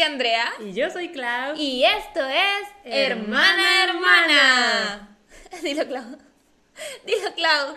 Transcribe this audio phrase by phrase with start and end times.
[0.00, 0.46] soy Andrea.
[0.60, 1.56] Y yo soy Clau.
[1.56, 5.18] Y esto es Hermana Hermana.
[5.62, 6.18] Dilo, Clau.
[7.04, 7.76] Dilo, Clau.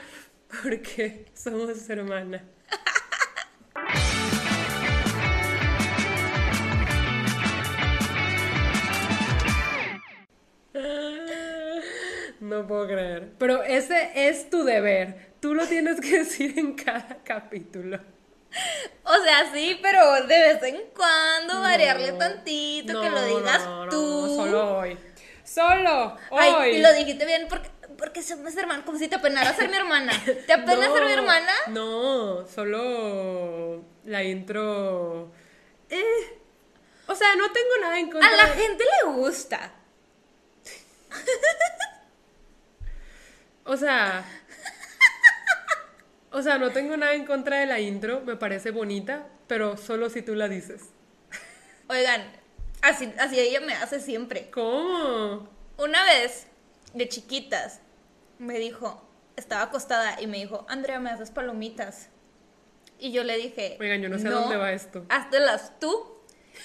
[0.62, 2.42] Porque somos hermanas.
[12.40, 13.34] No puedo creer.
[13.38, 15.34] Pero ese es tu deber.
[15.40, 18.00] Tú lo tienes que decir en cada capítulo.
[19.20, 22.18] O sea, sí, pero de vez en cuando variarle No.
[22.18, 24.36] tantito, que No, lo digas no, no, tú.
[24.36, 24.98] Solo hoy.
[25.44, 26.40] Solo hoy.
[26.40, 29.76] Ay, y lo dijiste bien porque, porque somos hermanos, como si te apenara ser mi
[29.78, 30.14] hermana.
[30.26, 31.54] ¿Te apena ser mi No, hermana?
[31.68, 35.32] No, solo la intro.
[35.90, 36.40] Eh,
[37.08, 38.28] o sea, no tengo nada en contra.
[38.30, 39.72] A la de- gente le gusta.
[43.66, 44.26] O sea.
[46.34, 50.10] O sea, no tengo nada en contra de la intro, me parece bonita, pero solo
[50.10, 50.82] si tú la dices.
[51.88, 52.24] Oigan,
[52.82, 54.50] así, así ella me hace siempre.
[54.50, 55.48] ¿Cómo?
[55.78, 56.48] Una vez,
[56.96, 57.82] de chiquitas,
[58.40, 62.10] me dijo, estaba acostada y me dijo, Andrea, ¿me haces palomitas?
[62.98, 65.06] Y yo le dije, Oigan, yo no sé a dónde va esto.
[65.10, 66.14] Háztelas tú.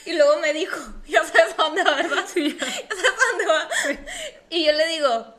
[0.07, 2.25] Y luego me dijo, ya sabes a dónde va, ¿verdad?
[2.27, 2.67] Sí, Ya
[2.97, 3.69] sabes a dónde va.
[4.49, 5.35] Y yo le digo,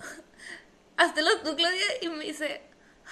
[0.97, 1.85] háztelas tú, Claudia.
[2.01, 2.61] Y me dice,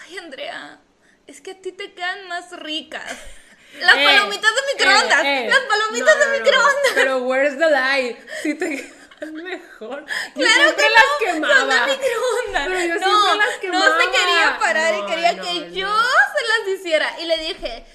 [0.06, 0.80] ay, Andrea,
[1.28, 3.04] es que a ti te quedan más ricas.
[3.80, 5.24] Las Eh, palomitas de microondas.
[5.26, 5.50] eh, eh.
[5.50, 6.40] Las palomitas No, de no, no.
[6.44, 6.92] microondas.
[6.96, 8.18] Pero where's the lie?
[8.42, 10.06] Si te quedan mejor.
[10.36, 11.86] Yo Claro siempre que las no, quemaba.
[11.86, 12.68] de microondas.
[12.68, 14.02] Pero yo no, siempre las no quemaba.
[14.04, 15.68] se quería parar No, y quería no, que no.
[15.68, 16.02] yo
[16.36, 17.20] se las hiciera.
[17.20, 17.86] Y le dije,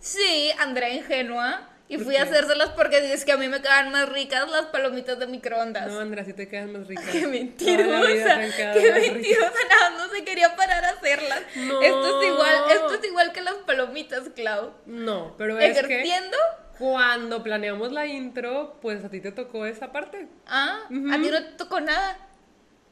[0.00, 1.68] sí, Andrea ingenua.
[1.90, 4.66] Y ¿Por fui a hacérselas porque es que a mí me quedan más ricas las
[4.66, 5.88] palomitas de microondas.
[5.88, 7.04] No, Andrea, si te quedan más ricas.
[7.12, 11.42] Qué mentirosa, qué mentirosa, nada, no se quería parar a hacerlas.
[11.56, 11.82] No.
[11.82, 14.72] Esto es igual, esto es igual que las palomitas, Clau.
[14.86, 16.36] No, pero es que Ejerciendo,
[16.78, 20.28] cuando planeamos la intro, pues a ti te tocó esa parte.
[20.46, 22.18] ah, a ti no te tocó nada.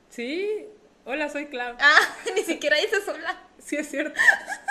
[0.08, 0.66] Sí.
[1.04, 1.76] Hola, soy Clau.
[1.78, 2.00] Ah,
[2.34, 3.42] ni siquiera dices hola.
[3.59, 4.19] Sí, es cierto.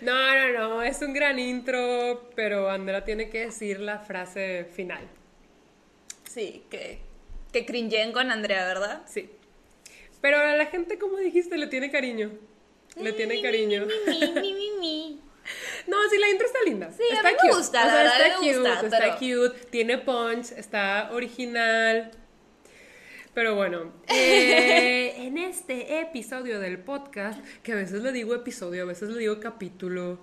[0.00, 5.06] No, no, no, es un gran intro, pero Andrea tiene que decir la frase final.
[6.28, 6.98] Sí, que,
[7.52, 9.02] que cringeen con Andrea, ¿verdad?
[9.06, 9.30] Sí.
[10.20, 12.32] Pero a la gente, como dijiste, le tiene cariño.
[12.96, 13.86] Le tiene cariño.
[14.06, 15.20] Mi, mi, mi, mi, mi.
[15.88, 16.90] No, sí, la intro está linda.
[16.92, 17.56] Sí, a está mí me cute.
[17.56, 19.14] gusta, O la sea, verdad, está me cute, gusta, está pero-
[19.50, 22.10] cute, tiene punch, está original.
[23.34, 28.86] Pero bueno, eh, en este episodio del podcast, que a veces le digo episodio, a
[28.86, 30.18] veces le digo capítulo,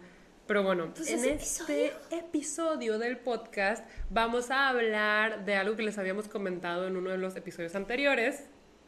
[0.46, 5.84] pero bueno, Pues en es este episodio del podcast vamos a hablar de algo que
[5.84, 8.46] les habíamos comentado en uno de los episodios anteriores.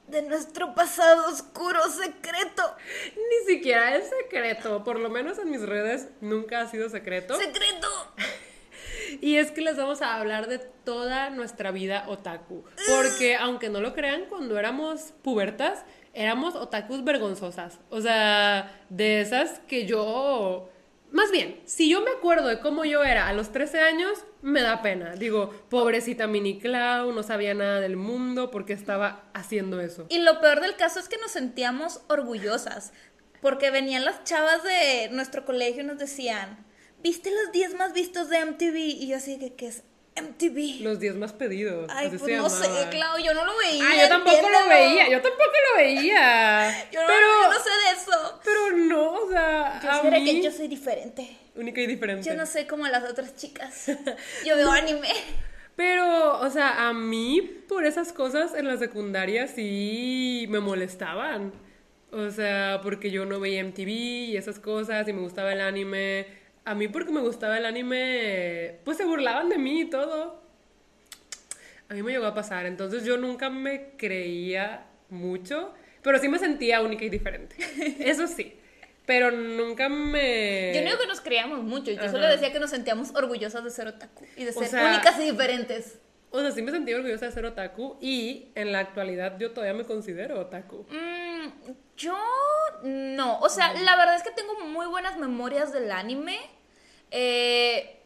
[0.08, 2.76] De nuestro pasado oscuro secreto.
[3.16, 7.38] Ni siquiera es secreto, por lo menos en mis redes nunca ha sido secreto.
[7.38, 7.88] ¡Secreto!
[9.22, 12.64] Y es que les vamos a hablar de toda nuestra vida otaku.
[12.88, 15.84] Porque aunque no lo crean, cuando éramos pubertas,
[16.14, 17.80] éramos otakus vergonzosas.
[17.90, 20.70] O sea, de esas que yo...
[21.12, 24.62] Más bien, si yo me acuerdo de cómo yo era a los 13 años, me
[24.62, 25.16] da pena.
[25.16, 30.06] Digo, pobrecita mini Clau, no sabía nada del mundo porque estaba haciendo eso.
[30.08, 32.94] Y lo peor del caso es que nos sentíamos orgullosas,
[33.42, 36.66] porque venían las chavas de nuestro colegio y nos decían,
[37.02, 38.76] ¿viste los 10 más vistos de MTV?
[38.76, 39.84] Y yo así que, ¿qué es
[40.16, 40.82] MTV?
[40.84, 41.90] Los 10 más pedidos.
[41.94, 42.68] Ay, pues no sé.
[42.90, 43.84] Clau, yo no lo veía.
[43.88, 46.88] Ah, yo tampoco lo veía, yo tampoco lo veía.
[46.92, 48.40] Yo no, pero, yo no sé de eso.
[48.44, 51.38] pero no, o sea, Yo a mí, que yo soy diferente.
[51.56, 52.28] única y diferente.
[52.28, 53.88] Yo no soy como las otras chicas.
[54.46, 55.08] Yo veo anime.
[55.78, 61.54] Pero, o sea, a mí por esas cosas en la secundaria sí me molestaban.
[62.12, 66.28] O sea, porque yo no veía MTV y esas cosas y me gustaba el anime.
[66.72, 70.42] A mí porque me gustaba el anime, pues se burlaban de mí y todo.
[71.90, 76.40] A mí me llegó a pasar, entonces yo nunca me creía mucho, pero sí me
[76.40, 77.58] sentía única y diferente.
[78.00, 78.58] Eso sí.
[79.06, 80.72] Pero nunca me...
[80.74, 83.70] Yo no digo que nos creíamos mucho, yo solo decía que nos sentíamos orgullosas de
[83.72, 86.00] ser otaku y de O ser sea- únicas y diferentes.
[86.30, 89.74] O sea, sí me sentía orgullosa de ser otaku y en la actualidad yo todavía
[89.74, 90.86] me considero otaku.
[90.90, 92.18] Mm, yo
[92.84, 96.40] no, o sea, la verdad es que tengo muy buenas memorias del anime.
[97.12, 97.98] Eh,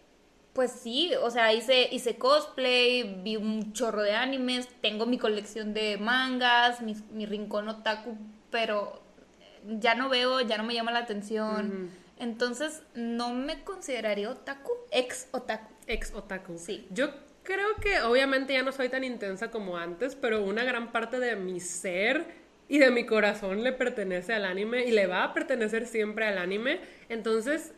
[0.53, 5.73] pues sí, o sea, hice, hice cosplay, vi un chorro de animes, tengo mi colección
[5.73, 8.17] de mangas, mi, mi rincón otaku,
[8.51, 9.01] pero
[9.67, 11.91] ya no veo, ya no me llama la atención.
[12.17, 15.73] Entonces, no me consideraría otaku, ex otaku.
[15.87, 16.57] Ex otaku.
[16.57, 16.87] Sí.
[16.91, 17.09] Yo
[17.43, 21.35] creo que obviamente ya no soy tan intensa como antes, pero una gran parte de
[21.35, 22.25] mi ser
[22.67, 26.37] y de mi corazón le pertenece al anime y le va a pertenecer siempre al
[26.37, 26.79] anime.
[27.09, 27.73] Entonces,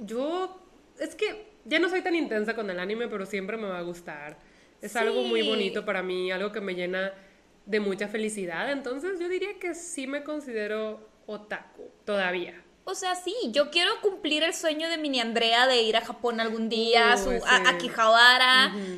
[0.00, 0.60] yo
[0.98, 3.82] es que ya no soy tan intensa con el anime, pero siempre me va a
[3.82, 4.38] gustar.
[4.80, 7.12] Es algo muy bonito para mí, algo que me llena
[7.66, 8.70] de mucha felicidad.
[8.70, 12.64] Entonces yo diría que sí me considero otaku todavía.
[12.90, 16.40] O sea, sí, yo quiero cumplir el sueño de mini Andrea de ir a Japón
[16.40, 17.78] algún día, su- Uy, a, a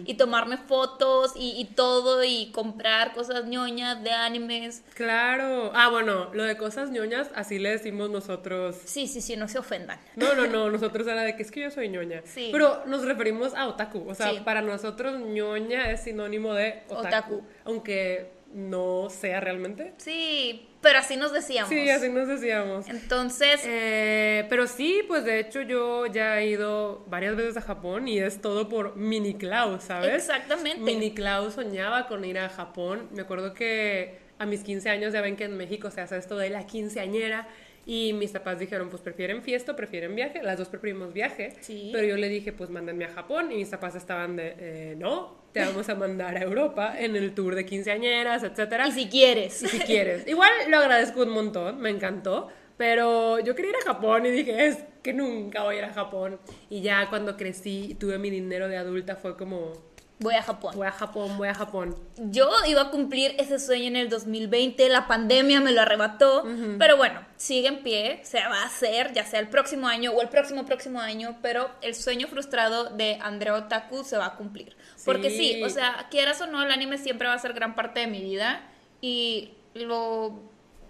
[0.06, 4.82] y tomarme fotos y, y todo, y comprar cosas ñoñas de animes.
[4.94, 5.70] Claro.
[5.74, 8.76] Ah, bueno, lo de cosas ñoñas, así le decimos nosotros.
[8.84, 10.00] Sí, sí, sí, no se ofendan.
[10.16, 12.22] No, no, no, nosotros era de que es que yo soy ñoña.
[12.24, 12.48] Sí.
[12.50, 14.08] Pero nos referimos a otaku.
[14.08, 14.40] O sea, Sí.
[14.44, 17.06] para nosotros ñoña es sinónimo de otaku.
[17.06, 17.42] Otaku.
[17.64, 19.94] Aunque no sea realmente.
[19.98, 21.68] Sí, pero así nos decíamos.
[21.70, 22.88] Sí, así nos decíamos.
[22.88, 28.08] Entonces, Eh, pero sí, pues de hecho yo ya he ido varias veces a Japón
[28.08, 30.14] y es todo por Mini Klaus, ¿sabes?
[30.14, 30.80] Exactamente.
[30.80, 33.08] Mini Klaus soñaba con ir a Japón.
[33.12, 36.36] Me acuerdo que a mis 15 años ya ven que en México se hace esto
[36.36, 37.46] de la quinceañera
[37.84, 40.42] y mis papás dijeron, pues prefieren fiesta prefieren viaje.
[40.42, 41.54] Las dos preferimos viaje.
[41.60, 41.90] Sí.
[41.92, 45.36] Pero yo le dije, pues mándenme a Japón y mis papás estaban de, eh, no,
[45.52, 48.86] te vamos a mandar a Europa en el tour de quinceañeras, etcétera.
[48.88, 49.62] y si quieres.
[49.62, 50.26] Y si quieres.
[50.28, 52.48] Igual lo agradezco un montón, me encantó.
[52.76, 55.92] Pero yo quería ir a Japón y dije, es que nunca voy a ir a
[55.92, 56.40] Japón.
[56.70, 59.72] Y ya cuando crecí y tuve mi dinero de adulta fue como,
[60.22, 60.74] Voy a Japón.
[60.76, 61.96] voy a Japón, voy a Japón.
[62.16, 66.44] Yo iba a cumplir ese sueño en el 2020, la pandemia me lo arrebató,
[66.78, 70.22] pero bueno, sigue en pie, se va a hacer, ya sea el próximo año o
[70.22, 74.76] el próximo próximo año, pero el sueño frustrado de Andrea Otaku se va a cumplir.
[75.04, 75.62] Porque sí, Sí.
[75.64, 78.22] o sea, quieras o no, el anime siempre va a ser gran parte de mi
[78.22, 78.62] vida
[79.00, 80.40] y lo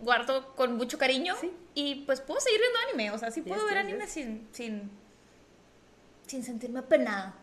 [0.02, 1.50] guardo con mucho cariño Sí.
[1.74, 4.12] y pues puedo seguir viendo anime, o sea, sí puedo Yes, ver yes, anime yes.
[4.12, 4.90] sin, sin,
[6.26, 7.34] sin sentirme apenada.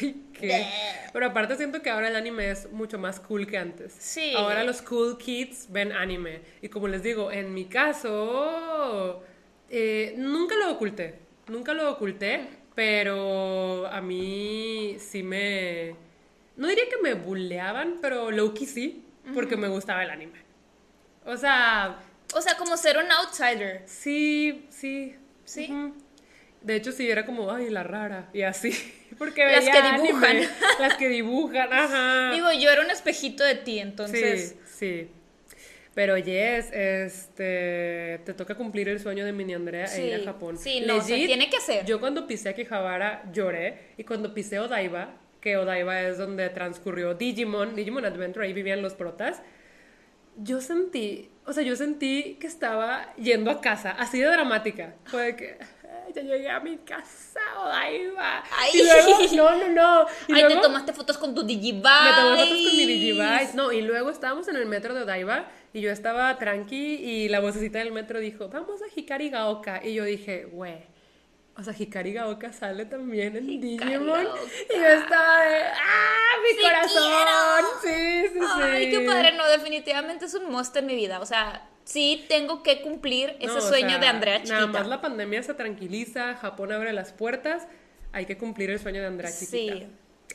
[0.00, 0.66] Ay, qué.
[1.12, 3.94] Pero aparte siento que ahora el anime es mucho más cool que antes.
[3.98, 4.32] Sí.
[4.36, 6.40] Ahora los cool kids ven anime.
[6.62, 9.22] Y como les digo, en mi caso,
[9.70, 11.14] eh, nunca lo oculté.
[11.48, 15.94] Nunca lo oculté, pero a mí sí me...
[16.56, 19.04] No diría que me bulleaban, pero Loki sí,
[19.34, 20.40] porque me gustaba el anime.
[21.24, 22.00] O sea,
[22.34, 23.82] O sea, como ser un outsider.
[23.86, 25.14] sí, sí.
[25.44, 25.72] Sí.
[26.62, 28.72] De hecho, sí, era como, ay, la rara, y así.
[29.18, 30.36] Porque Las que anime, dibujan.
[30.80, 32.32] Las que dibujan, ajá.
[32.34, 34.56] Digo, yo era un espejito de ti, entonces...
[34.66, 35.10] Sí, sí.
[35.94, 40.58] Pero Yes, este, te toca cumplir el sueño de Mini Andrea e ir a Japón.
[40.58, 41.86] sí, no, se tiene que hacer.
[41.86, 47.74] Yo cuando pisé Akihabara lloré y cuando pisé Odaiba, que Odaiba es donde transcurrió Digimon,
[47.74, 49.40] Digimon Adventure, ahí vivían los protas,
[50.36, 54.96] yo sentí, o sea, yo sentí que estaba yendo a casa, así de dramática.
[55.06, 55.56] Fue de que
[56.20, 58.42] "Ay, llegué a mi casa, Odaiba.
[58.58, 58.70] Ay.
[58.74, 60.06] Y luego, no, no, no.
[60.28, 61.82] Y Ay, luego- te tomaste fotos con tu Digivice.
[61.82, 63.50] me tomé fotos con mi Digivice.
[63.54, 67.40] No, y luego estábamos en el metro de Odaiba y yo estaba tranqui y la
[67.40, 69.80] vocecita del metro dijo, vamos a Hikari Gaoka.
[69.84, 70.94] Y yo dije, güey.
[71.58, 74.06] O sea, Hikari Gaoka sale también en Hikari Digimon.
[74.24, 74.40] Gaoka.
[74.74, 77.64] Y yo estaba de, ¡ah, mi ¡Sí corazón!
[77.82, 78.62] Sí, sí, sí.
[78.62, 79.32] Ay, qué padre.
[79.32, 81.18] No, definitivamente es un must en mi vida.
[81.20, 84.54] O sea, sí tengo que cumplir ese No, sueño sea, de Andrea chiquita.
[84.54, 87.66] Nada más la pandemia se tranquiliza, Japón abre las puertas,
[88.12, 89.74] hay que cumplir el sueño de Andrea chiquita.
[89.74, 89.86] Sí.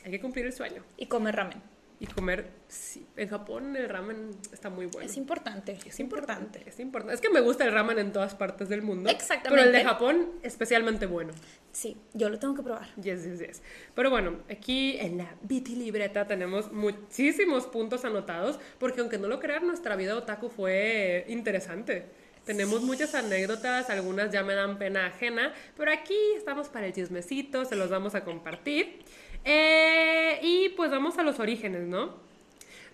[0.04, 0.82] Hay que cumplir el sueño.
[0.96, 1.62] Y comer ramen.
[2.02, 5.08] Y comer, sí, en Japón el ramen está muy bueno.
[5.08, 5.78] Es importante.
[5.86, 7.14] Es importante, es importante.
[7.14, 9.08] Es que me gusta el ramen en todas partes del mundo.
[9.08, 9.50] Exactamente.
[9.50, 11.32] Pero el de Japón, especialmente bueno.
[11.70, 12.92] Sí, yo lo tengo que probar.
[12.96, 13.62] Yes, yes, yes.
[13.94, 19.38] Pero bueno, aquí en la Viti Libreta tenemos muchísimos puntos anotados, porque aunque no lo
[19.38, 22.06] crean, nuestra vida otaku fue interesante.
[22.44, 27.64] Tenemos muchas anécdotas, algunas ya me dan pena ajena, pero aquí estamos para el chismecito,
[27.64, 29.04] se los vamos a compartir.
[29.44, 32.20] Eh, y pues vamos a los orígenes, ¿no?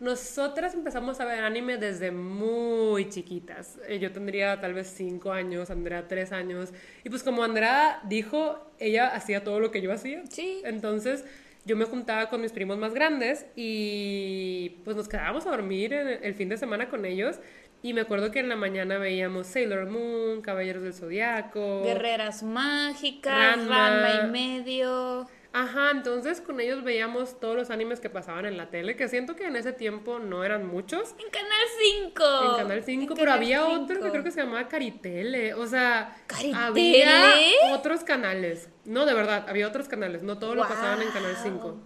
[0.00, 3.78] Nosotras empezamos a ver anime desde muy chiquitas.
[3.88, 6.70] Eh, Yo tendría tal vez 5 años, Andrea 3 años.
[7.04, 10.22] Y pues como Andrea dijo, ella hacía todo lo que yo hacía.
[10.30, 10.62] Sí.
[10.64, 11.24] Entonces
[11.64, 16.24] yo me juntaba con mis primos más grandes y pues nos quedábamos a dormir en
[16.24, 17.36] el fin de semana con ellos.
[17.82, 21.82] Y me acuerdo que en la mañana veíamos Sailor Moon, Caballeros del Zodiaco.
[21.84, 23.90] Guerreras mágicas, Ranma.
[24.00, 25.28] Ranma y medio.
[25.52, 29.34] Ajá, entonces con ellos veíamos todos los animes que pasaban en la tele, que siento
[29.34, 31.14] que en ese tiempo no eran muchos.
[31.18, 32.24] En Canal 5.
[32.50, 35.54] En Canal 5, pero había otro que creo que se llamaba Caritele.
[35.54, 37.04] O sea, ¿Caritele?
[37.04, 38.68] había otros canales.
[38.84, 40.22] No, de verdad, había otros canales.
[40.22, 41.42] No todo lo pasaban en Canal Wow.
[41.42, 41.80] 5.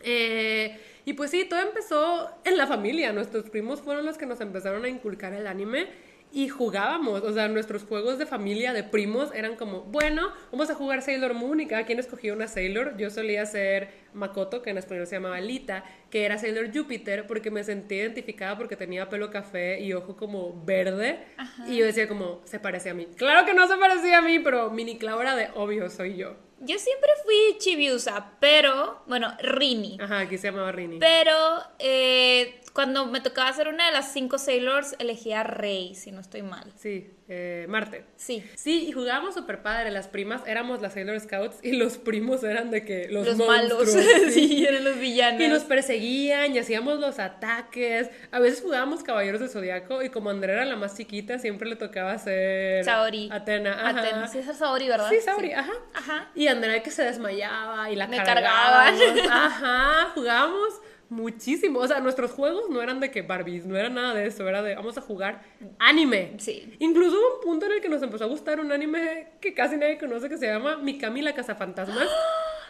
[0.00, 3.12] Eh, y pues sí, todo empezó en la familia.
[3.12, 5.86] Nuestros primos fueron los que nos empezaron a inculcar el anime
[6.32, 7.22] y jugábamos.
[7.22, 11.34] O sea, nuestros juegos de familia, de primos, eran como, bueno, vamos a jugar Sailor
[11.34, 12.96] Moon y cada quien escogía una Sailor.
[12.96, 17.52] Yo solía ser Makoto, que en español se llamaba Lita, que era Sailor Júpiter porque
[17.52, 21.20] me sentí identificada porque tenía pelo café y ojo como verde.
[21.68, 23.06] Y yo decía como, se parece a mí.
[23.14, 26.45] Claro que no se parecía a mí, pero Mini Clau era de obvio, soy yo.
[26.60, 29.98] Yo siempre fui Chibiusa, pero, bueno, Rini.
[30.00, 30.98] Ajá, aquí se llamaba Rini.
[30.98, 31.34] Pero
[31.78, 36.42] eh, cuando me tocaba hacer una de las cinco Sailors, elegía Rey, si no estoy
[36.42, 36.72] mal.
[36.76, 38.04] Sí, eh, Marte.
[38.16, 38.44] Sí.
[38.54, 39.90] Sí, y jugábamos súper padre.
[39.90, 43.88] Las primas éramos las Sailor Scouts y los primos eran de que los, Los malos.
[44.30, 45.40] sí, eran los villanos.
[45.40, 48.10] Y nos perseguían y hacíamos los ataques.
[48.30, 51.76] A veces jugábamos Caballeros del Zodiaco y como Andrea era la más chiquita, siempre le
[51.76, 53.28] tocaba hacer Saori.
[53.32, 53.72] Atena.
[53.72, 54.00] Ajá.
[54.00, 54.28] Atena.
[54.28, 55.10] Sí, es Saori, ¿verdad?
[55.10, 55.72] Sí, Saori, ajá.
[55.94, 56.30] Ajá.
[56.34, 58.94] Y Andrea que se desmayaba y la Me cargaban.
[59.30, 61.80] Ajá, jugábamos muchísimo.
[61.80, 64.62] O sea, nuestros juegos no eran de que Barbies, no era nada de eso, era
[64.62, 65.42] de vamos a jugar
[65.78, 66.34] anime.
[66.38, 66.74] Sí.
[66.78, 69.76] Incluso hubo un punto en el que nos empezó a gustar un anime que casi
[69.76, 72.08] nadie conoce que se llama Mikami la Cazafantasmas.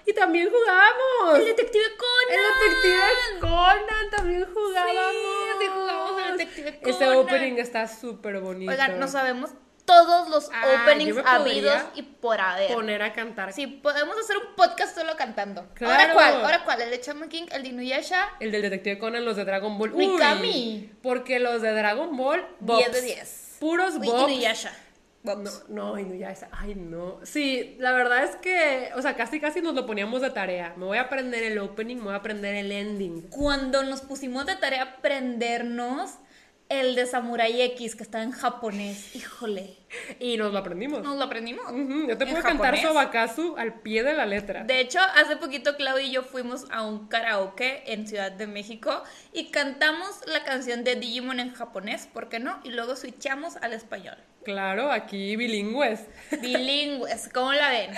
[0.09, 1.41] Y también jugábamos.
[1.41, 2.39] El detective Conan.
[2.39, 5.13] El detective Conan también jugábamos.
[5.13, 7.17] Sí, sí jugamos al detective Ese Conan.
[7.17, 8.71] opening está súper bonito.
[8.71, 9.51] Oigan, no sabemos
[9.87, 12.73] todos los Ah, openings habidos y por haber.
[12.75, 13.53] Poner a cantar.
[13.53, 15.67] Sí, podemos hacer un podcast solo cantando.
[15.75, 15.95] Claro.
[15.95, 16.35] ¿Ahora cuál?
[16.45, 16.83] ¿Ahora cuál?
[16.83, 17.45] ¿El de Shaman King?
[17.53, 18.29] ¿El de Inuyasha?
[18.41, 19.93] El del detective Conan, los de Dragon Ball.
[19.95, 20.91] Uy, Mikami.
[21.03, 22.41] porque los de Dragon Ball.
[22.61, 22.93] 10 bops.
[22.93, 23.57] de 10.
[23.61, 24.31] Puros Uy, bops.
[24.33, 24.73] Inuyasha.
[25.23, 25.35] No,
[25.69, 26.49] no, Inuyasha.
[26.53, 27.19] Ay, no.
[27.25, 30.75] Sí, la verdad es que, o sea, casi casi nos lo poníamos de tarea.
[30.77, 33.23] Me voy a aprender el opening, me voy a aprender el ending.
[33.31, 36.13] Cuando nos pusimos de tarea aprendernos
[36.69, 39.15] el de Samurai X, que está en japonés.
[39.15, 39.77] Híjole.
[40.19, 41.03] Y nos lo aprendimos.
[41.03, 41.65] Nos lo aprendimos.
[41.67, 42.83] Yo te ¿En puedo cantar japonés?
[42.83, 44.65] Sobakazu al pie de la letra.
[44.65, 49.03] De hecho, hace poquito Claudia y yo fuimos a un karaoke en Ciudad de México
[49.33, 52.61] y cantamos la canción de Digimon en japonés, ¿por qué no?
[52.65, 54.17] Y luego switchamos al español.
[54.45, 56.05] Claro, aquí bilingües.
[56.41, 57.91] Bilingües, ¿cómo la ven?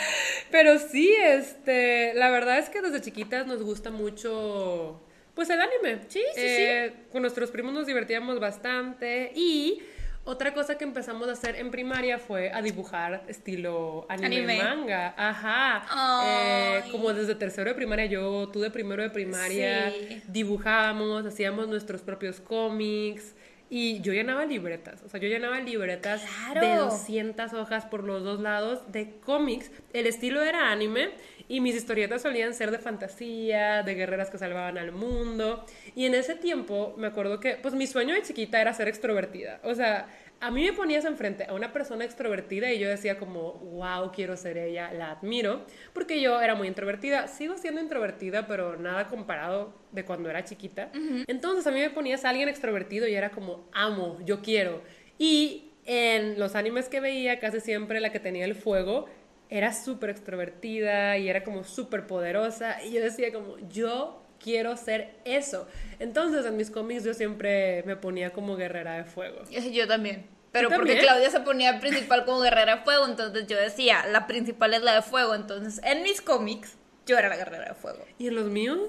[0.51, 4.99] Pero sí, este, la verdad es que desde chiquitas nos gusta mucho,
[5.39, 6.01] pues el anime.
[6.09, 9.81] Sí, sí, Eh, Con nuestros primos nos divertíamos bastante y
[10.25, 14.63] otra cosa que empezamos a hacer en primaria fue a dibujar estilo anime, Anime.
[14.65, 15.15] manga.
[15.17, 15.87] Ajá.
[16.27, 20.23] Eh, como desde tercero de primaria, yo, tú de primero de primaria, Sí.
[20.27, 23.37] dibujábamos, hacíamos nuestros propios cómics.
[23.71, 26.67] Y yo llenaba libretas, o sea, yo llenaba libretas Claro.
[26.67, 29.71] de 200 hojas por los dos lados de cómics.
[29.93, 31.11] El estilo era anime
[31.49, 35.65] y mis historietas solían ser de fantasía, de guerreras que salvaban al mundo.
[35.95, 39.61] Y en ese tiempo me acuerdo que, pues mi sueño de chiquita era ser extrovertida.
[39.65, 40.09] O sea,
[40.41, 44.37] a mí me ponías enfrente a una persona extrovertida y yo decía como, wow, quiero
[44.37, 47.27] ser ella, la admiro, porque yo era muy introvertida.
[47.29, 50.91] Sigo siendo introvertida, pero nada comparado de cuando era chiquita.
[51.27, 54.83] Entonces a mí me ponías a alguien extrovertido y era como, amo, yo quiero.
[55.19, 59.07] Y en los animes que veía, casi siempre la que tenía el fuego
[59.51, 62.83] era súper extrovertida y era como súper poderosa.
[62.83, 65.67] Y yo decía como, yo quiero ser eso.
[65.99, 69.43] Entonces en mis cómics yo siempre me ponía como guerrera de fuego.
[69.51, 70.27] Yo también.
[70.53, 71.07] Pero ¿Tú porque también?
[71.07, 74.95] Claudia se ponía principal como guerrera de fuego, entonces yo decía, la principal es la
[74.95, 75.35] de fuego.
[75.35, 76.77] Entonces, en mis cómics,
[77.07, 78.05] yo era la guerrera de fuego.
[78.19, 78.81] ¿Y en los míos?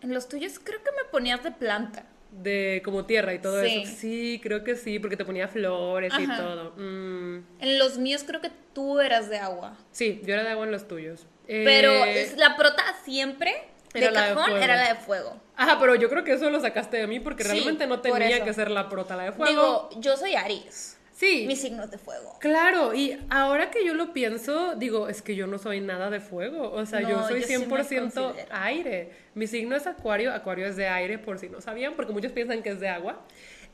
[0.00, 2.06] En los tuyos creo que me ponías de planta.
[2.42, 3.82] De como tierra y todo Sí.
[3.84, 3.92] eso.
[3.96, 6.72] Sí, creo que sí, porque te ponía flores y todo.
[6.76, 9.76] Mm, En los míos creo que tú eras de agua.
[9.90, 11.26] sí, yo era de agua en los tuyos.
[11.46, 13.52] Pero Eh, la prota siempre,
[13.94, 15.40] de era la de cajón, era la de fuego.
[15.56, 18.44] Ajá, pero yo creo que eso lo sacaste de mí porque Sí, realmente no tenía
[18.44, 19.88] que ser la prota la de fuego.
[19.90, 20.97] Digo, yo soy Aries.
[21.18, 21.44] Sí.
[21.46, 22.36] Mi signo es de fuego.
[22.40, 26.20] Claro, y ahora que yo lo pienso, digo, es que yo no soy nada de
[26.20, 28.34] fuego, o sea, yo soy yo sí me 100% considero.
[28.50, 29.10] aire.
[29.34, 32.62] Mi signo es acuario, acuario es de aire, por si no sabían, porque muchos piensan
[32.62, 33.24] que es de agua.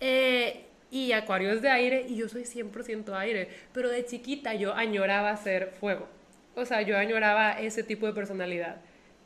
[0.00, 4.74] Eh, y acuario es de aire y yo soy 100% aire, pero de chiquita yo
[4.74, 6.06] añoraba ser fuego.
[6.54, 8.76] O sea, yo añoraba ese tipo de personalidad.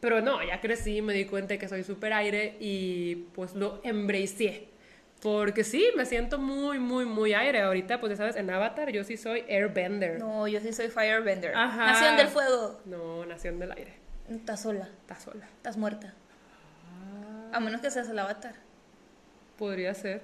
[0.00, 3.80] Pero no, ya crecí y me di cuenta que soy súper aire y pues lo
[3.84, 4.68] embracé.
[5.22, 7.60] Porque sí, me siento muy, muy, muy aire.
[7.62, 10.18] Ahorita, pues ya sabes, en Avatar yo sí soy airbender.
[10.20, 11.54] No, yo sí soy Firebender.
[11.56, 11.86] Ajá.
[11.86, 12.80] Nación del fuego.
[12.84, 13.94] No, nación del aire.
[14.30, 15.46] Estás sola, Está sola.
[15.56, 16.14] estás muerta.
[17.50, 17.56] Ah.
[17.56, 18.54] A menos que seas el avatar.
[19.58, 20.20] Podría ser.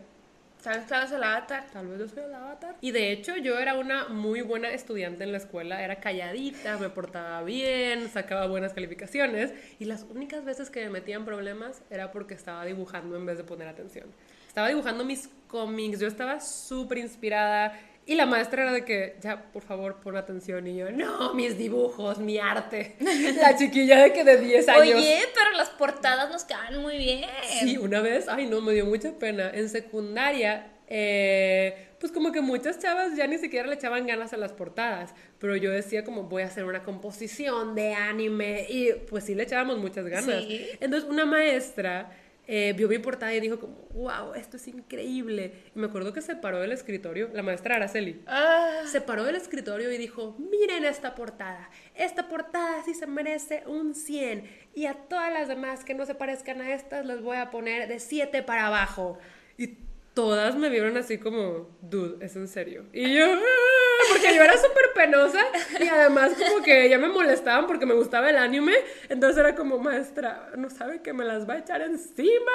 [0.61, 1.67] ¿Sabes que eres el avatar?
[1.73, 2.77] Tal vez yo soy el avatar.
[2.81, 5.83] Y de hecho, yo era una muy buena estudiante en la escuela.
[5.83, 9.53] Era calladita, me portaba bien, sacaba buenas calificaciones.
[9.79, 13.37] Y las únicas veces que me metía en problemas era porque estaba dibujando en vez
[13.37, 14.07] de poner atención.
[14.55, 17.77] Estaba dibujando mis cómics, yo estaba súper inspirada.
[18.07, 20.65] Y la maestra era de que, ya, por favor, pon atención.
[20.69, 22.95] Y yo, no, mis dibujos, mi arte.
[23.41, 24.99] La chiquilla de que de 10 años.
[24.99, 27.29] Oye, pero las portadas nos quedan muy bien.
[27.59, 29.51] Sí, una vez, ay no, me dio mucha pena.
[29.53, 34.37] En secundaria, eh, pues como que muchas chavas ya ni siquiera le echaban ganas a
[34.37, 39.25] las portadas, pero yo decía como voy a hacer una composición de anime y pues
[39.25, 40.45] sí le echábamos muchas ganas.
[40.45, 40.69] Sí.
[40.79, 42.13] Entonces una maestra
[42.47, 45.53] eh, vio mi portada y dijo como, wow, esto es increíble.
[45.75, 49.37] Y me acuerdo que se paró del escritorio, la maestra Araceli, Ah, se paró del
[49.37, 54.95] escritorio y dijo, miren esta portada, esta portada sí se merece un 100 y a
[54.95, 58.43] todas las demás que no se parezcan a estas les voy a poner de 7
[58.43, 59.19] para abajo.
[59.57, 59.79] Y
[60.15, 62.85] todas me vieron así como, dude, es en serio.
[62.93, 65.41] Y yo, "Ah", porque yo era súper penosa
[65.81, 68.75] y además como que ya me molestaban porque me gustaba el anime,
[69.09, 72.53] entonces era como, maestra, no sabe que me las va a echar encima.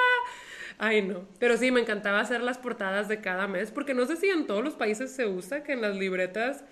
[0.78, 1.28] Ay, no.
[1.38, 4.46] Pero sí, me encantaba hacer las portadas de cada mes, porque no sé si en
[4.46, 6.64] todos los países se usa que en las libretas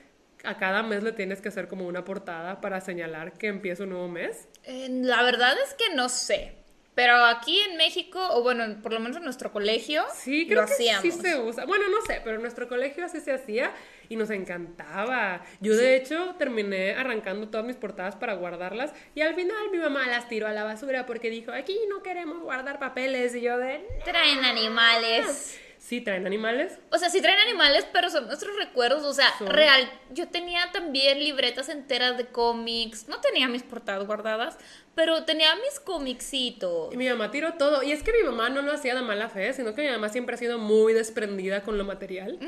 [0.44, 3.90] a cada mes le tienes que hacer como una portada para señalar que empieza un
[3.90, 4.48] nuevo mes.
[4.64, 6.54] eh, la verdad es que no sé.
[6.98, 10.66] Pero aquí en México, o bueno, por lo menos en nuestro colegio, Sí, creo lo
[10.66, 11.02] que hacíamos.
[11.02, 11.64] sí se usa.
[11.64, 13.70] Bueno, no sé, pero en nuestro colegio así se hacía
[14.08, 15.44] y nos encantaba.
[15.60, 20.08] Yo de hecho terminé arrancando todas mis portadas para guardarlas y al final mi mamá
[20.08, 23.86] las tiró a la basura porque dijo, aquí no queremos guardar papeles y yo de...
[24.04, 25.56] Traen animales.
[25.78, 26.78] Sí, traen animales.
[26.90, 29.04] O sea, sí traen animales, pero son nuestros recuerdos.
[29.04, 29.46] O sea, Son.
[29.46, 29.88] real.
[30.10, 33.08] Yo tenía también libretas enteras de cómics.
[33.08, 34.58] No tenía mis portadas guardadas,
[34.94, 36.92] pero tenía mis cómicsitos.
[36.92, 37.82] Y mi mamá tiró todo.
[37.82, 40.08] Y es que mi mamá no lo hacía de mala fe, sino que mi mamá
[40.08, 42.38] siempre ha sido muy desprendida con lo material.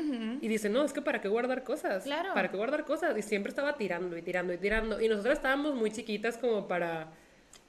[0.41, 2.03] Y dice, no, es que para qué guardar cosas.
[2.03, 2.33] Claro.
[2.33, 3.17] Para qué guardar cosas.
[3.17, 4.99] Y siempre estaba tirando y tirando y tirando.
[4.99, 7.07] Y nosotros estábamos muy chiquitas como para,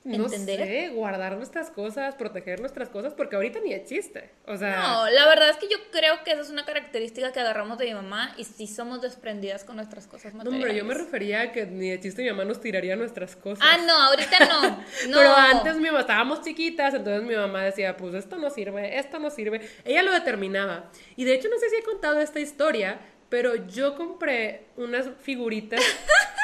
[0.05, 0.59] no ¿Entender?
[0.67, 4.31] sé, guardar nuestras cosas, proteger nuestras cosas, porque ahorita ni es chiste.
[4.47, 7.39] O sea, No, la verdad es que yo creo que esa es una característica que
[7.39, 10.65] agarramos de mi mamá y sí somos desprendidas con nuestras cosas no, materiales.
[10.65, 13.65] hombre, yo me refería a que ni de chiste mi mamá nos tiraría nuestras cosas.
[13.69, 14.63] Ah, no, ahorita no.
[15.09, 15.17] no.
[15.19, 19.21] Pero antes mi mamá, estábamos chiquitas, entonces mi mamá decía, pues esto no sirve, esto
[19.21, 19.61] no sirve.
[19.85, 20.91] Ella lo determinaba.
[21.15, 25.81] Y de hecho no sé si he contado esta historia, pero yo compré unas figuritas,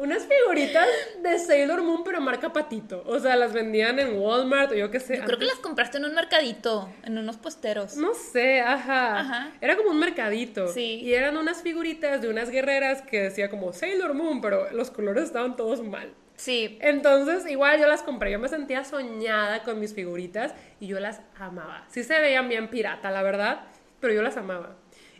[0.00, 0.86] unas figuritas
[1.22, 3.02] de Sailor Moon, pero marca patito.
[3.06, 5.18] O sea, las vendían en Walmart o yo qué sé.
[5.18, 7.96] Yo creo que las compraste en un mercadito, en unos posteros.
[7.96, 9.20] No sé, ajá.
[9.20, 9.50] Ajá.
[9.60, 10.68] Era como un mercadito.
[10.68, 11.00] Sí.
[11.02, 15.24] Y eran unas figuritas de unas guerreras que decía como Sailor Moon, pero los colores
[15.24, 16.12] estaban todos mal.
[16.36, 20.98] Sí, Entonces, igual yo las compré, yo me sentía soñada con mis figuritas y yo
[20.98, 21.84] las amaba.
[21.88, 23.60] Sí se veían bien pirata, la verdad,
[24.00, 24.74] pero yo las amaba.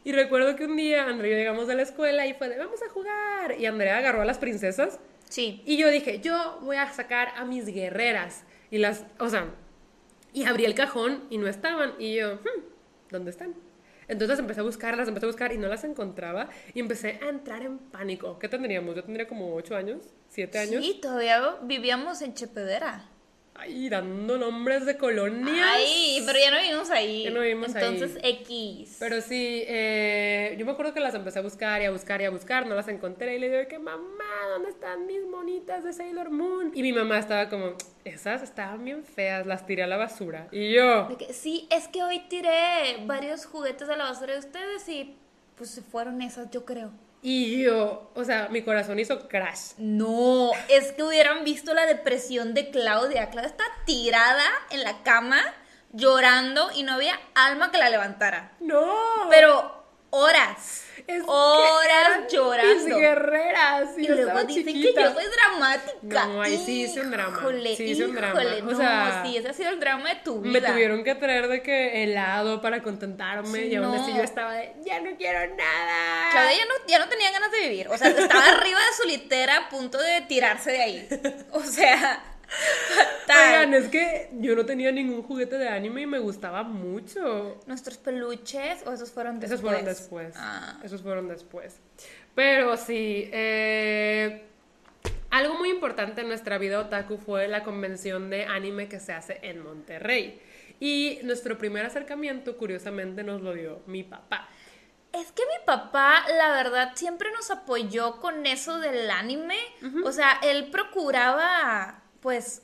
[0.05, 2.59] Y recuerdo que un día Andrea y yo llegamos de la escuela y fue de,
[2.59, 3.57] vamos a jugar.
[3.59, 5.63] Y Andrea agarró a las princesas sí.
[5.67, 8.45] y yo dije, yo voy a sacar a mis guerreras.
[8.71, 9.47] Y las, o sea,
[10.33, 11.95] y abrí el cajón y no estaban.
[11.99, 12.63] Y yo, "Hmm,
[13.11, 13.55] ¿dónde están?
[14.09, 16.49] Entonces empecé a buscarlas, empecé a buscar y no las encontraba.
[16.75, 18.39] Y empecé a entrar en pánico.
[18.39, 18.97] ¿Qué tendríamos?
[18.97, 20.85] Yo tendría como 8 años, 7 años.
[20.85, 23.10] Sí, todavía vivíamos en Chepedera.
[23.63, 25.67] Ay, dando nombres de colonias.
[25.75, 27.25] Ay, pero ya no vivimos ahí.
[27.25, 27.85] Ya no vivimos ahí.
[27.85, 28.97] Entonces, X.
[28.99, 32.25] Pero sí, eh, yo me acuerdo que las empecé a buscar y a buscar y
[32.25, 35.93] a buscar, no las encontré y le digo que mamá, ¿dónde están mis monitas de
[35.93, 36.73] Sailor Moon?
[36.75, 37.75] Y mi mamá estaba como,
[38.07, 40.49] esas estaban bien feas, las tiré a la basura.
[40.53, 44.89] Y yo, que, sí, es que hoy tiré varios juguetes a la basura de ustedes
[44.89, 45.17] y
[45.57, 46.93] pues se fueron esas, yo creo.
[47.23, 49.73] Y yo, o sea, mi corazón hizo crash.
[49.77, 53.29] No, es que hubieran visto la depresión de Claudia.
[53.31, 55.41] Claudia está tirada en la cama,
[55.93, 58.53] llorando y no había alma que la levantara.
[58.61, 60.85] No, Pero horas,
[61.17, 62.85] Es que horas eran llorando.
[62.85, 63.89] Mis guerreras.
[63.99, 65.01] Y, luego dicen chiquita.
[65.01, 66.27] que yo soy dramática.
[66.27, 68.43] No, ahí sí hice un drama, Híjole, sí hice un drama.
[68.43, 70.53] híjole, O no, sea, sí, ese ha sido el drama de tu vida.
[70.53, 74.19] Me tuvieron que traer de que helado para contentarme Sí, y aún así no.
[74.19, 76.31] yo estaba de, ya no quiero nada.
[76.31, 77.89] Claudia ya no, ya no tenía ganas de vivir.
[77.89, 81.09] O sea, estaba arriba de su litera a punto de tirarse de ahí.
[81.53, 82.25] O sea.
[83.29, 87.61] Oigan, es que yo no tenía ningún juguete de anime y me gustaba mucho.
[87.67, 89.53] Nuestros peluches, o esos fueron después.
[89.53, 90.35] Esos fueron después.
[90.37, 90.81] Ah.
[90.83, 91.79] Esos fueron después.
[92.35, 94.45] Pero sí, eh,
[95.31, 99.39] algo muy importante en nuestra vida otaku fue la convención de anime que se hace
[99.43, 100.41] en Monterrey.
[100.81, 104.49] Y nuestro primer acercamiento, curiosamente, nos lo dio mi papá.
[105.13, 109.59] Es que mi papá, la verdad, siempre nos apoyó con eso del anime.
[110.05, 112.63] O sea, él procuraba, pues,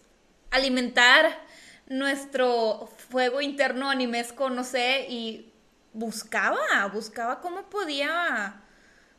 [0.50, 1.38] alimentar
[1.86, 5.52] nuestro fuego interno animesco, no sé, y
[5.92, 8.62] buscaba, buscaba cómo podía,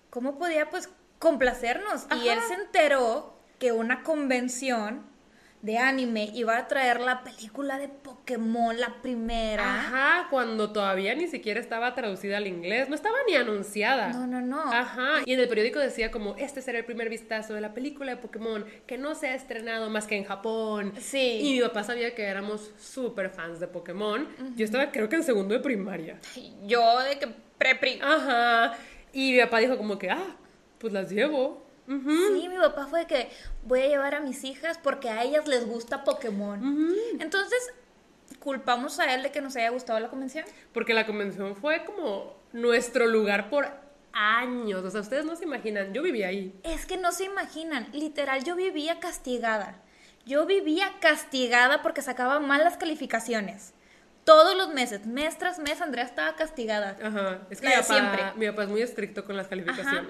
[0.10, 2.08] cómo podía, pues, complacernos.
[2.22, 5.06] Y él se enteró que una convención
[5.62, 9.80] de anime iba a traer la película de Pokémon, la primera.
[9.80, 14.10] Ajá, cuando todavía ni siquiera estaba traducida al inglés, no estaba ni anunciada.
[14.14, 14.72] No, no, no.
[14.72, 18.12] Ajá, y en el periódico decía como, este será el primer vistazo de la película
[18.12, 20.94] de Pokémon que no se ha estrenado más que en Japón.
[21.00, 21.40] Sí.
[21.42, 24.28] Y mi papá sabía que éramos súper fans de Pokémon.
[24.56, 26.20] Yo estaba creo que en segundo de primaria.
[26.66, 28.00] Yo de que prepri.
[28.02, 28.78] Ajá,
[29.12, 30.36] y mi papá dijo como que, ah,
[30.78, 31.67] pues las llevo.
[31.88, 33.30] Sí, mi papá fue que
[33.64, 36.94] voy a llevar a mis hijas porque a ellas les gusta Pokémon.
[37.20, 37.74] Entonces,
[38.40, 40.46] culpamos a él de que nos haya gustado la convención.
[40.74, 43.70] Porque la convención fue como nuestro lugar por
[44.14, 44.84] años.
[44.84, 45.94] O sea, ustedes no se imaginan.
[45.94, 46.54] Yo vivía ahí.
[46.64, 47.88] Es que no se imaginan.
[47.94, 49.82] Literal, yo vivía castigada.
[50.26, 53.74] Yo vivía castigada porque sacaba malas calificaciones.
[54.26, 56.98] Todos los meses, mes tras mes, Andrea estaba castigada.
[57.02, 57.48] Ajá.
[57.50, 58.24] Es que mi papá, siempre.
[58.36, 60.04] mi papá es muy estricto con las Ajá.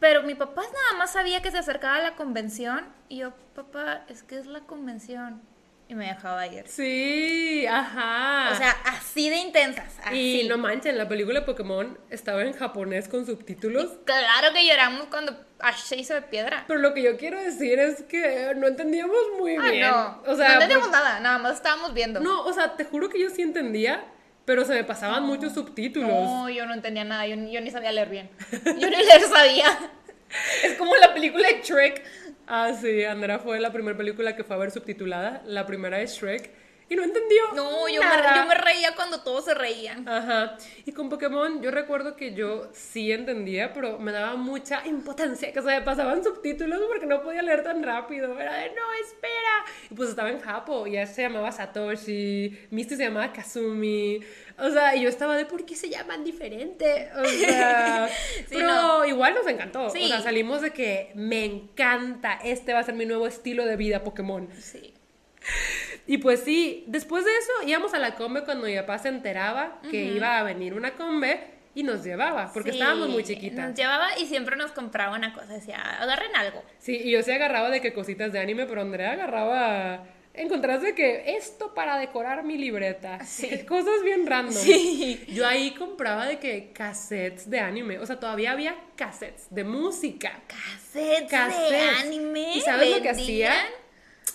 [0.00, 4.22] Pero mi papá nada más sabía que se acercaba la convención y yo, papá, es
[4.22, 5.42] que es la convención.
[5.90, 6.68] Y me dejaba ir.
[6.68, 8.50] Sí, ajá.
[8.52, 9.94] O sea, así de intensas.
[10.04, 10.42] Así.
[10.42, 13.96] y no manchen, la película Pokémon estaba en japonés con subtítulos.
[14.04, 16.64] Claro que lloramos cuando Ash se hizo de piedra.
[16.68, 19.86] Pero lo que yo quiero decir es que no entendíamos muy Ah, bien.
[19.90, 20.22] no.
[20.26, 22.20] O sea, no entendíamos pues- nada, nada más estábamos viendo.
[22.20, 24.04] No, o sea, te juro que yo sí entendía,
[24.48, 26.08] pero se me pasaban muchos subtítulos.
[26.08, 28.30] No, yo no entendía nada, yo, yo ni sabía leer bien.
[28.64, 29.66] Yo ni leer sabía.
[30.64, 32.02] Es como la película de Shrek.
[32.46, 36.14] Ah, sí, Andrea fue la primera película que fue a ver subtitulada, la primera es
[36.14, 36.50] Shrek,
[36.90, 37.42] y no entendió.
[37.54, 40.08] No, yo me, yo me reía cuando todos se reían.
[40.08, 40.56] Ajá.
[40.86, 45.60] Y con Pokémon yo recuerdo que yo sí entendía, pero me daba mucha impotencia que
[45.60, 48.38] se me pasaban subtítulos porque no podía leer tan rápido.
[48.38, 49.64] Era de, no, espera.
[49.90, 54.20] Y pues estaba en Japo, y ella se llamaba Satoshi, Misty se llamaba Kazumi.
[54.58, 57.10] O sea, y yo estaba de, ¿por qué se llaman diferente?
[57.16, 59.04] O sea, Sí, pero no.
[59.04, 59.90] igual nos encantó.
[59.90, 60.04] Sí.
[60.04, 63.76] O sea, salimos de que me encanta, este va a ser mi nuevo estilo de
[63.76, 64.48] vida Pokémon.
[64.60, 64.94] Sí.
[66.08, 69.78] Y pues sí, después de eso íbamos a la combe cuando mi papá se enteraba
[69.90, 71.38] que iba a venir una combe
[71.74, 73.68] y nos llevaba, porque Sí, estábamos muy chiquitas.
[73.68, 76.64] Nos llevaba y siempre nos compraba una cosa, decía, agarren algo.
[76.78, 80.04] Sí, y yo sí agarraba de que cositas de anime, pero Andrea agarraba...
[80.34, 83.24] Encontraste de que esto para decorar mi libreta.
[83.24, 83.64] Sí.
[83.68, 84.54] Cosas bien random.
[84.54, 85.24] Sí.
[85.28, 87.98] Yo ahí compraba de que cassettes de anime.
[87.98, 90.40] O sea, todavía había cassettes de música.
[90.46, 92.04] Cassettes, de Cassettes.
[92.04, 92.56] anime.
[92.56, 93.52] ¿Y sabes lo que vendían.
[93.52, 93.66] hacía?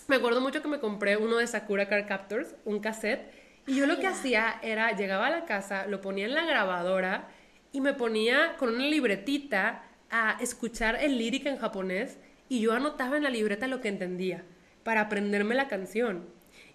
[0.07, 3.31] Me acuerdo mucho que me compré uno de Sakura Card Captors, un cassette,
[3.65, 7.29] y yo lo que hacía era, llegaba a la casa, lo ponía en la grabadora
[7.71, 12.17] y me ponía con una libretita a escuchar el lírica en japonés
[12.49, 14.43] y yo anotaba en la libreta lo que entendía
[14.83, 16.25] para aprenderme la canción.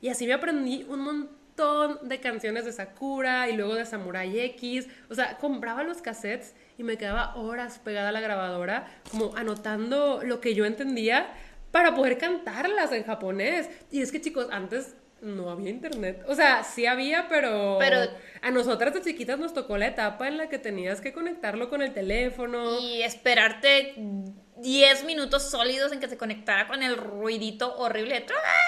[0.01, 4.89] Y así me aprendí un montón de canciones de Sakura y luego de Samurai X.
[5.11, 10.23] O sea, compraba los cassettes y me quedaba horas pegada a la grabadora, como anotando
[10.25, 11.29] lo que yo entendía
[11.71, 13.69] para poder cantarlas en japonés.
[13.91, 16.23] Y es que chicos, antes no había internet.
[16.29, 18.01] O sea, sí había, pero, Pero-
[18.41, 21.83] a nosotras de chiquitas nos tocó la etapa en la que tenías que conectarlo con
[21.83, 22.79] el teléfono.
[22.81, 23.95] Y esperarte
[24.61, 28.21] 10 minutos sólidos en que se conectara con el ruidito horrible.
[28.21, 28.27] de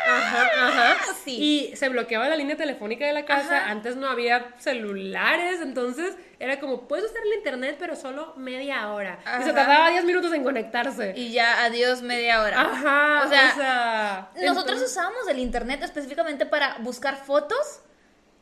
[0.09, 0.97] Ajá, ajá.
[1.25, 1.71] Sí.
[1.73, 3.59] Y se bloqueaba la línea telefónica de la casa.
[3.59, 3.71] Ajá.
[3.71, 9.19] Antes no había celulares, entonces era como, puedes usar el internet, pero solo media hora.
[9.41, 11.13] Y se tardaba 10 minutos en conectarse.
[11.17, 12.61] Y ya, adiós media hora.
[12.61, 17.81] Ajá, O sea, Nosotros entonces- usábamos el internet específicamente para buscar fotos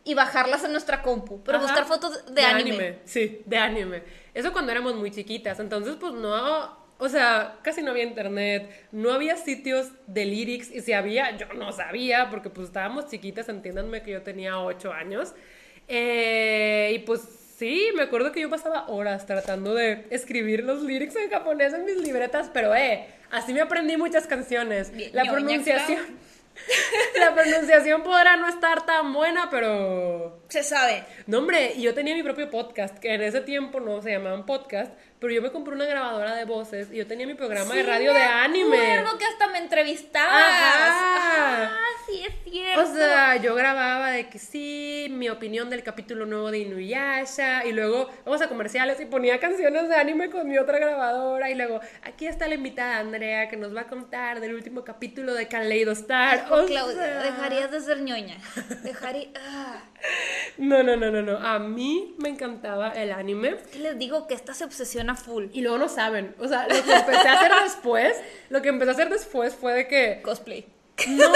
[0.04, 1.42] y bajarlas en nuestra compu.
[1.44, 1.66] Pero Ajá.
[1.66, 3.00] buscar fotos de, anime.
[3.04, 4.02] Sí, de anime.
[4.32, 5.58] Eso cuando éramos muy chiquitas.
[5.60, 6.87] Entonces, pues no.
[6.98, 11.46] O sea, casi no había internet, no había sitios de lyrics, y si había, yo
[11.54, 15.32] no sabía, porque pues estábamos chiquitas, entiéndanme que yo tenía 8 años.
[15.86, 17.22] Eh, y pues
[17.56, 21.84] sí, me acuerdo que yo pasaba horas tratando de escribir los lyrics en japonés en
[21.84, 24.92] mis libretas, pero eh, así me aprendí muchas canciones.
[25.12, 26.00] La pronunciación.
[27.18, 31.04] La pronunciación podrá no estar tan buena, pero Se sabe.
[31.26, 34.46] no, hombre, y yo tenía mi propio podcast, que en ese tiempo no se llamaban
[34.46, 37.82] podcast, pero yo me compré una grabadora de voces y yo tenía mi programa de
[37.82, 39.04] radio de anime.
[39.18, 40.30] que hasta me entrevistabas.
[40.32, 41.64] Ajá.
[41.64, 42.80] Ah, sí, es cierto.
[42.82, 47.72] O sea, yo grababa de que sí, mi opinión del capítulo nuevo de Inuyasha, y
[47.72, 51.80] luego vamos a comerciales y ponía canciones de anime con mi otra grabadora, y luego
[52.04, 55.92] aquí está la invitada Andrea que nos va a contar del último capítulo de Kaleido
[55.92, 56.46] Star.
[56.50, 58.38] Oh, O Claudia, sea, dejarías de ser ñoña.
[58.82, 59.28] Dejaría.
[59.36, 59.82] ah.
[60.58, 61.38] No, no, no, no, no.
[61.38, 63.56] A mí me encantaba el anime.
[63.72, 64.26] ¿Qué les digo?
[64.26, 65.46] Que esta se obsesiona full.
[65.52, 66.34] Y luego no saben.
[66.38, 68.16] O sea, lo que empecé a hacer después,
[68.50, 70.20] lo que empecé a hacer después fue de que.
[70.22, 70.66] Cosplay.
[71.06, 71.28] No,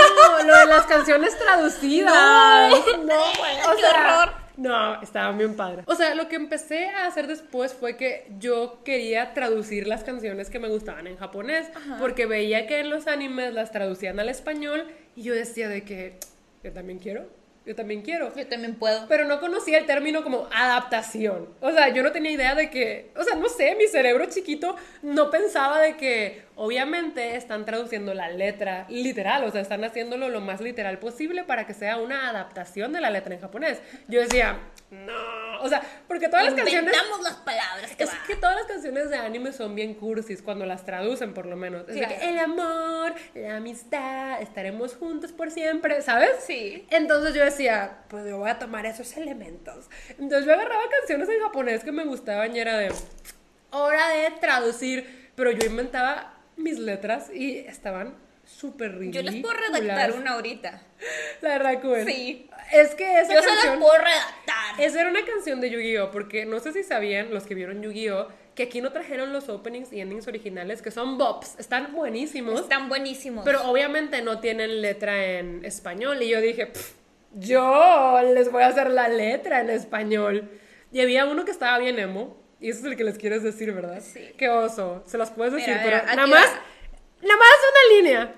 [0.45, 2.13] lo de las canciones traducidas.
[2.99, 3.57] No, güey.
[3.69, 4.35] O ¡Qué sea, horror!
[4.57, 5.85] No, estaban bien padres.
[5.89, 10.51] O sea, lo que empecé a hacer después fue que yo quería traducir las canciones
[10.51, 11.69] que me gustaban en japonés.
[11.99, 14.87] Porque veía que en los animes las traducían al español.
[15.17, 16.19] Y yo decía de que
[16.63, 17.27] yo también quiero.
[17.65, 18.35] Yo también quiero.
[18.35, 19.07] Yo también puedo.
[19.09, 21.49] Pero no conocía el término como adaptación.
[21.61, 24.77] O sea, yo no tenía idea de que, o sea, no sé, mi cerebro chiquito
[25.03, 30.41] no pensaba de que obviamente están traduciendo la letra literal, o sea, están haciéndolo lo
[30.41, 33.81] más literal posible para que sea una adaptación de la letra en japonés.
[34.09, 34.59] Yo decía,
[34.91, 36.93] no, O sea, porque todas las canciones.
[36.93, 38.19] Inventamos las palabras que Es va.
[38.27, 41.83] que todas las canciones de anime son bien cursis cuando las traducen, por lo menos.
[41.89, 42.15] Es de Claro.
[42.19, 46.31] que el amor, la amistad, estaremos juntos por siempre, ¿sabes?
[46.47, 46.87] Sí.
[46.91, 49.89] Entonces yo decía, pues yo voy a tomar esos elementos.
[50.19, 52.93] Entonces yo agarraba canciones en japonés que me gustaban y era de
[53.71, 59.35] hora de traducir, pero yo inventaba mis letras y estaban súper Yo ridículas.
[59.35, 60.83] les puedo redactar una ahorita.
[61.41, 62.05] La verdad, Cool.
[62.07, 62.49] Sí.
[62.73, 63.75] Es que esa Yo se canción...
[63.75, 64.81] las puedo redactar.
[64.81, 66.11] Esa era una canción de Yu-Gi-Oh!
[66.11, 68.29] Porque no sé si sabían los que vieron Yu-Gi-Oh!
[68.55, 71.59] que aquí no trajeron los openings y endings originales, que son bops.
[71.59, 72.61] Están buenísimos.
[72.61, 73.45] Están buenísimos.
[73.47, 76.23] Pero obviamente no tienen letra en español.
[76.23, 76.93] Y yo dije, "Pff,
[77.35, 80.51] yo les voy a hacer la letra en español.
[80.93, 82.37] Y había uno que estaba bien emo.
[82.63, 84.01] Y ese es el que les quieres decir, ¿verdad?
[84.01, 84.33] Sí.
[84.39, 85.03] Qué oso.
[85.07, 86.47] Se las puedes decir, Mira, pero nada más.
[87.21, 88.35] Nada más una línea.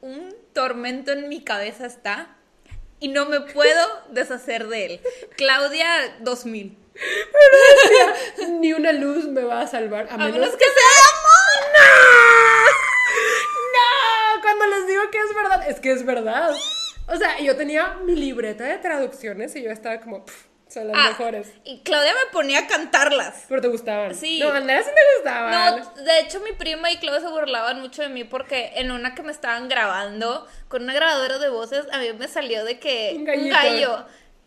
[0.00, 2.36] Un tormento en mi cabeza está
[2.98, 5.00] y no me puedo deshacer de él.
[5.36, 6.76] Claudia 2000.
[8.60, 10.08] Ni una luz me va a salvar.
[10.10, 10.74] A, A menos, menos que que sea
[13.74, 14.42] ¡No!
[14.42, 16.50] Cuando les digo que es verdad, es que es verdad.
[17.06, 20.96] O sea, yo tenía mi libreta de traducciones y yo estaba como, "Pff, son las.
[20.98, 21.48] Ah, mejores.
[21.64, 23.44] y Claudia me ponía a cantarlas.
[23.48, 24.14] Pero te gustaban.
[24.14, 24.38] Sí.
[24.40, 25.80] No, Andrea sí me gustaban.
[25.80, 29.14] No, de hecho mi prima y Claudia se burlaban mucho de mí porque en una
[29.14, 33.14] que me estaban grabando con una grabadora de voces a mí me salió de que
[33.16, 34.06] Un gallo.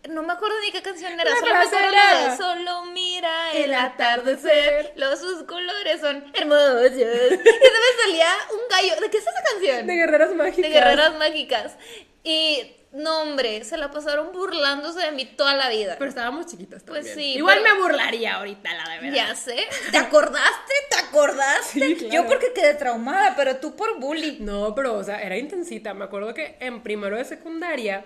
[0.10, 1.92] No me acuerdo ni qué canción era, La solo me acuerdo era,
[2.26, 4.52] la de solo mira el "El atardecer,
[4.88, 4.94] atardecer".
[4.96, 6.92] los sus colores son hermosos.
[6.96, 7.06] y se
[7.36, 9.00] me salía un gallo.
[9.00, 9.86] ¿De qué es esa canción?
[9.86, 10.64] De guerreras mágicas.
[10.64, 11.76] de guerreras mágicas.
[12.24, 15.96] Y no, hombre, se la pasaron burlándose de mí toda la vida.
[15.98, 17.04] Pero estábamos chiquitas también.
[17.06, 19.14] Pues sí, Igual pero- me burlaría ahorita, la de verdad.
[19.16, 19.58] Ya sé.
[19.92, 20.74] ¿Te acordaste?
[20.90, 21.80] ¿Te acordaste?
[21.80, 22.14] Sí, claro.
[22.14, 24.38] Yo porque quedé traumada, pero tú por bullying.
[24.46, 25.94] No, pero, o sea, era intensita.
[25.94, 28.04] Me acuerdo que en primero de secundaria,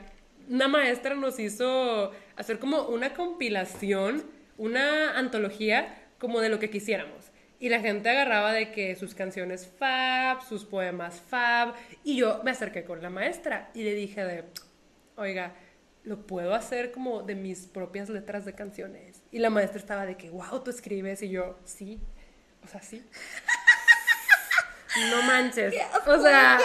[0.50, 4.24] una maestra nos hizo hacer como una compilación,
[4.58, 7.26] una antología, como de lo que quisiéramos.
[7.60, 11.74] Y la gente agarraba de que sus canciones fab, sus poemas fab.
[12.04, 14.44] Y yo me acerqué con la maestra y le dije de,
[15.18, 15.54] oiga,
[16.04, 19.22] lo puedo hacer como de mis propias letras de canciones.
[19.32, 21.22] Y la maestra estaba de que, wow, tú escribes.
[21.22, 22.00] Y yo, sí.
[22.64, 23.04] O sea, sí.
[25.10, 25.74] No manches.
[26.08, 26.60] O sea,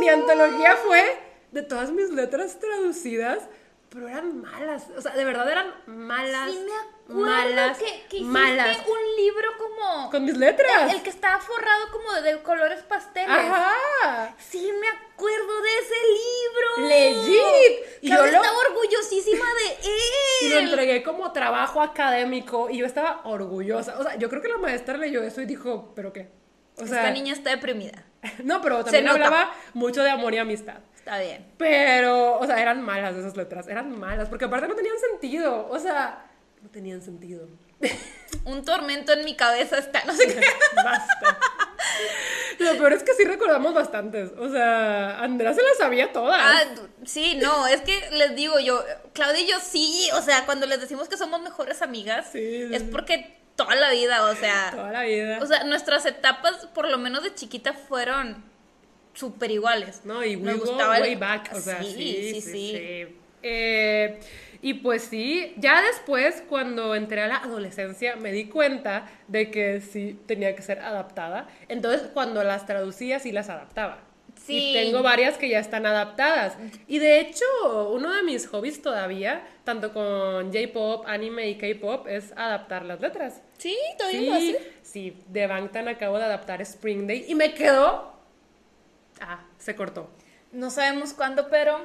[0.00, 1.16] mi antología fue
[1.52, 3.48] de todas mis letras traducidas,
[3.90, 4.86] pero eran malas.
[4.96, 6.50] O sea, de verdad eran malas.
[6.50, 8.78] Sí me acuerdo malas, que, que malas.
[8.86, 10.10] un libro como...
[10.10, 10.92] Con mis letras.
[10.92, 13.30] El que estaba forrado como de colores pasteles.
[13.30, 14.34] Ajá.
[14.38, 15.94] Sí me acuerdo de ese
[16.84, 16.88] libro.
[16.88, 18.02] Legit.
[18.02, 20.00] Y yo lo- estaba orgullosísima de él.
[20.40, 23.98] Y lo entregué como trabajo académico y yo estaba orgullosa.
[23.98, 26.30] O sea, yo creo que la maestra leyó eso y dijo, ¿pero qué?
[26.76, 28.04] O sea, Esta niña está deprimida.
[28.44, 30.78] no, pero también hablaba mucho de amor y amistad.
[31.08, 31.46] Está bien.
[31.56, 35.78] Pero, o sea, eran malas esas letras, eran malas, porque aparte no tenían sentido, o
[35.78, 36.26] sea,
[36.60, 37.48] no tenían sentido.
[38.44, 40.34] Un tormento en mi cabeza está, no sé qué.
[40.76, 41.38] Basta.
[42.58, 46.38] Lo peor es que sí recordamos bastantes, o sea, Andrea se las sabía todas.
[46.38, 46.64] Ah,
[47.06, 50.78] sí, no, es que les digo yo, Claudia y yo sí, o sea, cuando les
[50.78, 54.92] decimos que somos mejores amigas, Sí, sí, es porque toda la vida, o sea, Toda
[54.92, 55.38] la vida.
[55.40, 58.44] o sea, nuestras etapas, por lo menos de chiquita, fueron
[59.18, 60.02] súper iguales.
[60.04, 62.50] no, y we Nos go gustaba el- way back, o sea, sí, sí, sí, sí,
[62.50, 63.16] sí.
[63.42, 64.18] Eh,
[64.62, 69.80] y pues sí, ya después, cuando entré a la adolescencia, me di cuenta de que
[69.80, 71.46] sí tenía que ser adaptada.
[71.68, 74.00] Entonces, cuando las traducía, sí las adaptaba.
[74.44, 74.70] Sí.
[74.70, 76.56] Y tengo varias que ya están adaptadas.
[76.88, 77.44] Y de hecho,
[77.92, 83.40] uno de mis hobbies todavía, tanto con J-pop, anime y K-pop, es adaptar las letras.
[83.58, 84.72] Sí, todavía Sí, lo hace.
[84.82, 88.17] sí, de Bangtan acabo de adaptar Spring Day y me quedó.
[89.20, 90.10] Ah, se cortó.
[90.52, 91.78] No sabemos cuándo, pero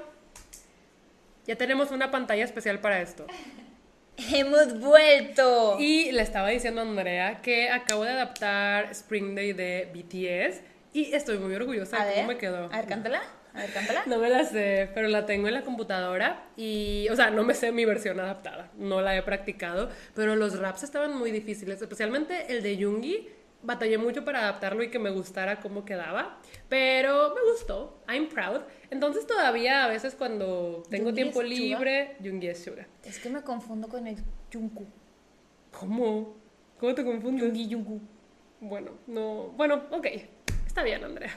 [1.46, 3.26] Ya tenemos una pantalla especial para esto.
[4.34, 5.78] hemos vuelto.
[5.80, 10.62] Y le estaba diciendo a Andrea que acabo de adaptar Spring Day de BTS
[10.94, 12.66] y estoy muy orgullosa a de ver, cómo me quedó.
[12.72, 13.22] a ver, cántala.
[13.54, 14.04] A ver, cántala.
[14.06, 17.54] No me la sé, pero la tengo en la computadora y, o sea, no me
[17.54, 22.48] sé mi versión adaptada, no la he practicado, pero los raps estaban muy difíciles, especialmente
[22.50, 23.30] el de Jungi,
[23.64, 26.38] batallé mucho para adaptarlo y que me gustara cómo quedaba,
[26.70, 28.62] pero me gustó, I'm proud.
[28.90, 32.88] Entonces todavía a veces cuando tengo ¿Yoongi tiempo libre, Jungi es Suga.
[33.04, 34.18] Es que me confundo con el
[34.52, 34.88] Jungkook.
[35.72, 36.36] ¿Cómo?
[36.80, 37.46] ¿Cómo te confundes?
[37.46, 38.02] Jungi Jungkook.
[38.60, 39.50] Bueno, no.
[39.56, 40.08] Bueno, ok.
[40.66, 41.32] Está bien, Andrea.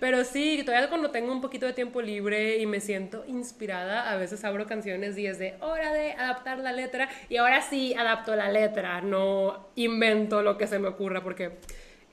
[0.00, 4.16] Pero sí, todavía cuando tengo un poquito de tiempo libre y me siento inspirada, a
[4.16, 7.08] veces abro canciones y es de hora de adaptar la letra.
[7.28, 11.52] Y ahora sí adapto la letra, no invento lo que se me ocurra, porque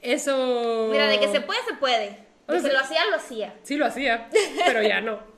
[0.02, 0.88] eso.
[0.92, 2.10] Mira, de que se puede, se puede.
[2.48, 3.54] De O sea, que lo hacía, lo hacía.
[3.64, 4.30] Sí lo hacía,
[4.66, 5.20] pero ya no.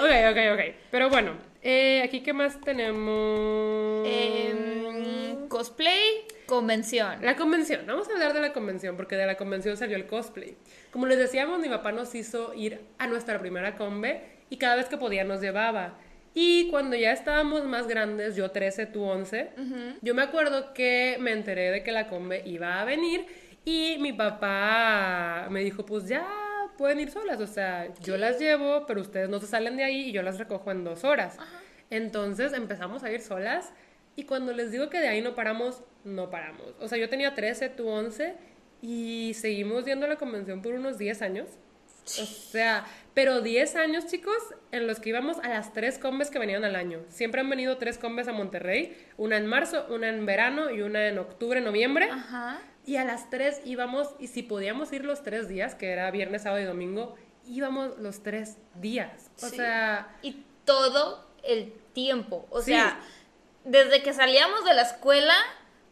[0.00, 0.60] Ok, ok, ok.
[0.90, 1.32] Pero bueno,
[1.62, 4.06] Eh, aquí, ¿qué más tenemos?
[4.06, 7.22] Em, cosplay, convención.
[7.22, 10.56] La convención, vamos a hablar de la convención, porque de la convención salió el cosplay.
[10.90, 14.86] Como les decíamos, mi papá nos hizo ir a nuestra primera combe y cada vez
[14.86, 15.98] que podía nos llevaba.
[16.34, 19.50] Y cuando ya estábamos más grandes, yo 13, tú 11,
[20.02, 23.26] yo me acuerdo que me enteré de que la combe iba a venir
[23.64, 26.28] y mi papá me dijo, pues ya
[26.76, 30.10] pueden ir solas, o sea, yo las llevo, pero ustedes no se salen de ahí
[30.10, 31.38] y yo las recojo en dos horas.
[31.88, 33.72] Entonces empezamos a ir solas
[34.14, 36.74] y cuando les digo que de ahí no paramos, no paramos.
[36.80, 38.34] O sea, yo tenía 13, tú 11
[38.82, 41.48] y seguimos yendo a la convención por unos 10 años.
[42.04, 44.36] O sea, pero 10 años, chicos,
[44.70, 47.00] en los que íbamos a las tres combes que venían al año.
[47.08, 51.08] Siempre han venido tres combes a Monterrey, una en marzo, una en verano y una
[51.08, 52.08] en octubre, noviembre.
[52.10, 52.60] Ajá.
[52.84, 56.42] Y a las tres íbamos, y si podíamos ir los tres días, que era viernes,
[56.42, 59.28] sábado y domingo, íbamos los tres días.
[59.42, 59.56] O Sí.
[59.56, 62.46] sea, Y todo el tiempo.
[62.50, 62.70] O Sí.
[62.70, 63.00] sea,
[63.64, 65.34] desde que salíamos de la escuela,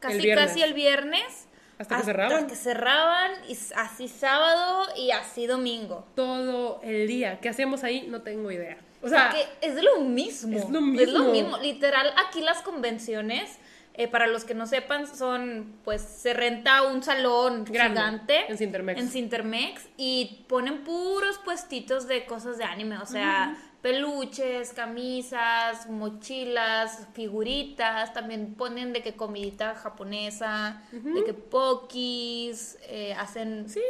[0.09, 0.47] casi viernes.
[0.47, 1.49] casi el viernes.
[1.77, 2.47] Hasta que cerraban.
[2.47, 6.07] que cerraban, y así sábado y así domingo.
[6.15, 7.41] todo el día.
[7.41, 8.07] ¿Qué hacíamos ahí?
[8.09, 8.77] No tengo idea.
[9.03, 10.57] O sea, Porque es lo mismo.
[10.57, 10.71] es
[11.11, 11.59] lo mismo.
[11.59, 13.59] Literal, aquí las convenciones,
[13.95, 18.45] eh, para los que no sepan, son, pues, se renta un salón Grande, gigante.
[18.51, 19.01] en Cintermex.
[19.01, 19.83] En Cintermex.
[19.97, 22.99] Y ponen puros puestitos de cosas de anime.
[22.99, 28.15] O sea, peluches, camisas, mochilas, figuritas.
[28.15, 33.83] También ponen de que comidita japonesa, de que pokis, eh, hacen sí.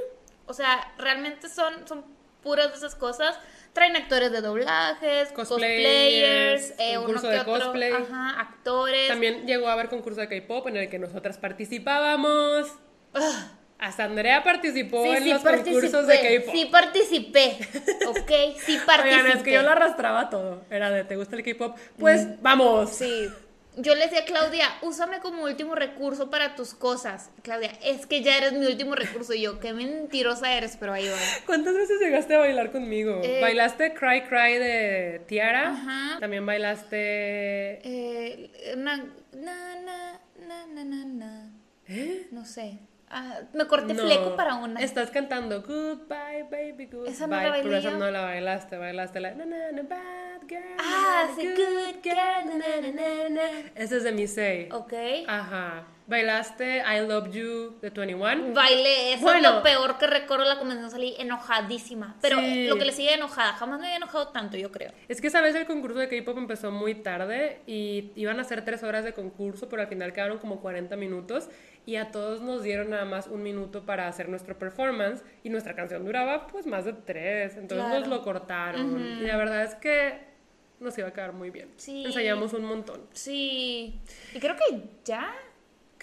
[0.47, 2.05] o sea, realmente son, son
[2.43, 3.39] puras de esas cosas.
[3.73, 7.93] Traen actores de doblajes, Cosplayers, cosplayers, eh, uno que de otro, cosplay.
[7.93, 9.07] ajá, actores.
[9.07, 12.67] También llegó a haber concurso de K-pop en el que nosotras participábamos.
[13.15, 16.55] Ah, Hasta Andrea participó sí, en sí los concursos de K-pop.
[16.55, 17.59] sí participé,
[18.07, 19.23] ok, sí participé.
[19.23, 20.63] Oigan, es que yo lo arrastraba todo.
[20.71, 21.77] Era de, ¿te gusta el K-pop?
[21.99, 22.91] Pues vamos.
[22.91, 23.29] Sí.
[23.77, 27.31] Yo le decía a Claudia, úsame como último recurso para tus cosas.
[27.43, 29.35] Claudia, es que ya eres mi último recurso.
[29.35, 31.17] Y yo, qué mentirosa eres, pero ahí va.
[31.45, 33.21] ¿Cuántas veces llegaste a bailar conmigo?
[33.25, 35.71] Eh, ¿Bailaste Cry Cry de Tiara?
[35.71, 36.21] Ajá.
[36.21, 37.81] También bailaste...
[37.83, 38.97] Eh, na,
[39.33, 41.53] na, na, na, na, na, na.
[41.89, 42.29] ¿Eh?
[42.31, 42.79] No sé.
[43.11, 44.03] Ah, me corté No.
[44.03, 44.81] fleco para una.
[44.81, 47.11] Estás cantando Goodbye, baby, goodbye.
[47.11, 50.49] Esa no la bailé pero esa no la bailaste, bailaste la na, na, na, bad
[50.49, 50.63] girl.
[50.79, 53.43] Ah, sí, good girl, na, na, na, na.
[53.75, 54.69] Ese es de Misei.
[54.73, 54.93] Ok.
[55.29, 55.85] Ajá.
[56.07, 58.53] ¿Bailaste I Love You de 21?
[58.53, 59.49] Bailé, eso Bueno.
[59.49, 62.17] es lo peor que recuerdo la convención, salí enojadísima.
[62.21, 62.67] Pero Sí.
[62.69, 64.93] lo que le sigue enojada, jamás me había enojado tanto, yo creo.
[65.09, 68.67] Es que esa vez el concurso de K-pop empezó muy tarde y iban a ser
[68.67, 71.49] tres horas de concurso, pero al final quedaron como 40 minutos
[71.87, 75.75] y a todos nos dieron nada más un minuto para hacer nuestro performance y nuestra
[75.75, 78.01] canción duraba pues más de tres, entonces Claro.
[78.01, 80.19] nos lo cortaron y la verdad es que
[80.81, 81.69] nos iba a quedar muy bien.
[81.77, 82.05] Sí.
[82.05, 83.03] Ensayamos un montón.
[83.13, 83.99] Sí.
[84.35, 85.33] Y creo que ya.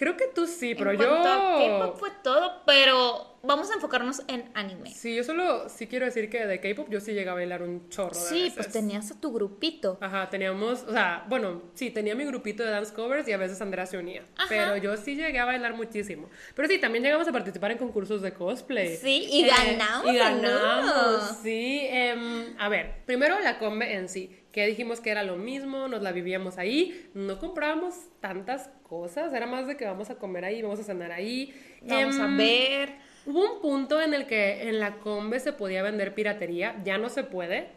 [0.02, 1.14] Creo que tú sí, pero en yo...
[1.14, 4.90] a K-pop fue todo, pero vamos a enfocarnos en anime.
[4.90, 7.88] Sí, yo solo sí quiero decir que de K-pop yo sí llegué a bailar un
[7.88, 8.54] chorro de Sí, veces.
[8.56, 9.98] pues tenías a tu grupito.
[10.00, 13.60] Ajá, teníamos, o sea, bueno, sí, tenía mi grupito de dance covers y a veces
[13.60, 14.24] Andrea se unía.
[14.36, 14.46] Ajá.
[14.48, 16.28] Pero yo sí llegué a bailar muchísimo.
[16.56, 18.96] Pero sí, también llegamos a participar en concursos de cosplay.
[18.96, 20.84] Sí, y ganamos, Y ganamos,
[21.30, 21.42] ¿no?
[21.44, 21.86] sí.
[21.88, 26.02] em, a ver, primero la combe en sí, que dijimos que era lo mismo, nos
[26.02, 30.60] la vivíamos ahí, no comprábamos tantas cosas, era más de que vamos a comer ahí,
[30.62, 31.54] vamos a cenar ahí.
[31.80, 32.90] Vamos a Em, ver.
[33.24, 37.08] Hubo un punto en el que en la combe se podía vender piratería, ya no
[37.08, 37.68] se puede,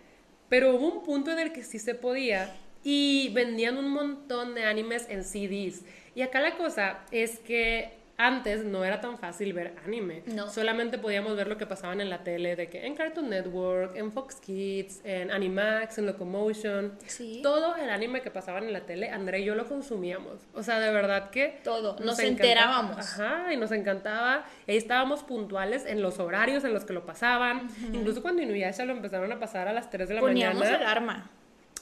[0.50, 4.66] pero hubo un punto en el que sí se podía y vendían un montón de
[4.66, 5.86] animes en CDs.
[6.14, 10.24] Y acá la cosa es que antes no era tan fácil ver anime.
[10.28, 10.50] No.
[10.50, 14.12] Solamente podíamos ver lo que pasaban en la tele, de que en Cartoon Network, en
[14.12, 16.94] Fox Kids, en Animax, en Locomotion.
[17.08, 17.42] Sí.
[17.44, 20.40] Todo el anime que pasaban en la tele, André y yo lo consumíamos.
[20.54, 22.98] O sea, de verdad que Todo, nos enterábamos.
[22.98, 24.46] Ajá, y nos encantaba.
[24.68, 27.70] Y ahí estábamos puntuales en los horarios en los que lo pasaban.
[27.92, 30.78] Incluso cuando Inuyasha lo empezaron a pasar a las 3 de la Poníamos mañana.
[30.78, 31.30] el arma.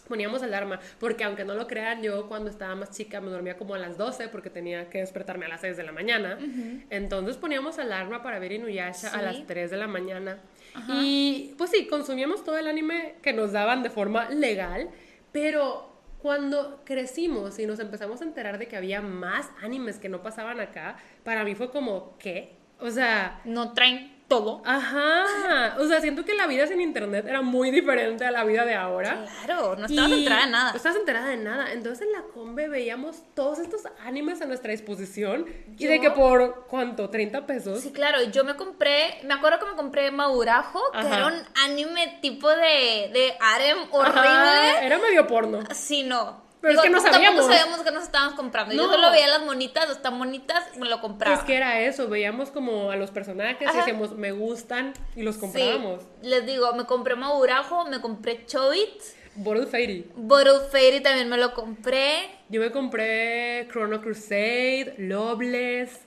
[0.07, 3.75] Poníamos alarma, porque aunque no lo crean, yo cuando estaba más chica me dormía como
[3.75, 6.37] a las 12 porque tenía que despertarme a las 6 de la mañana.
[6.89, 10.39] Entonces poníamos alarma para ver Inuyasha a las 3 de la mañana.
[10.89, 14.89] Y pues sí, consumíamos todo el anime que nos daban de forma legal,
[15.31, 20.23] pero cuando crecimos y nos empezamos a enterar de que había más animes que no
[20.23, 22.55] pasaban acá, para mí fue como, ¿qué?
[22.79, 24.61] O sea, No traen todo.
[24.65, 25.75] Ajá.
[25.79, 28.75] O sea, siento que la vida sin internet era muy diferente a la vida de
[28.75, 29.25] ahora.
[29.45, 30.71] Claro, no estabas Y enterada de nada.
[30.71, 31.71] No estabas enterada de nada.
[31.71, 35.45] Entonces en la combe veíamos todos estos animes a nuestra disposición.
[35.77, 37.11] Y de que por, ¿cuánto?
[37.11, 37.81] ¿30 pesos?
[37.81, 41.17] Sí, claro, yo me compré, me acuerdo que me compré Maurajo, que Ajá.
[41.17, 44.19] era un anime tipo de, de harem horrible.
[44.19, 45.59] Ajá, era medio porno.
[45.73, 46.41] Sí, no.
[46.63, 47.45] Pero es que no tampoco sabíamos.
[47.45, 48.73] sabíamos que nos estábamos comprando.
[48.73, 48.91] Yo No.
[48.93, 51.35] solo veía las monitas, están bonitas, me lo compraba.
[51.35, 53.79] Es que era eso, veíamos como a los personajes Ajá.
[53.79, 56.03] decíamos, me gustan, y los Sí, comprábamos.
[56.21, 58.89] les digo, me compré Maurajo, me compré Chobit,
[59.35, 60.09] Bottle Fairy.
[60.15, 62.29] Bottle Fairy también me lo compré.
[62.49, 65.99] Yo me compré Chrono Crusade, Loveless.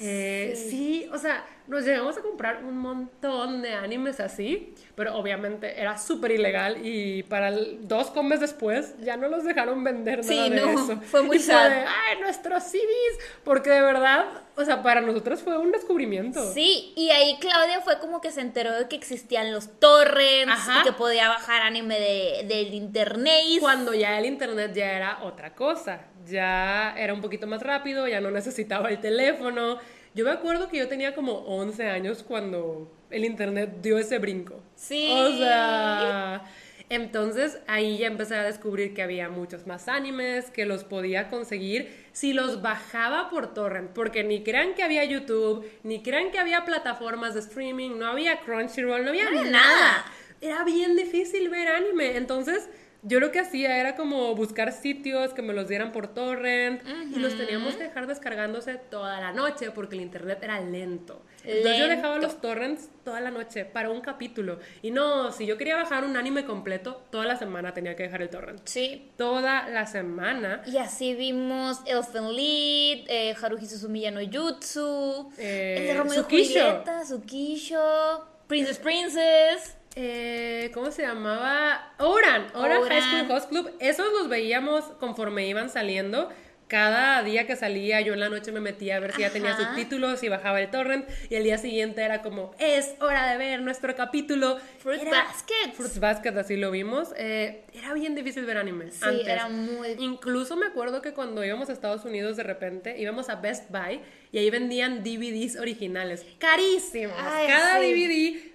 [0.00, 0.70] Eh, Sí.
[0.70, 1.08] sí.
[1.12, 6.32] o sea, nos llegamos a comprar un montón de animes así, pero obviamente era súper
[6.32, 10.60] ilegal y para el- dos comes después ya no los dejaron vender nada Sí, de
[10.60, 11.00] no, eso.
[11.00, 11.70] fue muy Y sad.
[11.70, 14.26] de, ay, nuestros CDs, porque de verdad,
[14.56, 16.52] o sea, para nosotros fue un descubrimiento.
[16.52, 20.80] Sí, y ahí Claudia fue como que se enteró de que existían los torrents Ajá.
[20.80, 23.40] y que podía bajar anime de, del internet.
[23.60, 28.20] Cuando ya el internet ya era otra cosa, ya era un poquito más rápido, ya
[28.20, 29.78] no necesitaba el teléfono.
[30.14, 34.62] Yo me acuerdo que yo tenía como 11 años cuando el internet dio ese brinco.
[34.76, 35.10] Sí.
[35.12, 36.44] O sea,
[36.88, 42.04] entonces ahí ya empecé a descubrir que había muchos más animes, que los podía conseguir
[42.12, 46.64] si los bajaba por torrent, porque ni crean que había YouTube, ni crean que había
[46.64, 49.50] plataformas de streaming, no había Crunchyroll, no había, No nada.
[49.50, 50.04] nada.
[50.40, 52.68] Era bien difícil ver anime, entonces
[53.04, 56.82] yo lo que hacía era como buscar sitios que me los dieran por torrent
[57.14, 61.22] y los teníamos que dejar descargándose toda la noche porque el internet era lento.
[61.44, 62.26] Entonces yo dejaba Lento.
[62.28, 64.58] los torrents toda la noche para un capítulo.
[64.80, 68.22] Y no, si yo quería bajar un anime completo, toda la semana tenía que dejar
[68.22, 68.60] el torrent.
[68.64, 69.10] Sí.
[69.18, 70.62] Toda la semana.
[70.66, 76.16] Y así vimos Elfen Lied, eh, Haruhi Suzumiya no Jutsu, Eh, el de Romeo y
[76.22, 76.60] Tsukisho.
[76.60, 79.76] Julieta, Tsukisho, Princess Princess.
[79.96, 81.92] Eh, ¿Cómo se llamaba?
[81.98, 83.30] Oran, Oran High School.
[83.30, 83.70] Host Club.
[83.78, 86.30] Esos los veíamos conforme iban saliendo.
[86.66, 89.52] Cada día que salía, yo en la noche me metía a ver si ya tenía
[89.52, 89.68] Ajá.
[89.68, 91.06] subtítulos y bajaba el torrent.
[91.28, 94.58] Y el día siguiente era como, es hora de ver nuestro capítulo.
[94.78, 95.76] Fruit Era- Baskets.
[95.76, 97.10] Fruits Basket, así lo vimos.
[97.18, 98.90] Eh, era bien difícil ver anime.
[98.90, 99.28] Sí, antes.
[99.28, 103.36] era muy- Incluso me acuerdo que cuando íbamos a Estados Unidos de repente íbamos a
[103.36, 104.00] Best Buy
[104.32, 106.24] y ahí vendían DVDs originales.
[106.38, 107.14] Carísimos.
[107.20, 107.92] Ay, Cada sí.
[107.92, 108.53] DVD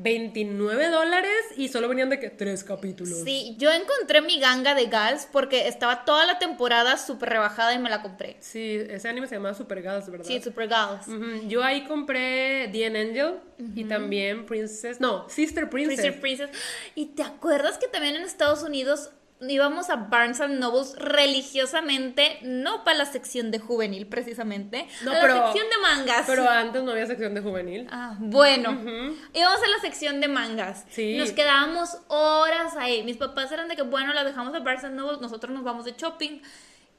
[0.00, 3.18] 29 dólares y solo venían de que tres capítulos.
[3.24, 7.80] Sí, yo encontré mi ganga de Gals porque estaba toda la temporada súper rebajada y
[7.80, 8.36] me la compré.
[8.38, 10.24] Sí, ese anime se llamaba Super Girls, ¿verdad?
[10.24, 11.06] Sí, Super Gals.
[11.48, 13.40] Yo ahí compré The Angel
[13.74, 15.00] y también Princess.
[15.00, 16.00] No, Sister Princess.
[16.00, 16.50] Princess Princess.
[16.94, 19.10] ¿Y te acuerdas que también en Estados Unidos
[19.40, 25.14] íbamos a Barnes and Nobles religiosamente, no para la sección de juvenil precisamente, No, a
[25.14, 26.24] la pero- sección de mangas?
[26.26, 27.86] Pero antes no había sección de juvenil.
[27.90, 28.70] Ah, bueno,
[29.34, 30.84] íbamos a la sección de mangas.
[30.90, 31.16] Sí.
[31.16, 33.02] Nos quedábamos horas ahí.
[33.04, 35.84] Mis papás eran de que, bueno, la dejamos a Barnes and Nobles, nosotros nos vamos
[35.84, 36.40] de shopping.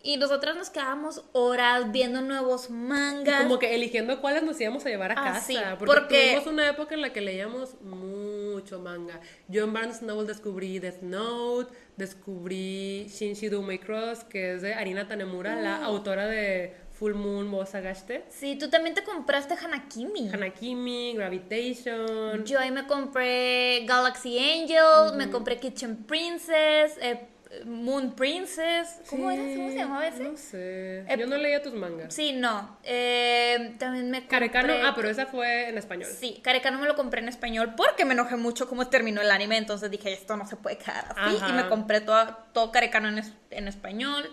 [0.01, 3.43] Y nosotras nos quedábamos horas viendo nuevos mangas.
[3.43, 5.41] Como que eligiendo cuáles nos íbamos a llevar a Ah, casa.
[5.41, 9.19] sí, porque, porque- tuvimos una época en la que leíamos mucho manga.
[9.49, 14.73] Yo en Barnes Noble descubrí Death Note, descubrí Shinshi Do My Cross, que es de
[14.73, 18.23] Arina Tanemura, la autora de Full Moon Mosagashite.
[18.29, 20.29] Sí, tú también te compraste Hanakimi.
[20.33, 22.45] Hanakimi, Gravitation.
[22.45, 27.27] Yo ahí me compré Galaxy Angel, me compré Kitchen Princess, eh,
[27.65, 29.01] Moon Princess.
[29.09, 29.41] ¿Cómo era?
[29.41, 30.23] ¿Cómo se llamaba ese?
[30.23, 30.99] No sé.
[30.99, 32.13] Eh, Yo no leía tus mangas.
[32.13, 32.77] Sí, no.
[32.83, 34.51] Eh, también me compré...
[34.51, 36.07] Carecano, ah, pero esa fue en español.
[36.19, 39.57] Sí, Carecano me lo compré en español porque me enojé mucho cómo terminó el anime,
[39.57, 41.37] entonces dije, esto no se puede quedar así.
[41.37, 41.49] Ajá.
[41.49, 44.29] Y me compré todo, todo Carecano en, es- en español.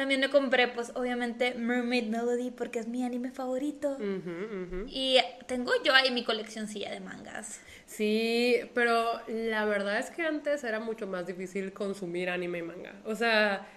[0.00, 3.98] También me compré, pues, obviamente, Mermaid Melody porque es mi anime favorito.
[4.86, 7.60] Y tengo yo ahí mi coleccioncilla de mangas.
[7.84, 12.94] Sí, pero la verdad es que antes era mucho más difícil consumir anime y manga.
[13.04, 13.68] O sea,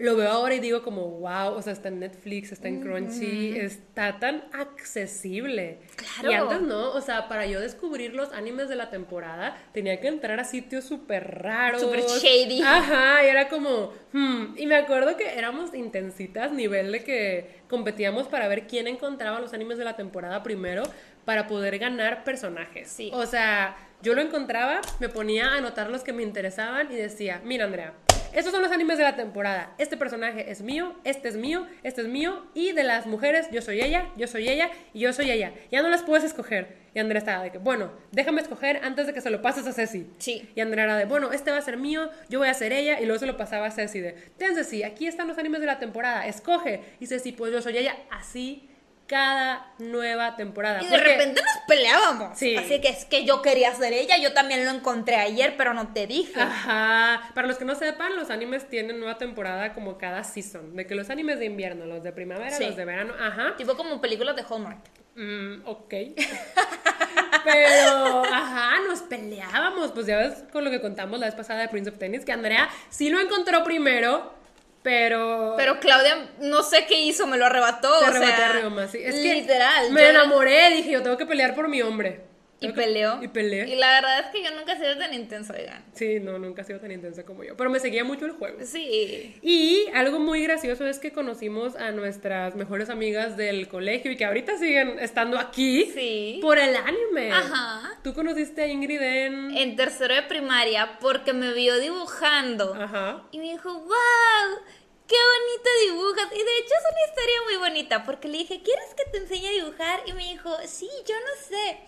[0.00, 3.58] lo veo ahora y digo como, wow, o sea, está en Netflix, está en Crunchy,
[3.58, 5.78] está tan accesible.
[5.94, 6.30] Claro.
[6.30, 10.08] Y antes no, o sea, para yo descubrir los animes de la temporada, tenía que
[10.08, 11.82] entrar a sitios súper raros.
[11.82, 12.62] Súper shady.
[12.62, 14.54] Ajá, y era como, hmm.
[14.56, 19.52] Y me acuerdo que éramos intensitas, nivel de que competíamos para ver quién encontraba los
[19.52, 20.82] animes de la temporada primero
[21.26, 22.88] para poder ganar personajes.
[22.88, 23.10] Sí.
[23.12, 27.42] O sea, yo lo encontraba, me ponía a anotar los que me interesaban y decía,
[27.44, 27.92] mira Andrea,
[28.32, 29.74] estos son los animes de la temporada.
[29.78, 32.46] Este personaje es mío, este es mío, este es mío.
[32.54, 35.52] Y de las mujeres, yo soy ella, yo soy ella y yo soy ella.
[35.70, 36.78] Ya no las puedes escoger.
[36.94, 39.72] Y Andrea estaba de que, bueno, déjame escoger antes de que se lo pases a
[39.72, 40.06] Ceci.
[40.18, 40.48] Sí.
[40.54, 43.00] Y Andrea era de, bueno, este va a ser mío, yo voy a ser ella.
[43.00, 45.66] Y luego se lo pasaba a Ceci de, ten Ceci, aquí están los animes de
[45.66, 46.80] la temporada, escoge.
[47.00, 47.96] Y Ceci, pues yo soy ella.
[48.10, 48.69] Así
[49.10, 50.80] cada nueva temporada.
[50.80, 52.38] Y de Porque- repente nos peleábamos.
[52.38, 52.56] Sí.
[52.56, 55.92] Así que es que yo quería ser ella, yo también lo encontré ayer, pero no
[55.92, 56.40] te dije.
[56.40, 57.20] Ajá.
[57.34, 60.76] Para los que no sepan, los animes tienen nueva temporada como cada season.
[60.76, 62.64] De que los animes de invierno, los de primavera, Sí.
[62.64, 63.56] los de verano, ajá.
[63.56, 64.78] Tipo como películas de Hallmark.
[65.16, 65.94] Mm, ok.
[67.44, 69.92] Pero, ajá, nos peleábamos.
[69.92, 72.32] Pues ya ves con lo que contamos la vez pasada de Prince of Tennis, que
[72.32, 74.34] Andrea sí lo encontró primero,
[74.82, 75.54] pero.
[75.56, 77.98] Pero Claudia, no sé qué hizo, me lo arrebató.
[77.98, 78.52] te o arrebaté sea, a
[78.88, 78.98] sí.
[79.02, 79.90] Es que literal.
[79.90, 82.29] Me yo- enamoré, dije, yo tengo que pelear por mi hombre.
[82.62, 83.22] Y peleó.
[83.22, 83.68] Y peleé.
[83.68, 85.82] Y la verdad es que yo nunca he sido tan intensa, oigan.
[85.94, 87.56] Sí, no, nunca ha sido tan intensa como yo.
[87.56, 88.58] Pero me seguía mucho el juego.
[88.66, 89.38] Sí.
[89.42, 94.26] Y algo muy gracioso es que conocimos a nuestras mejores amigas del colegio y que
[94.26, 96.38] ahorita siguen estando aquí Sí.
[96.42, 97.32] por el anime.
[97.32, 97.98] Ajá.
[98.04, 99.56] Tú conociste a Ingrid en...
[99.56, 102.74] En tercero de primaria, porque me vio dibujando.
[102.74, 103.22] Ajá.
[103.30, 104.58] Y me dijo, wow,
[105.06, 106.26] qué bonito dibujas.
[106.32, 109.46] Y de hecho es una historia muy bonita, porque le dije, ¿quieres que te enseñe
[109.48, 110.00] a dibujar?
[110.06, 111.78] Y me dijo, sí, yo no sé.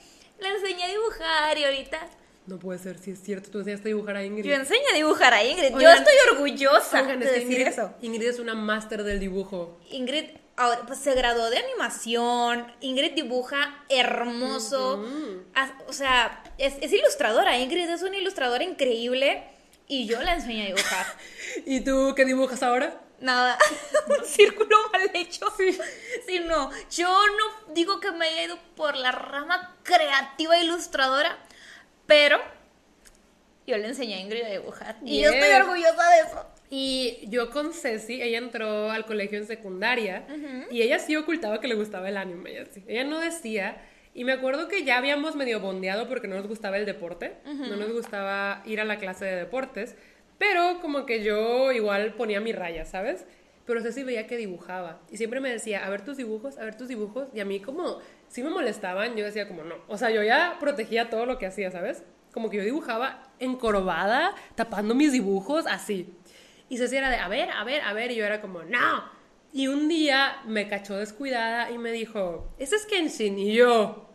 [0.42, 1.98] Le enseñé a dibujar y ahorita
[2.46, 4.50] No puede ser, si es cierto, tú enseñaste a dibujar a Ingrid.
[4.50, 5.70] yo enseño a dibujar a Ingrid.
[5.78, 7.94] yo estoy orgullosa Oigan, de es que decir Ingrid, eso.
[8.02, 9.78] Ingrid es una máster del dibujo.
[9.90, 10.24] Ingrid
[10.56, 12.66] ahora, pues, se graduó de animación.
[12.80, 15.04] Ingrid dibuja hermoso.
[15.86, 17.58] O sea, es, es ilustradora.
[17.58, 19.44] Ingrid es una ilustradora increíble.
[19.88, 21.06] Y yo la enseño a dibujar.
[21.66, 23.00] ¿Y tú qué dibujas ahora?
[23.22, 23.56] Nada,
[24.08, 25.46] un círculo mal hecho.
[25.56, 26.40] Sí.
[26.40, 31.38] no, yo no digo que me haya ido por la rama creativa ilustradora,
[32.06, 32.38] pero
[33.66, 34.96] yo le enseñé a Ingrid a dibujar.
[35.04, 36.46] Y yo estoy orgullosa de eso.
[36.68, 40.26] Y yo con Ceci, ella entró al colegio en secundaria
[40.70, 42.82] y ella sí ocultaba que le gustaba el anime y así.
[42.88, 43.82] Ella no decía.
[44.14, 47.76] Y me acuerdo que ya habíamos medio bondeado porque no nos gustaba el deporte, no
[47.76, 49.96] nos gustaba ir a la clase de deportes,
[50.42, 53.24] pero como que yo igual ponía mi raya, ¿sabes?
[53.64, 56.76] Pero Ceci veía que dibujaba y siempre me decía, a ver tus dibujos, a ver
[56.76, 60.10] tus dibujos, y a mí como, si me molestaban, yo decía como no, o sea,
[60.10, 62.02] yo ya protegía todo lo que hacía, ¿sabes?
[62.32, 66.12] Como que yo dibujaba encorvada, tapando mis dibujos, así.
[66.68, 69.04] Y Ceci era de, a ver, a ver, a ver, y yo era como, no.
[69.52, 74.08] Y un día me cachó descuidada y me dijo, ese es Kenshin, y yo,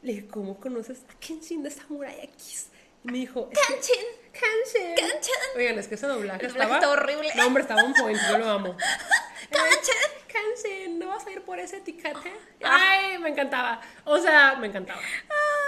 [0.00, 2.69] le dije, ¿cómo conoces a Kenshin de Samurai X?
[3.02, 4.04] Me dijo, Kenshin.
[4.32, 4.94] Kenshin.
[4.94, 5.34] Kenshin.
[5.56, 6.74] Oigan, es que ese doblaje El estaba...
[6.74, 7.28] está horrible.
[7.36, 8.76] No, hombre, estaba un point, yo lo amo.
[9.50, 10.20] Kenshin.
[10.28, 12.32] Kenshin, ¿no vas a ir por ese etiquete?
[12.62, 12.78] Ah.
[12.90, 13.80] Ay, me encantaba.
[14.04, 15.00] O sea, me encantaba.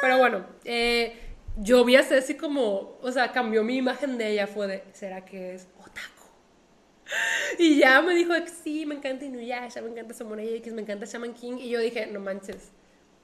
[0.01, 1.16] Pero bueno, eh,
[1.57, 5.24] yo vi a Ceci como, o sea, cambió mi imagen de ella, fue de, ¿será
[5.24, 6.28] que es otaku?
[7.59, 11.35] Y ya me dijo, sí, me encanta Inuyasha, me encanta Samurai X, me encanta Shaman
[11.35, 11.59] King.
[11.59, 12.70] Y yo dije, no manches,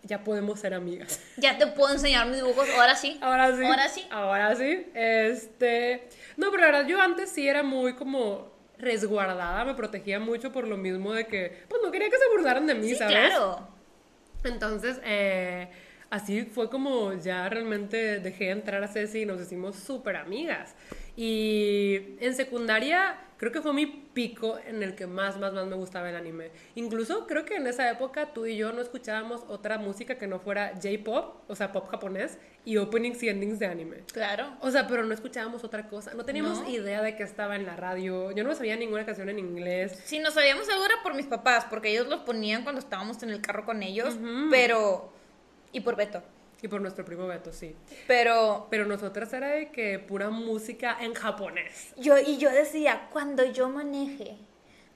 [0.09, 1.21] ya podemos ser amigas.
[1.37, 3.17] Ya te puedo enseñar mis dibujos, ahora sí.
[3.21, 3.65] Ahora sí.
[3.65, 4.07] Ahora sí.
[4.11, 4.87] Ahora sí.
[4.95, 6.09] Este.
[6.37, 10.67] No, pero la verdad, yo antes sí era muy como resguardada, me protegía mucho por
[10.67, 13.15] lo mismo de que, pues no quería que se burlaran de mí, Sí, ¿sabes?
[13.17, 13.69] claro.
[14.45, 15.69] Entonces, eh,
[16.11, 20.75] así fue como ya realmente dejé entrar a Ceci y nos hicimos súper amigas.
[21.17, 25.77] Y en secundaria creo que fue mi pico en el que más, más, más me
[25.77, 26.51] gustaba el anime.
[26.75, 30.39] Incluso creo que en esa época tú y yo no escuchábamos otra música que no
[30.39, 33.99] fuera J-pop, o sea, pop japonés, y openings y endings de anime.
[34.13, 34.57] Claro.
[34.61, 36.13] O sea, pero no escuchábamos otra cosa.
[36.13, 36.69] No teníamos No.
[36.69, 38.33] idea de que estaba en la radio.
[38.33, 39.99] Yo no sabía ninguna canción en inglés.
[40.05, 43.31] Sí, no sabíamos algo era por mis papás, porque ellos los ponían cuando estábamos en
[43.31, 44.19] el carro con ellos,
[44.51, 45.13] pero...
[45.73, 46.23] Y por Beto.
[46.61, 47.77] Y por nuestro primo Beto, sí.
[48.07, 51.93] Pero Pero nosotras era de que pura música en japonés.
[51.97, 54.37] yo, y yo decía, cuando yo maneje,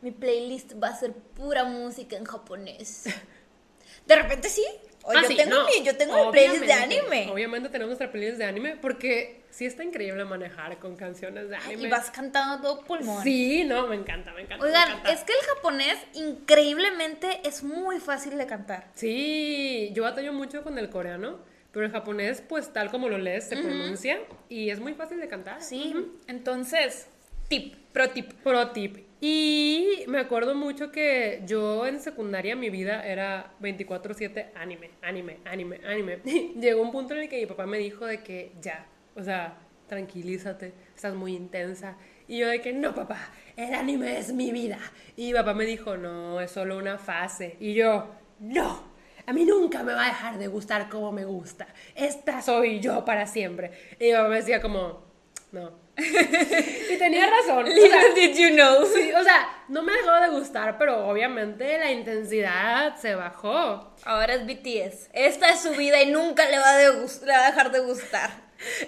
[0.01, 3.05] mi playlist va a ser pura música en japonés.
[4.07, 4.65] De repente sí.
[5.05, 7.29] O Ah, yo, sí, tengo no, mi, yo tengo mi playlist de anime.
[7.31, 11.83] Obviamente tenemos nuestra playlist de anime porque sí está increíble manejar con canciones de anime.
[11.83, 13.23] Y vas cantando a todo pulmón.
[13.23, 14.65] Sí, no, me encanta, me encanta.
[14.65, 15.13] me Oigan, encanta.
[15.13, 18.91] es que el japonés increíblemente es muy fácil de cantar.
[18.95, 21.39] Sí, yo batallo mucho con el coreano,
[21.73, 24.19] pero el japonés, pues tal como lo lees, se pronuncia
[24.49, 25.63] y es muy fácil de cantar.
[25.63, 25.95] Sí,
[26.27, 27.09] entonces,
[27.49, 28.33] tip, pro tip.
[28.45, 28.99] Pro tip.
[29.21, 35.81] Y me acuerdo mucho que yo en secundaria mi vida era 24/7 anime, anime, anime,
[35.87, 36.19] anime.
[36.61, 39.57] Llegó un punto en el que mi papá me dijo de que ya, o sea,
[39.87, 41.97] tranquilízate, estás muy intensa.
[42.27, 44.79] Y yo de que no, papá, el anime es mi vida.
[45.17, 47.57] Y mi papá me dijo, no, es solo una fase.
[47.61, 48.11] Y yo,
[48.41, 48.92] no,
[49.27, 51.67] a mí nunca me va a dejar de gustar como me gusta.
[51.95, 53.71] Esta soy yo para siempre.
[53.99, 55.05] Y mi papá me decía como,
[55.53, 55.81] no.
[55.99, 57.65] y tenía razón.
[57.65, 58.87] o sea, Little did you know.
[58.87, 63.95] Sí, o sea, no me dejó de gustar, pero obviamente la intensidad se bajó.
[64.05, 65.11] Ahora es BTS.
[65.13, 67.81] Esta es su vida y nunca le va, de gus- le va a dejar de
[67.81, 68.31] gustar.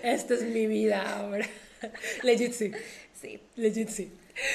[0.03, 1.47] Esta es mi vida ahora.
[2.22, 2.72] Legit sí.
[3.20, 3.43] Sí.
[3.57, 4.12] Legit sí.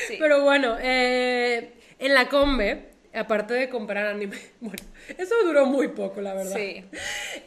[0.07, 0.15] Sí.
[0.19, 4.83] Pero bueno, eh, en la combe aparte de comprar anime, bueno,
[5.17, 6.55] eso duró muy poco, la verdad.
[6.55, 6.85] Sí.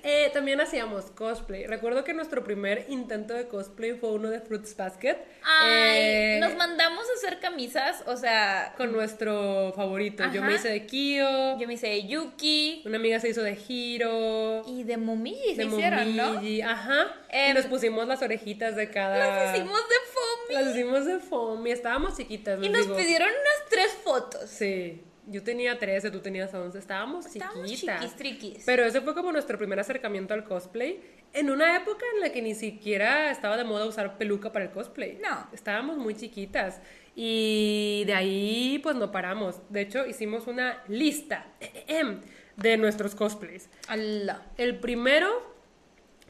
[0.03, 1.67] Eh, también hacíamos cosplay.
[1.67, 5.17] Recuerdo que nuestro primer intento de cosplay fue uno de Fruits Basket.
[5.45, 10.25] Ay, eh, nos mandamos a hacer camisas, o sea, con nuestro favorito.
[10.33, 10.51] Yo Ajá.
[10.51, 14.63] me hice de Kyo, yo me hice de Yuki una amiga se hizo de Hiro,
[14.67, 16.35] y de Momiji se hicieron, ¿no?
[16.35, 17.07] Momiji, ajá.
[17.31, 19.19] y Em, nos pusimos las orejitas de cada.
[19.19, 20.55] Las hicimos de foamy.
[20.65, 21.71] Las hicimos de foamy.
[21.71, 22.97] Estábamos chiquitas, Y nos digo.
[22.97, 24.51] pidieron unas tres fotos.
[24.51, 25.03] Sí.
[25.27, 26.77] Yo tenía 13, tú tenías 11.
[26.79, 28.01] Estábamos, Estábamos chiquitas.
[28.01, 28.63] chiquis, triquis.
[28.67, 31.01] Pero ese fue como nuestro primer acercamiento al cosplay.
[31.33, 34.71] En una época en la que ni siquiera estaba de moda usar peluca para el
[34.73, 35.19] cosplay.
[35.23, 35.47] No.
[35.53, 36.81] Estábamos muy chiquitas.
[37.15, 39.61] Y de ahí, pues no paramos.
[39.69, 41.47] De hecho, hicimos una lista
[42.57, 43.69] de nuestros cosplays.
[43.89, 44.43] Allah.
[44.57, 45.29] El primero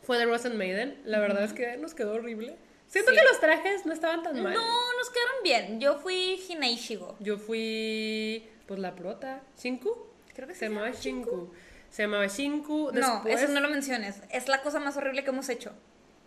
[0.03, 1.01] fue de Rosen Maiden.
[1.05, 2.57] La verdad es que nos quedó horrible.
[2.89, 3.17] Siento Sí.
[3.17, 4.53] que los trajes no estaban tan mal.
[4.53, 4.61] No,
[4.99, 5.81] nos quedaron bien.
[5.81, 7.17] Yo fui Hinei Shigo.
[7.21, 9.97] Yo fui, pues la prota, Shinku.
[10.35, 11.53] Creo que sí se se llamaba llama Shinku.
[11.91, 12.91] Se llamaba Shinku.
[12.93, 14.23] No, Después, eso no lo menciones.
[14.31, 15.73] Es la cosa más horrible que hemos hecho.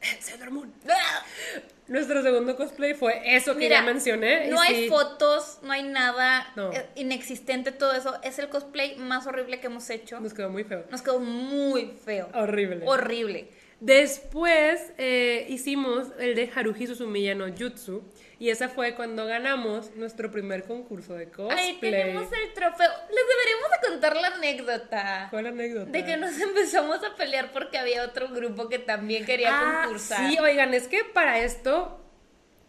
[0.19, 0.73] Sailor Moon.
[1.87, 4.47] Nuestro segundo cosplay fue eso que Mira, ya mencioné.
[4.49, 6.71] no hay sí, fotos, no hay nada No.
[6.73, 8.19] eh, inexistente, todo eso.
[8.23, 10.19] Es el cosplay más horrible que hemos hecho.
[10.19, 10.85] Nos quedó muy feo.
[10.89, 12.29] Nos quedó muy feo.
[12.33, 12.81] Horrible.
[12.85, 13.49] Horrible.
[13.79, 18.03] Después eh, hicimos el de Haruhi Suzumiya no Jutsu.
[18.37, 21.57] Y esa fue cuando ganamos nuestro primer concurso de cosplay.
[21.69, 22.89] Ahí tenemos el trofeo.
[23.09, 25.27] Les deberíamos de contar la anécdota.
[25.29, 25.89] ¿Cuál anécdota?
[25.91, 30.29] De que nos empezamos a pelear porque había otro grupo que también quería Ah, concursar.
[30.29, 32.01] Sí, oigan, es que para esto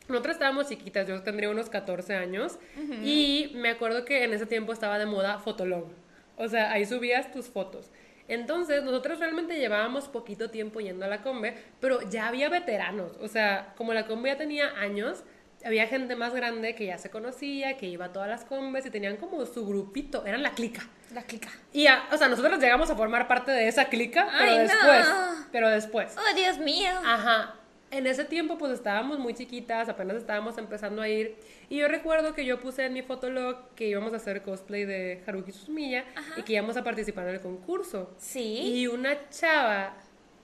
[0.08, 2.58] nosotros estábamos chiquitas, yo tendría unos 14 años
[3.02, 5.88] y me acuerdo que en ese tiempo estaba de moda Fotolog.
[6.36, 7.90] O sea, ahí subías tus fotos.
[8.28, 13.16] Entonces, nosotros realmente llevábamos poquito tiempo yendo a la Combe, pero ya había veteranos.
[13.20, 15.24] O sea, como la Combe ya tenía años,
[15.64, 18.90] había gente más grande que ya se conocía, que iba a todas las Combes y
[18.90, 20.82] tenían como su grupito, eran la clica.
[21.14, 21.48] La clica.
[21.72, 24.62] Y, a- o sea, nosotros llegamos a formar parte de esa clica, pero Ay, no.
[24.64, 25.06] después.
[25.52, 26.16] Pero después.
[26.18, 26.90] Oh, Dios mío.
[27.04, 27.54] Ajá.
[27.92, 31.36] En ese tiempo pues estábamos muy chiquitas, apenas estábamos empezando a ir.
[31.68, 35.22] Y yo recuerdo que yo puse en mi fotolog que íbamos a hacer cosplay de
[35.26, 36.04] Haruki Suzumiya
[36.36, 38.12] y que íbamos a participar en el concurso.
[38.18, 38.60] Sí.
[38.74, 39.94] Y una chava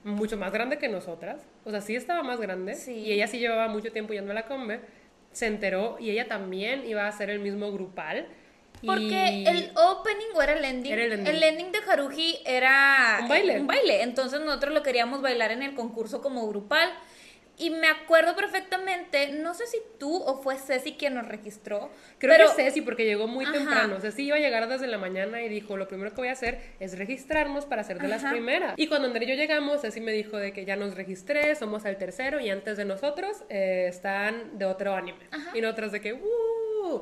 [0.05, 2.93] mucho más grande que nosotras, o sea, sí estaba más grande, Sí.
[2.93, 4.79] y ella sí llevaba mucho tiempo yendo a la combe,
[5.33, 8.27] se enteró y ella también iba a hacer el mismo grupal.
[8.85, 10.91] Porque el opening o era el ending.
[10.91, 11.71] Era el ending.
[11.71, 13.59] de Haruji era Un baile.
[13.61, 14.03] Un baile.
[14.03, 16.89] Entonces nosotros lo queríamos bailar en el concurso como grupal.
[17.55, 21.91] Y me acuerdo perfectamente, no sé si tú o fue Ceci quien nos registró.
[22.17, 23.53] Creo pero que Ceci, porque llegó muy Ajá.
[23.53, 23.99] temprano.
[23.99, 26.59] Ceci iba a llegar desde la mañana y dijo, lo primero que voy a hacer
[26.79, 28.31] es registrarnos para ser de las Ajá.
[28.33, 28.73] primeras.
[28.77, 31.85] Y cuando André y yo llegamos, Ceci me dijo de que ya nos registré, somos
[31.85, 35.27] el tercero y antes de nosotros eh, están de otro anime.
[35.53, 37.01] Y nosotras de que, ¡uh!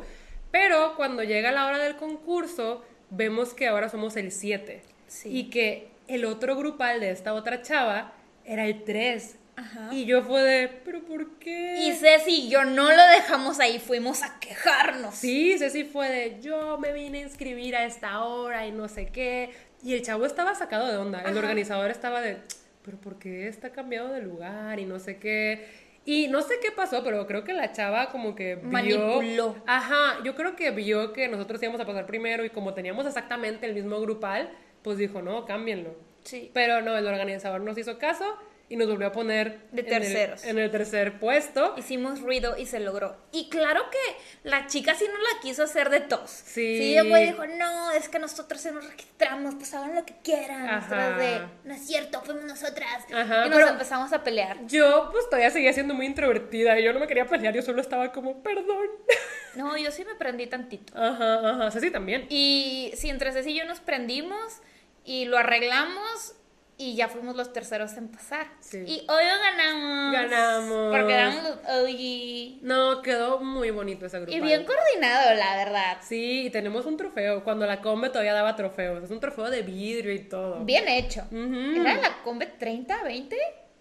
[0.52, 4.82] Pero cuando llega la hora del concurso, vemos que ahora somos el 7.
[5.08, 5.30] Sí.
[5.32, 9.38] Y que el otro grupal de esta otra chava era el 3.
[9.56, 9.89] Ajá.
[9.91, 11.76] Y yo fue de, ¿pero por qué?
[11.80, 15.16] Y Ceci y yo no lo dejamos ahí, fuimos a quejarnos.
[15.16, 19.08] Sí, Ceci fue de yo me vine a inscribir a esta hora y no sé
[19.08, 19.52] qué.
[19.84, 21.22] Y el chavo estaba sacado de onda.
[21.22, 21.39] El Ajá.
[21.39, 22.38] organizador estaba de,
[22.84, 25.68] pero ¿por qué está cambiado de lugar y no sé qué?
[26.04, 28.70] Y no sé qué pasó, pero creo que la chava como que vio...
[28.72, 29.56] Manipuló.
[29.68, 33.68] Ajá, yo creo que vio que nosotros íbamos a pasar primero y como teníamos exactamente
[33.68, 34.49] el mismo grupal,
[34.82, 35.95] pues dijo, no, cámbienlo.
[36.24, 36.49] Sí.
[36.54, 38.26] Pero no, el organizador nos hizo caso
[38.72, 40.43] y nos volvió a poner De en el- terceros.
[40.45, 41.76] en el tercer puesto.
[41.78, 43.17] Hicimos ruido y se logró.
[43.32, 46.30] Y claro que la chica sí no la quiso hacer de tos.
[46.32, 46.78] Sí.
[46.78, 50.15] Sí, llegó y dijo, no, es que nosotros se nos registramos, pues hagan lo que
[50.24, 50.67] quieran.
[50.67, 50.78] Ajá.
[50.80, 53.03] Nosotras de, no es cierto, fuimos nosotras.
[53.13, 54.57] Ajá, y nos empezamos a pelear.
[54.67, 57.82] Yo pues todavía seguía siendo muy introvertida y yo no me quería pelear, yo solo
[57.82, 58.88] estaba como, perdón.
[59.53, 60.93] No, yo sí me prendí tantito.
[60.97, 62.26] Ajá, ajá, Ceci también.
[62.30, 64.59] Y sí, entre Ceci y yo nos prendimos
[65.03, 66.36] y lo arreglamos
[66.82, 68.47] y ya fuimos los terceros en pasar.
[68.59, 68.79] Sí.
[68.86, 70.13] Y hoy ganamos.
[70.13, 70.91] Ganamos.
[70.97, 72.63] Porque éramos los OG.
[72.63, 74.36] No, quedó muy bonito ese grupo.
[74.36, 75.97] Y bien coordinado, la verdad.
[76.01, 79.61] Sí, y tenemos un trofeo, cuando la Combe todavía daba trofeos, es un trofeo de
[79.61, 80.63] vidrio y todo.
[80.65, 81.21] Bien hecho.
[81.32, 81.82] Ujú.
[81.82, 83.38] ¿Era la Combe 30, 20?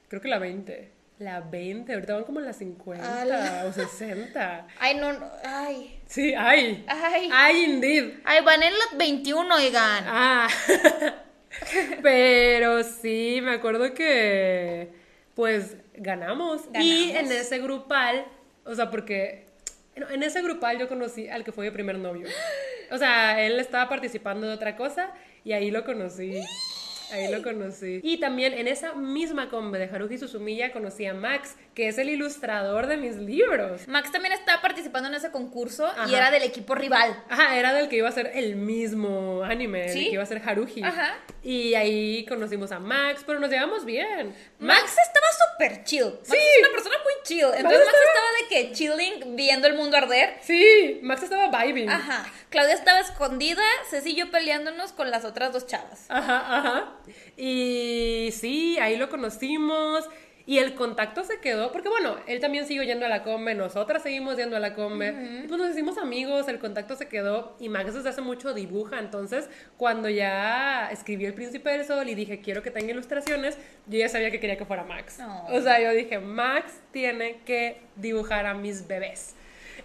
[0.08, 0.92] Creo que la 20.
[1.20, 3.64] La 20, ahorita van como en las 50 Ala.
[3.68, 4.66] o 60.
[4.80, 6.00] Ay, no, no, ay.
[6.06, 6.82] Sí, ay.
[6.88, 7.28] Ay.
[7.30, 8.20] Ay, indeed.
[8.24, 10.04] Ay, van en los 21, oigan.
[10.06, 10.48] Ah.
[12.02, 14.88] Pero sí, me acuerdo que
[15.34, 16.62] pues ganamos.
[16.74, 18.26] Y en ese grupal,
[18.64, 19.46] o sea, porque
[19.94, 22.26] en ese grupal yo conocí al que fue mi primer novio.
[22.90, 25.12] O sea, él estaba participando de otra cosa
[25.44, 26.40] y ahí lo conocí.
[27.12, 28.00] Ahí lo conocí.
[28.02, 32.08] Y también en esa misma combe de Haruhi Suzumiya conocí a Max, que es el
[32.08, 33.86] ilustrador de mis libros.
[33.88, 37.22] Max también estaba participando en ese concurso y era del equipo rival.
[37.28, 40.04] Ajá, era del que iba a ser el mismo anime, el ¿Sí?
[40.06, 40.82] que iba a ser Haruhi.
[40.82, 41.16] Ajá.
[41.42, 44.34] Y ahí conocimos a Max, pero nos llevamos bien.
[44.58, 46.04] Max estaba súper chill.
[46.04, 46.36] Max Sí.
[46.36, 47.40] es una persona muy chill.
[47.44, 50.34] Entonces Max estaba- estaba de que chilling, viendo el mundo arder.
[50.42, 51.88] Sí, Max estaba vibing.
[51.88, 52.26] Ajá.
[52.50, 56.04] Claudia estaba escondida, Ceci y yo peleándonos con las otras dos chavas.
[56.08, 56.92] Ajá, ajá.
[57.36, 60.08] Y sí, ahí lo conocimos.
[60.46, 64.02] Y el contacto se quedó, porque bueno, él también siguió yendo a la combe, nosotras
[64.02, 65.42] seguimos yendo a la combe.
[65.44, 67.56] Y pues nos hicimos amigos, el contacto se quedó.
[67.60, 72.16] Y Max desde hace mucho dibuja, entonces cuando ya escribí El Príncipe del Sol y
[72.16, 75.18] dije quiero que tenga ilustraciones, yo ya sabía que quería que fuera Max.
[75.20, 75.56] Oh.
[75.56, 79.36] O sea, yo dije, Max tiene que dibujar a mis bebés.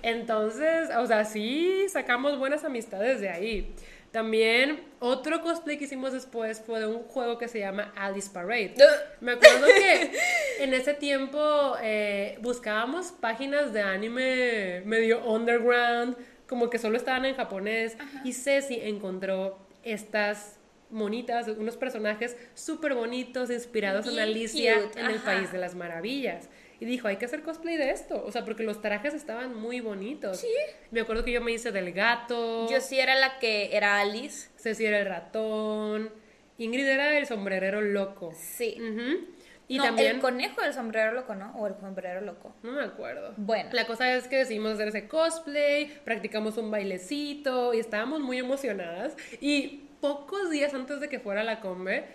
[0.02, 3.74] Entonces, o sea, sí sacamos buenas amistades de ahí.
[4.16, 8.74] También otro cosplay que hicimos después fue de un juego que se llama Alice Parade.
[9.20, 10.14] Me acuerdo que
[10.64, 16.16] en ese tiempo eh, buscábamos páginas de anime medio underground,
[16.48, 20.60] como que solo estaban en japonés, y Ceci encontró estas
[20.90, 25.20] monitas, unos personajes súper bonitos, inspirados en Alicia cute, en el.
[25.20, 26.48] País de las Maravillas.
[26.80, 29.80] Y dijo, hay que hacer cosplay de esto, o sea, porque los trajes estaban muy
[29.80, 30.40] bonitos.
[30.40, 30.54] Sí.
[30.92, 32.70] Me acuerdo que yo me hice del gato.
[32.70, 34.50] Yo sí era la que era Alice.
[34.58, 36.12] Ceci era el ratón.
[36.58, 38.34] Ingrid era el sombrerero loco.
[38.36, 38.78] Sí.
[39.68, 40.16] Y no, también.
[40.16, 41.54] el conejo del sombrero loco, ¿no?
[41.58, 42.54] O el sombrero loco.
[42.62, 43.34] No me acuerdo.
[43.38, 43.70] Bueno.
[43.74, 49.16] La cosa es que decidimos hacer ese cosplay, practicamos un bailecito y estábamos muy emocionadas.
[49.42, 52.06] Y pocos días antes de que fuera la combe,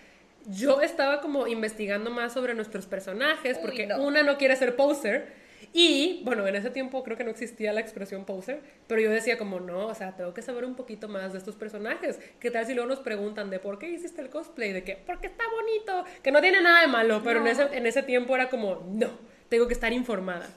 [0.47, 4.03] yo estaba como investigando más sobre nuestros personajes, Uy, porque no.
[4.03, 5.39] una no quiere ser poser.
[5.73, 9.39] Y bueno, en ese tiempo creo que no existía la expresión poser, pero yo decía
[9.39, 12.19] como no, o sea, tengo que saber un poquito más de estos personajes.
[12.41, 14.73] ¿Qué tal si luego nos preguntan de por qué hiciste el cosplay?
[14.73, 17.87] De que, porque está bonito, que no tiene nada de malo, pero en, ese, en
[17.87, 19.11] ese tiempo era como, no,
[19.49, 20.49] tengo que estar informada.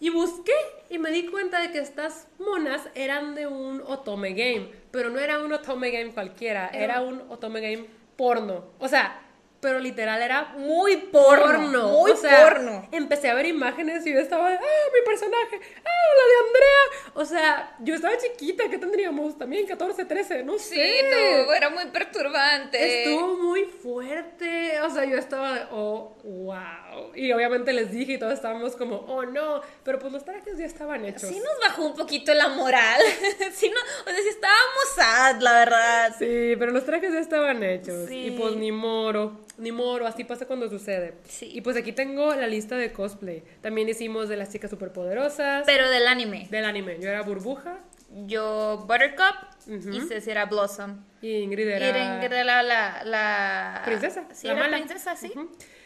[0.00, 0.54] Y busqué
[0.88, 5.20] y me di cuenta de que estas monas eran de un otome game, pero no
[5.20, 7.86] era un otome game cualquiera, Era- era un otome game
[8.20, 8.64] porno.
[8.78, 9.18] O sea,
[9.60, 11.88] pero literal era Muy porno.
[11.88, 12.88] muy o sea, porno.
[12.92, 14.60] Empecé a ver imágenes y yo estaba, de, ah,
[14.92, 17.12] mi personaje, ah, la de Andrea.
[17.14, 19.36] O sea, yo estaba chiquita, ¿qué tendríamos?
[19.38, 21.44] También 14, 13, no Sí, sé.
[21.46, 23.02] no, era muy perturbante.
[23.04, 27.14] Estuvo muy fuerte, o sea, yo estaba de, oh, wow.
[27.14, 30.64] Y obviamente les dije y todos estábamos como, oh no, pero pues los trajes ya
[30.66, 31.28] estaban hechos.
[31.28, 33.00] Sí nos bajó un poquito la moral.
[33.52, 36.14] sí, no, o sea, sí estábamos sad, la verdad.
[36.18, 38.08] Sí, pero los trajes ya estaban hechos.
[38.08, 38.26] Sí.
[38.28, 41.14] Y pues ni moro, ni moro, así pasa cuando sucede.
[41.28, 41.50] Sí.
[41.52, 43.42] Y pues aquí tengo la lista de cosplay.
[43.60, 46.48] También hicimos de las chicas superpoderosas, Pero del anime.
[46.50, 46.98] del anime.
[47.00, 47.78] Yo era Burbuja
[48.26, 49.36] Yo Buttercup
[49.68, 49.90] Ujú.
[49.92, 51.04] y Ceci era Blossom.
[51.22, 52.14] y Ingrid era...
[52.16, 53.82] Ingrid era la, la...
[53.84, 54.26] Princesa.
[54.32, 54.76] Sí, la era mala.
[54.78, 55.32] princesa, sí.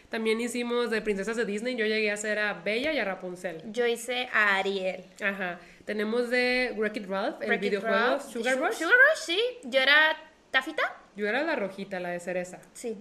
[0.08, 1.74] También hicimos de princesas de Disney.
[1.76, 3.62] Yo llegué a ser a Bella y a Rapunzel.
[3.72, 5.04] Yo hice a Ariel.
[5.20, 5.58] Ajá.
[5.84, 8.22] Tenemos de Wreck-It Ralph, el videojuego Ralph.
[8.30, 8.74] Sugar Rush.
[8.74, 9.40] Sugar Rush, sí.
[9.64, 10.16] Yo era
[10.50, 10.82] Tafita.
[11.16, 12.60] Yo era la rojita, la de cereza.
[12.72, 12.96] Sí.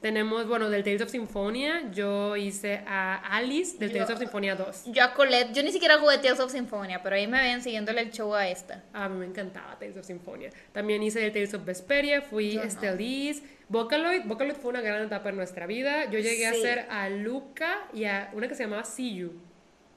[0.00, 1.90] Tenemos, bueno, del Tales of Symphonia.
[1.90, 4.84] Yo hice a Alice del Yo- Tales of Symphonia 2.
[4.92, 5.52] Yo a Colette.
[5.52, 8.46] Yo ni siquiera jugué Tales of Symphonia, pero ahí me ven siguiéndole el show a
[8.46, 8.84] esta.
[8.92, 10.50] A mí me encantaba Tales of Symphonia.
[10.70, 12.66] También hice el Tales of Vesperia, fui Yo no.
[12.68, 13.42] Estelis.
[13.68, 16.04] Vocaloid, Vocaloid fue una gran etapa en nuestra vida.
[16.08, 19.32] Yo llegué a ser a Luca y a una que se llamaba See You,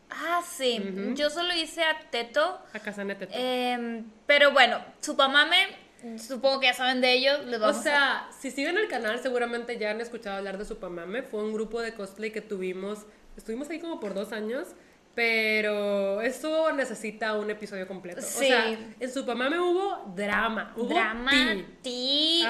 [0.10, 0.82] Ah, sí.
[1.16, 2.60] Yo solo hice a Teto.
[2.74, 3.34] a Kazane Teto.
[3.34, 5.56] Em, pero bueno, Supamame,
[6.18, 7.46] supongo que ya saben de ellos.
[7.46, 11.22] Les O a- sea, si siguen el canal seguramente ya han escuchado hablar de Supamame.
[11.24, 13.00] Fue un grupo de cosplay que tuvimos,
[13.38, 14.68] estuvimos ahí como por dos años,
[15.16, 18.22] pero eso necesita un episodio completo.
[18.22, 18.46] Sí.
[18.46, 21.56] O sea, en Supamame hubo drama, hubo drama, Ajá.
[21.84, 22.46] y,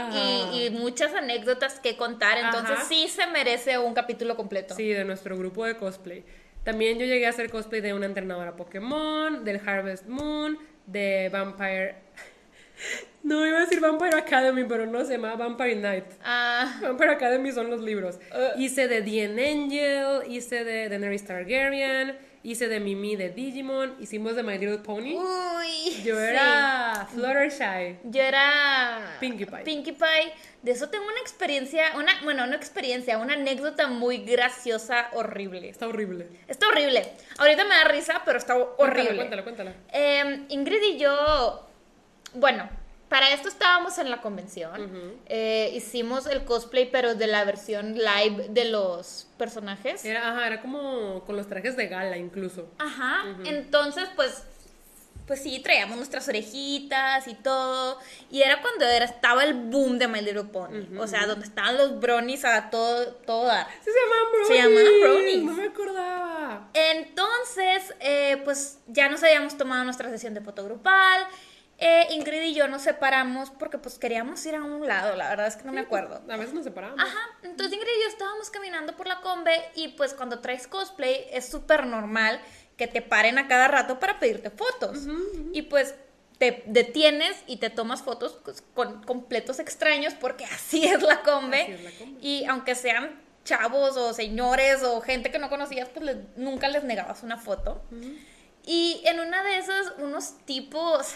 [0.54, 2.38] y muchas anécdotas que contar.
[2.38, 2.86] Entonces Ajá.
[2.86, 4.76] sí se merece un capítulo completo.
[4.76, 6.24] Sí, de nuestro grupo de cosplay.
[6.64, 11.96] También yo llegué a hacer cosplay de una entrenadora Pokémon, del Harvest Moon, de Vampire...
[13.24, 16.06] No iba a decir Vampire Academy, pero no se llama Vampire Night.
[16.24, 18.20] Ah, Vampire Academy son los libros.
[18.32, 18.60] Uh.
[18.60, 24.44] hice de The Angel, hice de Daenerys Targaryen, hice de Mimi de Digimon, hicimos de
[24.44, 25.14] My Little Pony.
[25.16, 26.04] uy.
[26.04, 26.22] Yo sí.
[26.22, 28.00] era Fluttershy.
[28.06, 29.60] Yo era Pinkie Pie.
[29.64, 30.34] Pinkie Pie.
[30.64, 35.70] De eso tengo una experiencia, una, bueno, no experiencia, una anécdota muy graciosa, horrible.
[35.70, 36.28] Está horrible.
[36.48, 37.14] Está horrible.
[37.38, 39.16] Ahorita me da risa, pero está horrible.
[39.16, 39.74] Cuéntala, cuéntala, cuéntala.
[39.94, 41.68] Eh, Ingrid y yo,
[42.34, 42.70] bueno,
[43.12, 45.20] para esto estábamos en la convención.
[45.26, 50.06] Eh, hicimos el cosplay, pero de la versión live de los personajes.
[50.06, 52.70] Era, ajá, era como con los trajes de gala incluso.
[52.78, 53.26] Ajá.
[53.44, 54.44] Entonces, pues,
[55.28, 58.00] pues sí, traíamos nuestras orejitas y todo.
[58.30, 60.98] Y era cuando era, estaba el boom de My Little Pony.
[60.98, 63.68] O sea, donde estaban los bronies a todo, todo dar.
[63.84, 64.48] Sí, se llamaban bronies.
[64.48, 65.44] Se llamaban bronies.
[65.44, 66.70] No me acordaba.
[66.74, 71.28] Entonces, eh, pues ya nos habíamos tomado nuestra sesión de foto grupal.
[71.84, 75.48] Eh, Ingrid y yo nos separamos porque pues queríamos ir a un lado, la verdad
[75.48, 76.22] es que no me acuerdo.
[76.30, 77.00] A veces nos separamos.
[77.00, 81.26] Ajá, entonces Ingrid y yo estábamos caminando por la combe y pues cuando traes cosplay
[81.32, 82.40] es súper normal
[82.78, 85.00] que te paren a cada rato para pedirte fotos.
[85.54, 85.96] Y pues
[86.38, 91.62] te detienes y te tomas fotos pues, con completos extraños porque así es la combe.
[91.64, 92.20] Así es la combe.
[92.22, 96.84] Y aunque sean chavos o señores o gente que no conocías, pues les- nunca les
[96.84, 97.84] negabas una foto.
[98.64, 101.14] Y en una de esas, unos tipos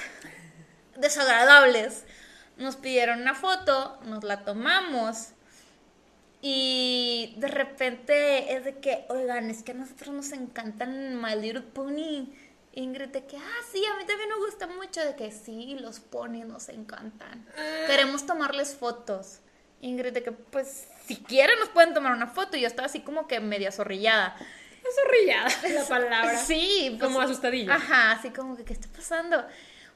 [0.98, 2.04] desagradables
[2.58, 5.30] nos pidieron una foto, nos la tomamos
[6.48, 11.62] y de repente es de que, oigan, es que a nosotros nos encantan My Little
[11.62, 12.28] Pony.
[12.74, 16.00] Ingrid, de que, ah, sí, a mí también me gusta mucho, de que sí, los
[16.02, 17.48] ponies nos encantan.
[17.88, 19.40] Queremos tomarles fotos.
[19.82, 22.58] Ingrid, de que, pues, si quieren nos pueden tomar una foto.
[22.58, 24.36] Y yo estaba así como que media zorrillada.
[24.84, 26.38] Es zorrillada la palabra.
[26.38, 27.74] Sí, pues, Como asustadilla.
[27.74, 29.44] Ajá, así como que, ¿qué está pasando?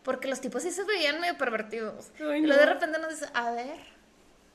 [0.03, 2.11] Porque los tipos sí se veían medio pervertidos.
[2.19, 2.73] Ay, y luego de no.
[2.73, 3.77] repente nos dice, a ver,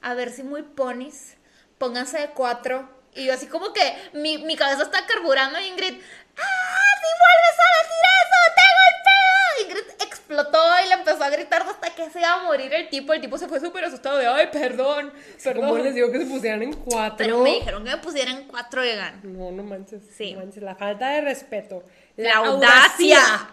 [0.00, 1.36] a ver si muy ponis,
[1.78, 2.88] pónganse de cuatro.
[3.14, 5.94] Y yo así como que mi, mi cabeza está carburando y Ingrid,
[6.36, 9.84] ¡ah, si vuelves a decir eso, tengo el pedo!
[9.84, 13.12] Ingrid explotó y le empezó a gritar hasta que se iba a morir el tipo.
[13.12, 15.68] El tipo se fue súper asustado de, ay, perdón, perdón.
[15.68, 17.16] Como les digo que se pusieran en cuatro.
[17.18, 19.20] Pero me dijeron que me pusieran cuatro vegan.
[19.22, 20.02] No, no manches.
[20.16, 20.32] Sí.
[20.32, 20.62] no manches.
[20.62, 21.84] La falta de respeto.
[22.16, 23.18] La audacia.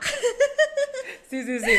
[1.29, 1.71] Sí, sí, sí.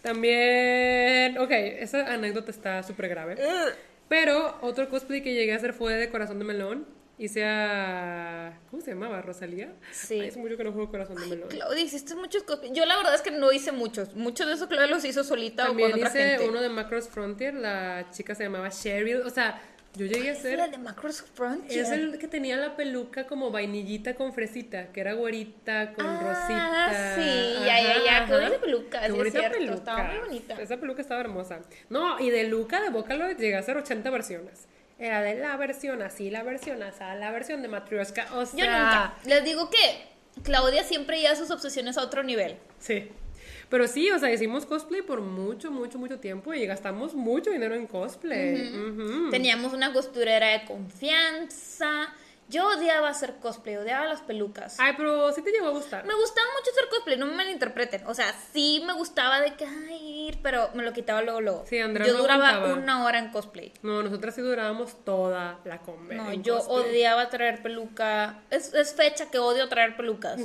[0.00, 1.36] También.
[1.36, 3.36] Ok, esa anécdota está súper grave.
[4.08, 6.86] Pero otro cosplay que llegué a hacer fue de Corazón de Melón.
[7.18, 8.58] Hice a.
[8.70, 9.20] ¿Cómo se llamaba?
[9.20, 9.72] ¿Rosalía?
[9.92, 10.20] Sí.
[10.20, 11.48] Ay, hace mucho que no juego Corazón de Melón.
[11.48, 12.72] Claudia, hiciste muchos cosplays.
[12.74, 14.14] Yo la verdad es que no hice muchos.
[14.14, 16.48] Muchos de esos Claudia los hizo solita También o con otra hice gente.
[16.48, 17.52] uno de Macross Frontier.
[17.54, 19.20] La chica se llamaba Cheryl.
[19.20, 19.60] O sea,
[19.96, 20.58] yo llegué a Es ser.
[20.60, 21.80] el de Macross Frontier.
[21.84, 26.20] Es el que tenía la peluca como vainillita con fresita, que era güerita con Ah,
[26.20, 27.14] rosita.
[27.16, 28.36] sí, ya, ya, ya, qué ajá.
[28.38, 29.74] bonita peluca, Qué sí es bonita cierto, peluca.
[29.76, 30.54] estaba muy bonita.
[30.60, 31.60] Esa peluca estaba hermosa.
[31.90, 34.66] No, y de Luca de Vocaloid llegué a hacer 80 versiones.
[34.98, 38.28] Era de la versión así, la versión así, la versión de Matryoshka.
[38.34, 39.14] O sea, Yo nunca.
[39.26, 40.06] Les digo que
[40.42, 42.56] Claudia siempre lleva sus obsesiones a otro nivel.
[42.78, 43.10] Sí.
[43.74, 47.74] Pero sí, o sea, hicimos cosplay por mucho, mucho, mucho tiempo y gastamos mucho dinero
[47.74, 48.70] en cosplay.
[49.32, 52.14] Teníamos una costurera de confianza.
[52.48, 54.78] Yo odiaba hacer cosplay, odiaba las pelucas.
[54.78, 56.04] Ay, pero sí te llegó a gustar.
[56.04, 58.06] Me gustaba mucho hacer cosplay, no me malinterpreten.
[58.06, 61.64] O sea, sí me gustaba de que ay, ir, pero me lo quitaba luego, luego.
[61.66, 62.74] Sí, Andrea Yo no duraba aguantaba.
[62.82, 63.72] una hora en cosplay.
[63.82, 66.14] No, nosotras sí durábamos toda la combe.
[66.16, 66.90] No, yo cosplay.
[66.90, 68.42] odiaba traer peluca.
[68.50, 70.40] Es, es fecha que odio traer pelucas.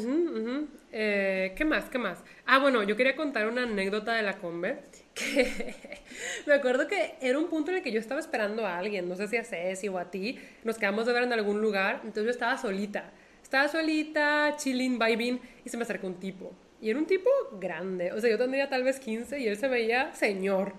[0.92, 1.86] Eh, ¿Qué más?
[1.90, 2.20] ¿Qué más?
[2.46, 4.82] Ah, bueno, yo quería contar una anécdota de la combe.
[5.20, 5.76] Que
[6.48, 9.16] me acuerdo que era un punto en el que yo estaba esperando a alguien, no
[9.16, 10.40] sé si a Ceci o a ti.
[10.64, 13.12] Nos quedamos de ver en algún lugar, entonces yo estaba solita.
[13.44, 16.54] Estaba solita, chilling, vibing, y se me acercó un tipo.
[16.82, 19.68] Y era un tipo grande, o sea, yo tendría tal vez 15 y él se
[19.68, 20.74] veía señor.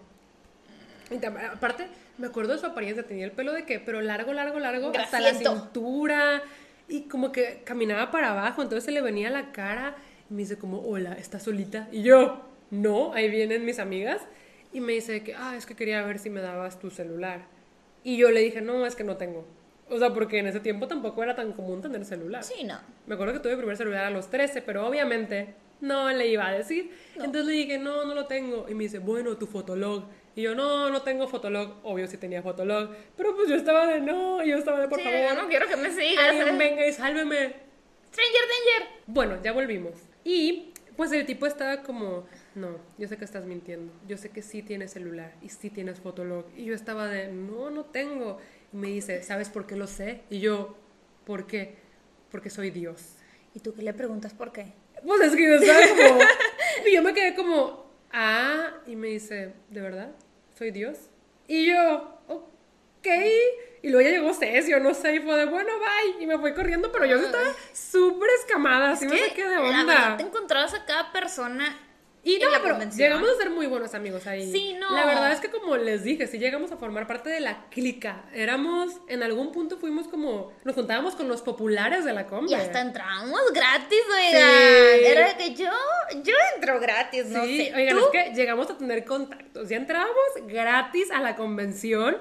[1.11, 1.88] Y aparte,
[2.18, 5.20] me acuerdo de su apariencia, tenía el pelo de que, pero largo, largo, largo, hasta
[5.20, 6.43] la cintura,
[6.88, 9.97] y como que caminaba para abajo, entonces se le venía la cara,
[10.30, 11.88] y me dice como, hola, ¿estás solita?
[11.93, 14.22] Y yo, no, ahí vienen mis amigas,
[14.72, 17.42] y me dice que, ah, es que quería ver si me dabas tu celular.
[18.04, 19.44] Y yo le dije, no, es que no tengo.
[19.88, 22.44] O sea, porque en ese tiempo tampoco era tan común tener celular.
[22.44, 22.78] Sí, no.
[23.06, 26.46] Me acuerdo que tuve mi primer celular a los 13, pero obviamente no le iba
[26.46, 26.92] a decir.
[27.16, 28.66] Entonces le dije, no, no lo tengo.
[28.68, 30.04] Y me dice, bueno, tu fotolog.
[30.36, 31.78] Y yo, no, no tengo fotolog.
[31.82, 32.90] Obvio sí tenía fotolog.
[33.16, 35.20] Pero pues yo estaba de, no, yo estaba de, por Sí, favor.
[35.28, 36.24] yo no quiero que me sigas.
[36.36, 37.36] Alguien venga y sálveme.
[38.12, 38.88] Stranger Danger.
[39.08, 39.94] Bueno, ya volvimos.
[40.22, 43.92] Y pues el tipo estaba como, no, yo sé que estás mintiendo.
[44.09, 46.46] Yo sé que sí tienes celular y sí tienes fotolog.
[46.57, 48.38] Y yo estaba de, no, no tengo.
[48.72, 50.22] Y me dice, ¿sabes por qué lo sé?
[50.30, 50.76] Y yo,
[51.24, 51.76] ¿por qué?
[52.30, 53.16] Porque soy Dios.
[53.55, 54.72] ¿Y tú qué le preguntas por qué?
[55.05, 56.20] Pues es que yo estaba como.
[56.86, 57.88] y yo me quedé como.
[58.12, 60.11] Ah, y me dice, ¿de verdad?
[60.57, 60.98] ¿Soy Dios?
[61.46, 63.07] Y yo, ok.
[63.82, 66.22] Y luego ya llegó Ceci, o no sé, y fue de bueno, bye.
[66.22, 69.28] Y me fui corriendo, pero yo estaba súper escamada, así me ¿Qué?
[69.28, 70.16] saqué de La verdad, onda.
[70.18, 71.76] te encontrabas a cada persona
[72.22, 74.52] Y no, pero llegamos a ser muy buenos amigos ahí.
[74.52, 74.94] Sí, no.
[74.94, 78.24] La verdad es que como les dije, sí llegamos a formar parte de la clica.
[78.34, 82.50] Éramos, en algún punto fuimos como, nos juntábamos con los populares de la combi.
[82.50, 84.50] Y hasta entrábamos gratis, oigan.
[84.50, 85.06] Sí.
[85.06, 85.70] Era de que yo,
[86.22, 87.74] yo entro gratis, no sí, sé.
[87.74, 88.04] oigan, ¿Tú?
[88.04, 89.68] es que llegamos a tener contactos.
[89.70, 90.16] Ya entrábamos
[90.46, 92.18] gratis a la convención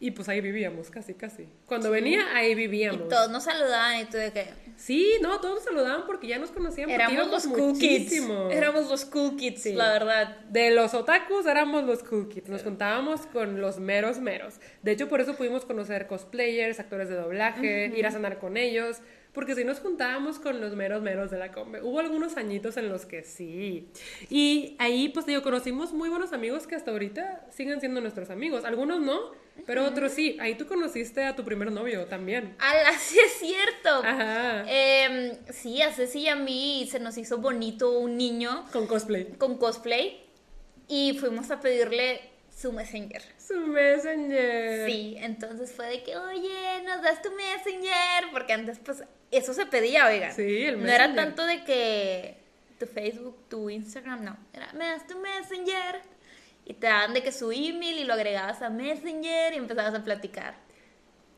[0.00, 1.48] Y pues ahí vivíamos, casi, casi.
[1.66, 3.08] Cuando venía, ahí Y vivíamos.
[3.08, 4.46] todos nos saludaban y tú de que
[4.76, 6.88] Sí, no, todos nos saludaban porque ya nos conocían.
[6.88, 8.04] éramos los cool kids.
[8.04, 8.48] muchísimo.
[8.50, 9.72] Éramos los cool kids, Sí.
[9.72, 10.36] la verdad.
[10.50, 12.48] De los otakus éramos los cool kids.
[12.48, 14.54] Nos juntábamos con los meros meros.
[14.84, 18.98] De hecho, por eso pudimos conocer cosplayers, actores de doblaje, ir a cenar con ellos.
[19.32, 21.80] Porque si nos juntábamos con los meros meros de la combe.
[21.82, 23.88] Hubo algunos añitos en los que sí.
[24.30, 28.64] Y ahí, pues digo, conocimos muy buenos amigos que hasta ahorita siguen siendo nuestros amigos.
[28.64, 29.30] Algunos no,
[29.66, 30.36] pero otros sí.
[30.40, 32.56] Ahí tú conociste a tu primer novio también.
[32.58, 34.02] Ala, sí es cierto.
[34.04, 34.64] Ajá.
[34.66, 39.26] Em, sí, a Ceci y a mí se nos hizo bonito un niño Con cosplay.
[39.38, 40.24] con cosplay
[40.88, 42.22] y fuimos a pedirle
[42.58, 43.22] su messenger.
[43.38, 44.90] Su messenger.
[44.90, 49.66] Sí, entonces fue de que, oye, nos das tu messenger, porque antes pues eso se
[49.66, 50.32] pedía, oigan.
[50.34, 51.14] Sí, el No era Messenger.
[51.24, 52.36] tanto de que
[52.78, 54.36] tu Facebook, tu Instagram, no.
[54.52, 56.00] Era, me das tu messenger.
[56.64, 60.04] Y te daban de que su email y lo agregabas a messenger y empezabas a
[60.04, 60.54] platicar.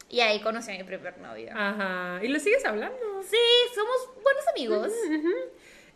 [0.09, 1.51] Y ahí conocí a mi primer novio.
[1.55, 2.19] Ajá.
[2.25, 2.99] ¿Y le sigues hablando?
[3.23, 3.37] Sí,
[3.75, 4.89] somos buenos amigos.
[5.09, 5.31] Ujú.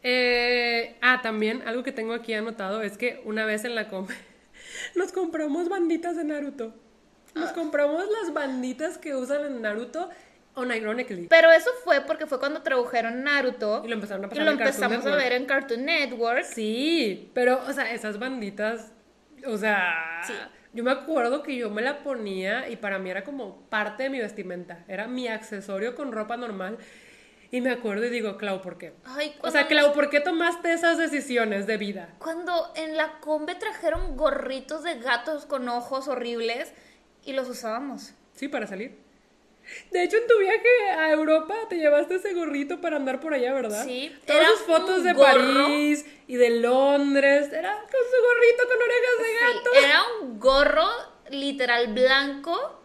[0.04, 4.06] Eh, ah, también algo que tengo aquí anotado es que una vez en la com
[4.94, 6.74] nos compramos banditas de Naruto.
[7.34, 7.54] Nos Ah.
[7.54, 10.08] compramos las banditas que usan en Naruto
[10.56, 11.26] unironically.
[11.28, 13.82] Pero eso fue porque fue cuando tradujeron Naruto.
[13.84, 15.22] Y lo empezaron a y pasar lo en Cartoon empezamos a Network.
[15.22, 16.44] ver en Cartoon Network.
[16.44, 18.92] Sí, pero, o sea, esas banditas,
[19.46, 20.32] o sea, Sí.
[20.72, 24.10] yo me acuerdo que yo me la ponía y para mí era como parte de
[24.10, 26.78] mi vestimenta, era mi accesorio con ropa normal.
[27.54, 28.94] Y me acuerdo y digo, Clau, ¿por qué?
[29.04, 32.08] Ay, O sea, Clau, ¿por qué tomaste esas decisiones de vida?
[32.18, 36.72] Cuando en la combe trajeron gorritos de gatos con ojos horribles
[37.24, 38.12] y los usábamos.
[38.34, 38.98] Sí, para salir.
[39.92, 43.52] De hecho, en tu viaje a Europa te llevaste ese gorrito para andar por allá,
[43.52, 43.84] ¿verdad?
[43.84, 45.28] Sí, Todas sus fotos de gorro.
[45.64, 47.52] París y de Londres.
[47.52, 49.86] Era con su gorrito con orejas de Sí, gato.
[49.86, 50.88] era un gorro
[51.30, 52.80] literal blanco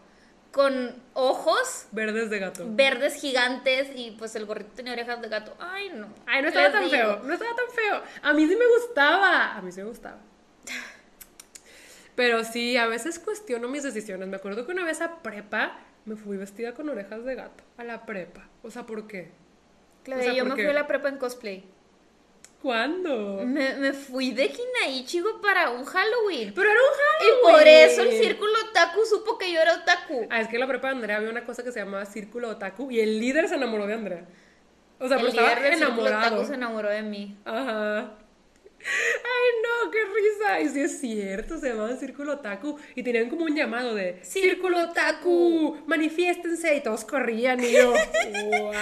[0.52, 2.64] con ojos Verdes de gato.
[2.68, 5.54] verdes gigantes y pues el gorrito tenía orejas de gato.
[5.60, 6.08] Ay, no.
[6.26, 6.90] Ay, no estaba tan digo.
[6.96, 7.20] feo.
[7.22, 8.02] No estaba tan feo.
[8.22, 9.56] A mí sí me gustaba.
[9.56, 10.18] A mí sí me gustaba.
[12.16, 14.28] Pero sí, a veces cuestiono mis decisiones.
[14.28, 17.62] Me acuerdo que una vez a prepa me fui vestida con orejas de gato.
[17.78, 18.48] A la prepa.
[18.62, 19.30] O sea, ¿por qué?
[20.02, 20.62] Claro, O sea, yo ¿por me qué?
[20.62, 21.64] fui a la prepa en cosplay.
[22.62, 23.40] ¿Cuándo?
[23.46, 26.52] Me, me fui de Hinai, chico, para un Halloween.
[26.54, 27.52] Pero era un Y Halloween.
[27.56, 30.26] por eso el círculo otaku supo que yo era otaku.
[30.28, 32.50] Ah, es que en la prepa de Andrea había una cosa que se llamaba Círculo
[32.50, 34.24] Otaku y el líder se enamoró de Andrea.
[34.98, 36.34] O sea, el pero estaba líder del círculo enamorado.
[36.34, 37.36] otaku se enamoró de mí.
[37.46, 38.10] Ajá.
[38.82, 40.60] Ay, no, qué risa.
[40.60, 42.78] Y sí es cierto, se llamaban Círculo Otaku.
[42.94, 46.74] Y tenían como un llamado de Círculo Otaku, manifiéstense.
[46.74, 47.92] Y todos corrían y yo,
[48.52, 48.72] wow.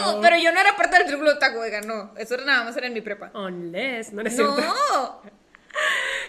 [0.00, 2.12] No, pero yo no era parte del círculo otaku, oiga, no.
[2.16, 3.30] Eso era nada más era en mi prepa.
[3.34, 5.22] Unless, no, no es No.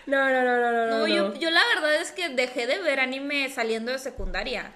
[0.07, 0.85] No, no, no, no, no.
[0.85, 1.07] no, no.
[1.07, 4.71] yo, yo la verdad es que dejé de ver anime saliendo de secundaria.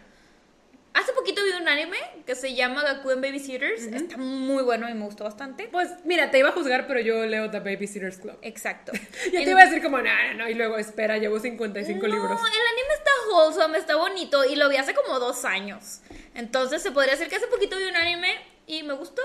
[1.00, 3.84] Hace poquito vi un anime que se llama Gakuen Babysitters.
[3.84, 5.70] Está muy bueno y me gustó bastante.
[5.72, 8.38] Pues mira, te iba a juzgar, pero yo leo The Babysitter's Club.
[8.42, 8.92] Exacto.
[9.32, 12.00] Yo En- te iba a decir como, no, no, no, y luego, espera, llevo 55
[12.08, 12.32] no, libros.
[12.42, 16.02] el anime está wholesome, está bonito y lo vi hace como dos años.
[16.36, 18.36] Entonces se podría decir que hace poquito vi un anime
[18.68, 19.22] y me gustó.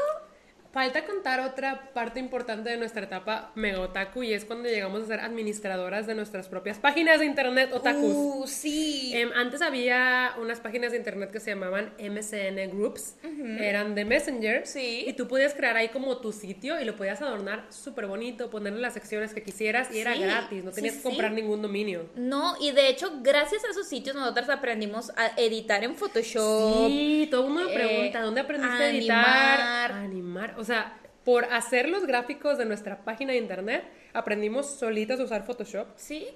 [0.75, 5.07] Falta contar otra parte importante de nuestra etapa mega otaku y es cuando llegamos a
[5.07, 8.03] ser administradoras de nuestras propias páginas de internet otakus.
[8.13, 9.13] Uh, sí.
[9.15, 13.15] Em, antes había unas páginas de internet que se llamaban MSN Groups,
[13.61, 15.05] eran de Messenger, Sí.
[15.07, 18.81] y tú podías crear ahí como tu sitio y lo podías adornar súper bonito, ponerle
[18.81, 21.09] las secciones que quisieras y era gratis, no sí, tenías que sí.
[21.09, 22.07] comprar ningún dominio.
[22.17, 26.89] No, y de hecho, gracias a esos sitios nosotros aprendimos a editar en Photoshop.
[26.89, 29.61] Sí, todo el mundo me eh, pregunta, ¿dónde aprendiste a animar.
[29.61, 29.93] editar?
[29.93, 30.55] A animar.
[30.59, 35.47] O sea, por hacer los gráficos de nuestra página de internet, aprendimos solitas a usar
[35.47, 35.89] Photoshop.
[35.97, 36.29] Sí.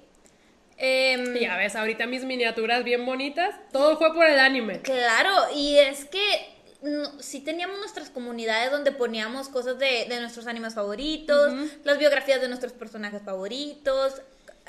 [0.77, 4.81] Em, Y ya ves, ahorita mis miniaturas bien bonitas, todo fue por el anime.
[4.81, 6.19] Claro, y es que
[6.81, 11.51] no, sí teníamos nuestras comunidades donde poníamos cosas de, de nuestros animes favoritos,
[11.83, 14.21] las biografías de nuestros personajes favoritos.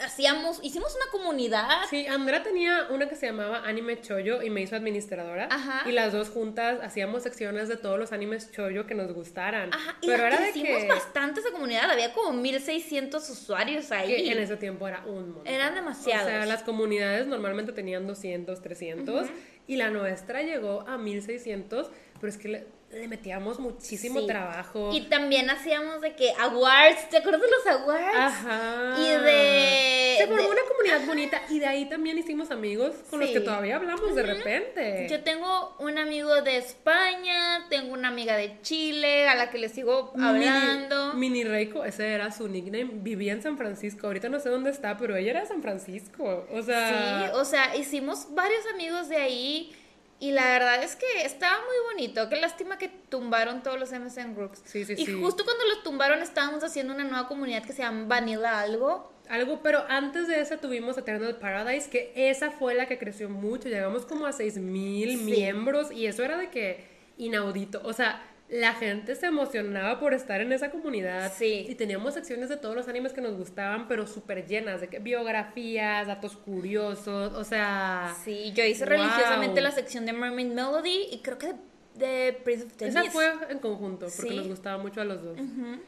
[0.05, 1.68] Hacíamos, hicimos una comunidad.
[1.88, 5.48] Sí, Andrea tenía una que se llamaba Anime Choyo y me hizo administradora.
[5.51, 5.88] Ajá.
[5.88, 9.72] Y las dos juntas hacíamos secciones de todos los animes Choyo que nos gustaran.
[9.72, 13.90] Ajá, y Pero la era de hicimos que, bastante esa comunidad, había como 1600 usuarios
[13.92, 14.09] ahí.
[14.09, 15.46] que en ese tiempo era un montón.
[15.46, 16.26] Eran demasiados.
[16.26, 19.28] O sea, las comunidades normalmente tenían 200, 300
[19.66, 21.90] y la nuestra llegó a 1600,
[22.20, 24.26] pero es que le, metíamos muchísimo Sí.
[24.26, 24.91] trabajo.
[24.93, 28.16] Y también hacíamos de que awards, ¿te acuerdas de los awards?
[28.16, 28.95] Ajá.
[28.99, 33.30] Y de Se formó una comunidad bonita y de ahí también hicimos amigos con los
[33.30, 35.07] que todavía hablamos de repente.
[35.09, 39.68] Yo tengo un amigo de España, tengo una amiga de Chile a la que le
[39.68, 41.14] sigo hablando.
[41.14, 44.09] Mini, Mini Reiko, ese era su nickname, vivía en San Francisco.
[44.09, 46.47] Ahorita no sé dónde está, pero ella era de San Francisco.
[46.53, 49.72] O sea, Sí, o sea, hicimos varios amigos de ahí
[50.20, 52.28] y la verdad es que estaba muy bonito.
[52.28, 54.60] Qué lástima que tumbaron todos los MSN Groups.
[54.64, 55.20] Sí, sí, y sí.
[55.20, 59.12] justo cuando los tumbaron estábamos haciendo una nueva comunidad que se llama Vanilla Algo.
[59.28, 63.68] algo, pero antes de esa tuvimos Eternal Paradise, que esa fue la que creció mucho.
[63.68, 65.24] Llegamos como a 6000 Sí.
[65.24, 66.84] miembros y eso era de que
[67.16, 67.80] inaudito.
[67.84, 71.32] O sea, la gente se emocionaba por estar en esa comunidad.
[71.36, 71.66] Sí.
[71.68, 74.98] Y teníamos secciones de todos los animes que nos gustaban, pero súper llenas de que
[74.98, 78.14] biografías, datos curiosos, o sea.
[78.24, 78.94] Sí, yo hice Wow.
[78.94, 81.46] religiosamente la sección de Mermaid Melody y creo que
[81.94, 82.96] de, de Prince of Tennis.
[82.96, 84.36] Esa fue en conjunto, porque Sí.
[84.36, 85.36] nos gustaba mucho a los dos.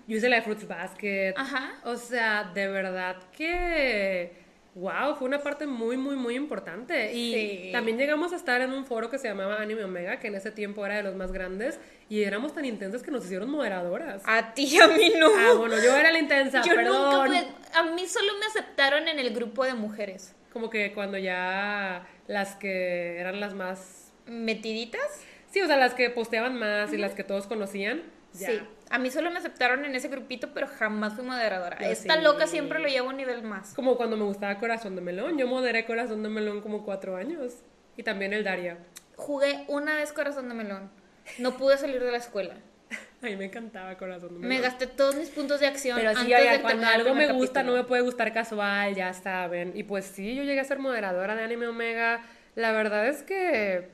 [0.06, 1.34] Yo hice la de Fruits Basket.
[1.36, 1.72] Ajá.
[1.84, 4.41] O sea, de verdad que.
[4.74, 7.12] Wow, fue una parte muy, muy, muy importante.
[7.12, 7.72] Y Sí.
[7.72, 10.50] también llegamos a estar en un foro que se llamaba Anime Omega, que en ese
[10.50, 14.22] tiempo era de los más grandes, y éramos tan intensas que nos hicieron moderadoras.
[14.24, 15.26] A ti, a mí no.
[15.36, 17.26] Ah, bueno, yo era la intensa, yo perdón.
[17.28, 17.44] nunca
[17.74, 20.34] A mí solo me aceptaron en el grupo de mujeres.
[20.54, 24.12] Como que cuando ya las que eran las más.
[24.26, 25.02] ¿Metiditas?
[25.50, 28.02] Sí, o sea, las que posteaban más y las que todos conocían.
[28.34, 28.48] Ya.
[28.48, 28.60] Sí.
[28.90, 31.78] A mí solo me aceptaron en ese grupito, pero jamás fui moderadora.
[31.80, 32.22] Yo Esta sí.
[32.22, 33.72] loca siempre lo llevo a un nivel más.
[33.74, 35.38] Como cuando me gustaba Corazón de Melón.
[35.38, 37.54] Yo moderé Corazón de Melón como cuatro años.
[37.96, 38.78] Y también el Daria.
[39.16, 40.90] Jugué una vez Corazón de Melón.
[41.38, 42.54] No pude salir de la escuela.
[43.22, 44.48] A mí me encantaba Corazón de Melón.
[44.48, 45.98] Me gasté todos mis puntos de acción.
[45.98, 47.76] Pero sí, antes ya, de cuando algo me gusta, capítulo.
[47.76, 49.72] no me puede gustar casual, ya saben.
[49.74, 52.22] Y pues sí, yo llegué a ser moderadora de Anime Omega.
[52.54, 53.88] La verdad es que,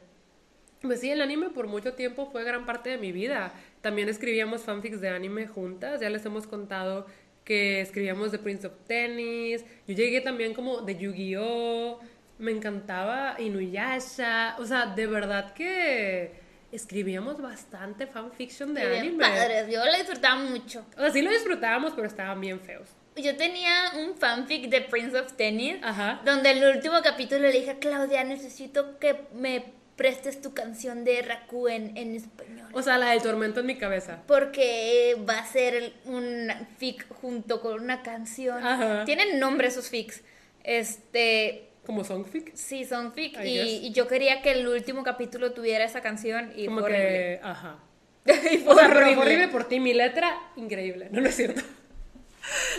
[0.82, 3.52] pues sí, el anime por mucho tiempo fue gran parte de mi vida.
[3.88, 7.06] También escribíamos fanfics de anime juntas, ya les hemos contado
[7.42, 9.64] que escribíamos de Prince of Tennis.
[9.86, 11.98] Yo llegué también como de Yu-Gi-Oh!
[12.38, 14.56] Me encantaba Inuyasha.
[14.58, 16.32] O sea, de verdad que
[16.70, 19.24] escribíamos bastante fanfiction de Bien anime.
[19.24, 20.84] padres, Yo la disfrutaba mucho.
[20.94, 22.90] O sea, sí lo disfrutábamos, pero estaban bien feos.
[23.16, 25.78] Yo tenía un fanfic de Prince of Tennis.
[25.82, 26.20] Ajá.
[26.26, 31.20] Donde el último capítulo le dije a Claudia, necesito que me prestes tu canción de
[31.20, 32.68] Raku en, en español.
[32.72, 34.22] O sea, la del tormento en mi cabeza.
[34.26, 38.64] Porque va a ser un fic junto con una canción.
[38.64, 39.04] Ajá.
[39.04, 40.22] Tienen nombre esos fics.
[40.62, 42.54] Este, Como songfic.
[42.54, 43.36] sí, son fic.
[43.44, 46.90] I Y, y yo quería que el último capítulo tuviera esa canción y Como fue
[46.90, 47.08] horrible.
[47.08, 47.40] que.
[47.42, 47.78] Ajá.
[48.52, 49.80] y fue O sea, horrible por ti.
[49.80, 51.08] Mi letra, increíble.
[51.10, 51.60] No, no es cierto.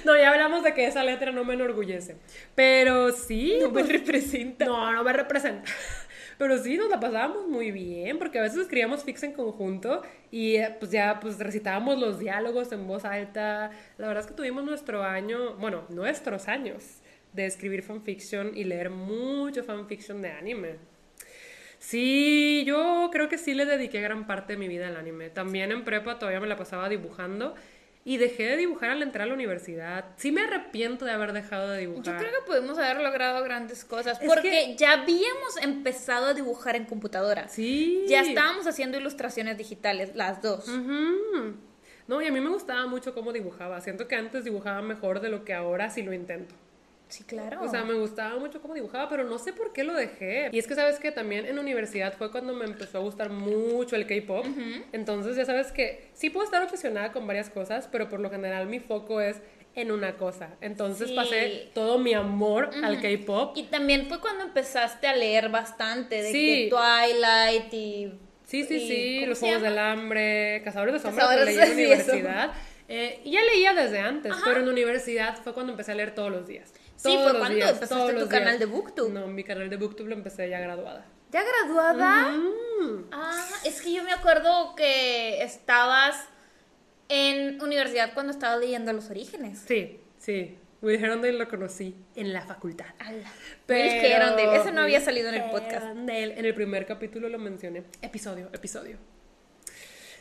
[0.04, 2.16] No, ya hablamos de que esa letra no me enorgullece.
[2.56, 3.58] Pero sí.
[3.60, 4.66] No me pues, representa.
[4.66, 5.70] No, no me representa.
[6.40, 10.56] Pero sí, nos la pasábamos muy bien, porque a veces escribíamos fics en conjunto y
[10.56, 13.72] eh, pues ya pues recitábamos los diálogos en voz alta.
[13.98, 17.02] La verdad es que tuvimos nuestro año, bueno, nuestros años
[17.34, 20.76] de escribir fanfiction y leer mucho fanfiction de anime.
[21.78, 25.30] Sí, yo creo que sí le dediqué gran parte de mi vida al anime.
[25.30, 27.54] También en prepa todavía me la pasaba dibujando
[28.06, 30.06] y dejé de dibujar al entrar a la universidad.
[30.16, 32.06] Sí me arrepiento de haber dejado de dibujar.
[32.06, 34.20] Yo creo que pudimos haber logrado grandes cosas.
[34.22, 37.48] Es porque que- ya habíamos empezado a dibujar en computadora.
[37.50, 38.06] Sí.
[38.08, 40.68] Ya estábamos haciendo ilustraciones digitales, las dos.
[42.08, 43.80] No, y a mí me gustaba mucho cómo dibujaba.
[43.82, 46.56] Siento que antes dibujaba mejor de lo que ahora si lo intento.
[47.10, 47.62] Sí, claro.
[47.64, 50.50] O sea, me gustaba mucho cómo dibujaba, pero no sé por qué lo dejé.
[50.54, 53.96] Y es que sabes que también en universidad fue cuando me empezó a gustar mucho
[53.96, 54.46] el K-pop.
[54.92, 58.68] Entonces ya sabes que sí puedo estar obsesionada con varias cosas, pero por lo general
[58.68, 59.38] mi foco es
[59.76, 60.56] en una cosa.
[60.62, 61.16] Entonces Sí.
[61.16, 63.58] pasé todo mi amor al K-pop.
[63.58, 66.70] Y también fue cuando empezaste a leer bastante de Sí.
[66.70, 68.14] que Twilight y...
[68.46, 71.70] Sí, sí, y- sí, ¿cómo los Juegos del Hambre, Cazadores de Sombras, Cazadores leí en
[71.70, 72.52] la universidad.
[72.88, 76.48] Eh, ya leía desde antes, pero en universidad fue cuando empecé a leer todos los
[76.48, 76.74] días.
[77.02, 78.60] Sí, los cuando días, empezaste tu canal días.
[78.60, 79.10] de BookTube.
[79.12, 81.06] No, mi canal de BookTube lo empecé ya graduada.
[81.32, 82.32] ¿Ya graduada?
[82.32, 83.06] Mm.
[83.12, 86.26] Ah, es que yo me acuerdo que estabas
[87.08, 89.64] en universidad cuando estabas leyendo Los Orígenes.
[89.68, 90.58] Sí, sí.
[90.82, 92.86] Will Herondale lo conocí en la facultad.
[93.00, 93.30] Ala.
[93.66, 95.84] Pero- Will Herondale, ese no había salido en el podcast.
[95.86, 97.84] Herondale, En el primer capítulo lo mencioné.
[98.02, 98.98] Episodio, episodio.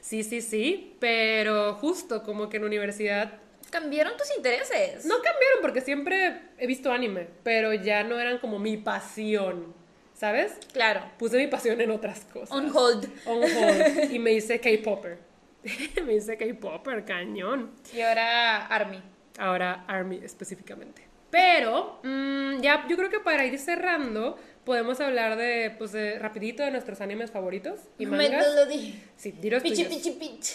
[0.01, 0.97] Sí, sí, sí.
[1.01, 3.35] Pero justo como que en universidad
[3.71, 5.05] Cambiaron tus intereses.
[5.05, 9.75] No cambiaron porque siempre he visto anime, pero ya no eran como mi pasión,
[10.15, 10.55] ¿sabes?
[10.73, 11.03] Claro.
[11.19, 12.51] Puse mi pasión en otras cosas.
[12.51, 13.09] On hold.
[13.27, 14.11] On hold.
[14.13, 15.19] y me hice K-Popper.
[16.05, 17.73] me hice K-Popper, cañón.
[17.95, 19.03] Y ahora Army.
[19.39, 21.07] Ahora Army específicamente.
[21.31, 26.63] Pero mm, ya yo creo que para ir cerrando podemos hablar de, pues, de rapidito
[26.63, 28.47] de nuestros animes favoritos y mangas.
[28.49, 29.03] Melody.
[29.17, 30.55] Sí, diros Pichi, pichi, pichi.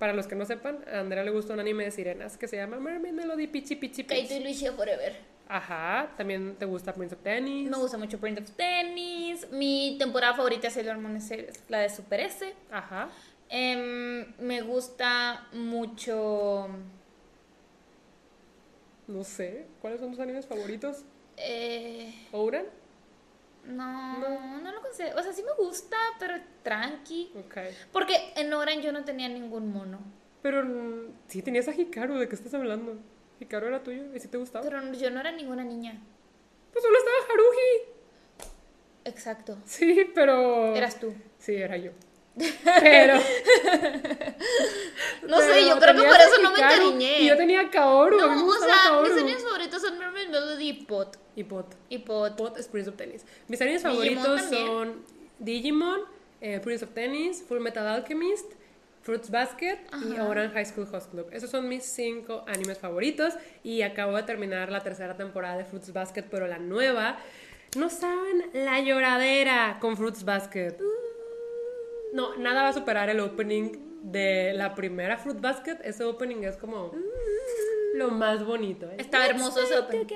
[0.00, 2.56] Para los que no sepan, a Andrea le gusta un anime de sirenas que se
[2.56, 4.40] llama Mermaid Melody Pichi Pichi Kaito Pichi.
[4.40, 5.14] y Lucia Forever.
[5.46, 7.68] Ajá, también te gusta Prince of Tennis.
[7.68, 9.46] Me gusta mucho Prince of Tennis.
[9.50, 11.30] Mi temporada favorita es Sailor Moon, es
[11.68, 12.54] la de Super S.
[12.70, 13.10] Ajá.
[13.50, 16.68] Em, me gusta mucho.
[19.06, 21.04] No sé, ¿cuáles son tus animes favoritos?
[21.36, 22.64] Eh, ¿Ouran?
[23.70, 25.18] No, no, lo considero.
[25.18, 27.32] O sea, sí me gusta, pero tranqui.
[27.36, 27.56] Ok.
[27.92, 29.98] Porque en Oran yo no tenía ningún mono.
[30.42, 32.98] Pero mm, sí tenías a Hikaru, ¿de qué estás hablando?
[33.40, 34.64] Hikaru era tuyo, ¿y si te gustaba?
[34.64, 36.00] Pero yo no era ninguna niña.
[36.72, 38.00] Pues solo estaba Haruhi.
[39.04, 39.58] Exacto.
[39.64, 40.74] Sí, pero...
[40.76, 41.12] Eras tú.
[41.38, 41.92] Sí, era yo.
[42.80, 43.14] Pero...
[45.26, 47.20] No sé, yo creo que por eso no me encariñé.
[47.22, 49.08] Y yo tenía Kaoru, a mí me No, o gustaba sea, Kaoru.
[49.12, 51.18] mis animes favoritos son Mermaid Melody y Pot.
[51.36, 51.74] Y Pot.
[51.88, 52.36] Y Pot.
[52.36, 53.24] Pot es Prince of Tennis.
[53.48, 54.66] Mis animes favoritos también.
[54.66, 55.04] son
[55.38, 56.00] Digimon,
[56.40, 58.52] eh, Prince of Tennis, Full Metal Alchemist,
[59.02, 59.78] Fruits Basket
[60.08, 60.18] y.
[60.20, 61.28] Orange High School Host Club.
[61.32, 65.92] Esos son mis cinco animes favoritos y acabo de terminar la tercera temporada de Fruits
[65.92, 67.18] Basket, pero la nueva.
[67.76, 70.76] No saben la lloradera con Fruits Basket.
[72.12, 73.72] No, nada va a superar el opening
[74.02, 75.78] de la primera Fruit Basket.
[75.84, 76.92] Ese opening es como
[77.94, 78.86] lo más bonito.
[78.90, 78.96] ¿eh?
[78.98, 80.06] Estaba hermoso ese opening.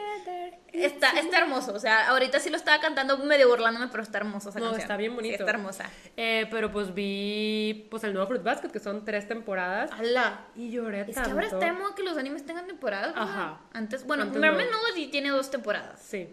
[0.73, 4.49] Está, está hermoso, o sea, ahorita sí lo estaba cantando medio burlándome, pero está hermoso
[4.49, 4.81] esa No, canción.
[4.83, 5.35] está bien Sí, bonito.
[5.45, 5.89] está hermosa.
[6.17, 9.93] Eh, pero pues vi pues el nuevo Fruit Basket, que son tres temporadas.
[9.93, 10.47] ¡Hala!
[10.57, 13.23] Y lloré Es que ahora está de moda que los animes tengan temporadas, ¿verdad?
[13.29, 13.61] Ajá.
[13.73, 14.79] Antes, bueno, Antes Mermaid no.
[14.83, 16.01] Melody tiene dos temporadas.
[16.03, 16.29] Sí.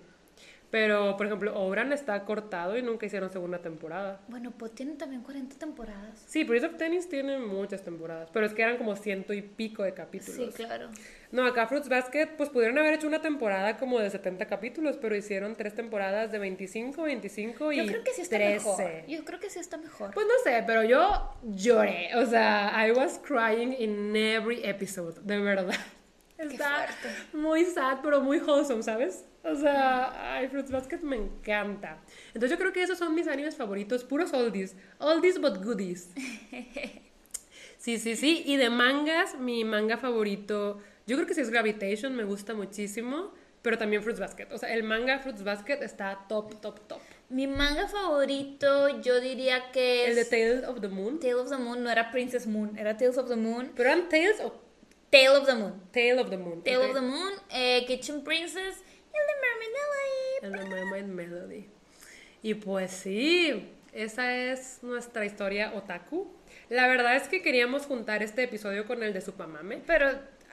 [0.72, 4.22] Pero, por ejemplo, Obran está cortado y nunca hicieron segunda temporada.
[4.30, 6.24] Bueno, pues tienen también 40 temporadas.
[6.28, 9.84] Sí, Prince of Tennis tiene muchas temporadas, pero es que eran como ciento y pico
[9.84, 10.54] de capítulos.
[10.56, 10.90] Sí, claro.
[11.32, 15.14] No, acá Fruits Basket, pues pudieron haber hecho una temporada como de 70 capítulos, pero
[15.16, 18.54] hicieron tres temporadas de 25, 25 y Yo creo que sí está 13.
[18.56, 19.08] mejor.
[19.08, 20.14] Yo creo que sí está mejor.
[20.14, 22.16] Pues no sé, pero yo lloré.
[22.16, 25.76] O sea, I was crying in every episode, de verdad.
[26.38, 26.88] Está
[27.34, 29.26] muy sad, pero muy wholesome, ¿sabes?
[29.44, 32.00] O sea, ay, Fruits Basket me encanta.
[32.28, 34.76] Entonces yo creo que esos son mis animes favoritos, puros oldies.
[35.00, 36.10] Oldies but goodies.
[37.82, 38.44] Sí, sí, sí.
[38.46, 40.78] Y de mangas, mi manga favorito,
[41.08, 43.32] yo creo que sí es Gravitation, me gusta muchísimo.
[43.64, 44.48] Pero también Fruits Basket.
[44.52, 47.00] O sea, el manga Fruits Basket está top, top, top.
[47.30, 51.20] Mi manga favorito, yo diría que El de es Tales of the Moon.
[51.20, 53.72] Tale of the Moon, no era Princess Moon, era Tales of the Moon.
[53.76, 54.54] Pero eran Tales of
[55.10, 55.82] Tale of the Moon.
[55.92, 56.64] Tale of the Moon.
[56.64, 60.64] Tale of the Moon, eh, Kitchen Princess el de Mermaid Melody.
[60.64, 61.70] And the Mermaid Melody.
[62.44, 66.32] Y pues sí, esa es nuestra historia otaku.
[66.70, 69.82] La verdad es que queríamos juntar este episodio con el de Supamame.
[69.86, 70.08] Pero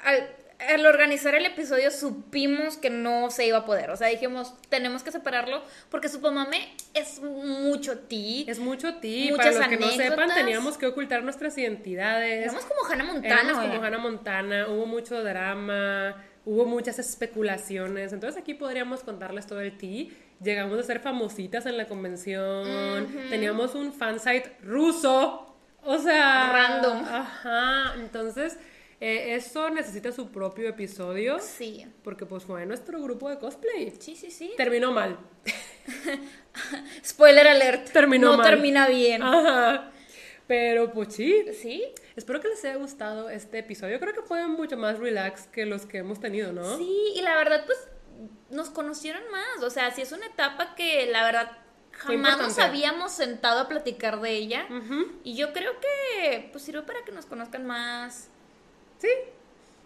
[0.05, 0.29] al,
[0.59, 3.91] al organizar el episodio supimos que no se iba a poder.
[3.91, 8.45] O sea, dijimos, tenemos que separarlo porque Supamame es mucho ti.
[8.49, 9.29] Es mucho ti.
[9.31, 10.37] Muchas Para los que no sepan, anécdotas.
[10.37, 12.45] teníamos que ocultar nuestras identidades.
[12.45, 13.41] Éramos como Hannah Montana.
[13.41, 13.83] Éramos como.
[13.83, 18.15] Hannah Montana, hubo mucho drama, hubo muchas especulaciones.
[18.15, 20.07] Entonces aquí podríamos contarles todo el tea.
[20.43, 23.07] Llegamos a ser famositas en la convención.
[23.29, 25.55] Teníamos un fansite ruso.
[25.85, 26.51] O sea.
[26.51, 27.05] Random.
[27.05, 27.95] Ajá.
[27.99, 28.57] Entonces,
[28.99, 31.39] eh, eso necesita su propio episodio.
[31.39, 31.85] Sí.
[32.03, 33.93] Porque pues fue nuestro grupo de cosplay.
[33.99, 34.55] Sí, sí, sí.
[34.57, 35.19] Terminó mal.
[37.05, 37.91] Spoiler alert.
[37.93, 38.47] Terminó no mal.
[38.49, 39.23] termina bien.
[39.23, 39.91] Ajá.
[40.47, 41.85] Pero pues sí, ¿Sí?
[42.19, 44.01] Espero que les haya gustado este episodio.
[44.01, 46.77] Creo que fue mucho más relax que los que hemos tenido, ¿no?
[46.77, 47.79] Sí, y la verdad, pues
[48.51, 49.63] nos conocieron más.
[49.63, 51.53] O sea, sí es una etapa que la verdad
[51.93, 54.67] jamás nos habíamos sentado a platicar de ella.
[55.23, 58.29] Y yo creo que pues sirve para que nos conozcan más.
[58.99, 59.11] Sí,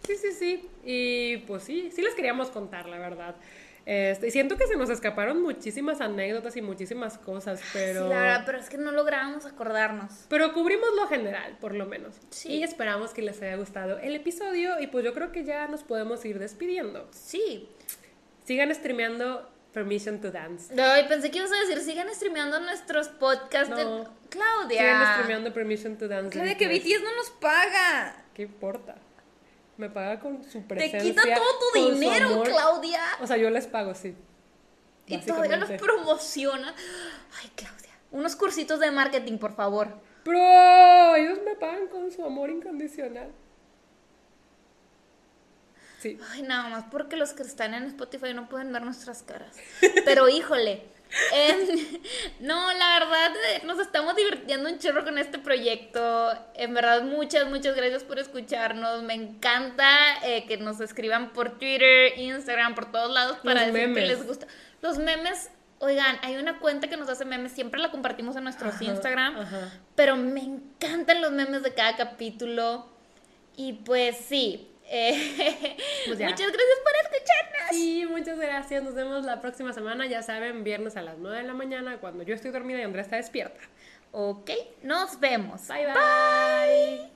[0.06, 0.70] sí, sí, sí.
[0.84, 3.36] Y pues sí, sí les queríamos contar, la verdad.
[3.84, 8.04] Este, y siento que se nos escaparon muchísimas anécdotas y muchísimas cosas, pero...
[8.04, 10.26] Sí, la verdad, pero es que no lográbamos acordarnos.
[10.28, 12.14] Pero cubrimos lo general, por lo menos.
[12.30, 12.48] Sí.
[12.50, 15.82] Y esperamos que les haya gustado el episodio y pues yo creo que ya nos
[15.82, 17.08] podemos ir despidiendo.
[17.10, 17.68] Sí.
[18.44, 20.80] Sigan streameando Permission to Dance.
[20.80, 23.76] Ay, pensé que ibas a decir, sigan streameando nuestros podcasts No.
[23.76, 24.78] de Claudia.
[24.80, 26.30] Sigan streameando Permission to Dance.
[26.30, 26.68] Claudia, que.
[26.68, 28.24] BTS no nos paga.
[28.34, 28.96] ¿Qué importa?
[29.76, 31.00] Me paga con su Te presencia.
[31.00, 32.42] quita todo tu dinero.
[32.42, 33.00] Claudia.
[33.20, 34.14] O sea, yo les pago, sí.
[35.06, 36.74] Y todavía los promociona.
[37.40, 37.90] Ay, Claudia.
[38.10, 39.88] Unos cursitos de marketing, por favor.
[40.24, 43.32] Pero ellos me pagan con su amor incondicional.
[46.00, 46.18] Sí.
[46.30, 49.56] Ay, nada más porque los que están en Spotify no pueden ver nuestras caras.
[50.04, 50.82] Pero híjole.
[51.32, 52.00] Em,
[52.40, 56.32] no, la verdad, eh, nos estamos divirtiendo un chorro con este proyecto.
[56.54, 59.02] En verdad, muchas, muchas gracias por escucharnos.
[59.02, 59.88] Me encanta
[60.24, 64.26] eh, que nos escriban por Twitter, Instagram, por todos lados para Los decir que les
[64.26, 64.46] gusta.
[64.80, 68.74] Los memes, oigan, hay una cuenta que nos hace memes, siempre la compartimos en nuestros
[68.74, 69.40] Ajá, Instagram.
[69.40, 69.72] ajá.
[69.94, 72.86] Pero me encantan los memes de cada capítulo.
[73.56, 74.71] Y pues sí.
[74.92, 77.70] Eh, Pues muchas gracias por escucharnos.
[77.70, 78.82] Sí, muchas gracias.
[78.82, 80.06] Nos vemos la próxima semana.
[80.06, 83.02] Ya saben, viernes a las 9 de la mañana cuando yo estoy dormida y Andrea
[83.02, 83.60] está despierta.
[84.12, 84.50] Ok,
[84.82, 85.66] nos vemos.
[85.68, 87.11] Bye bye.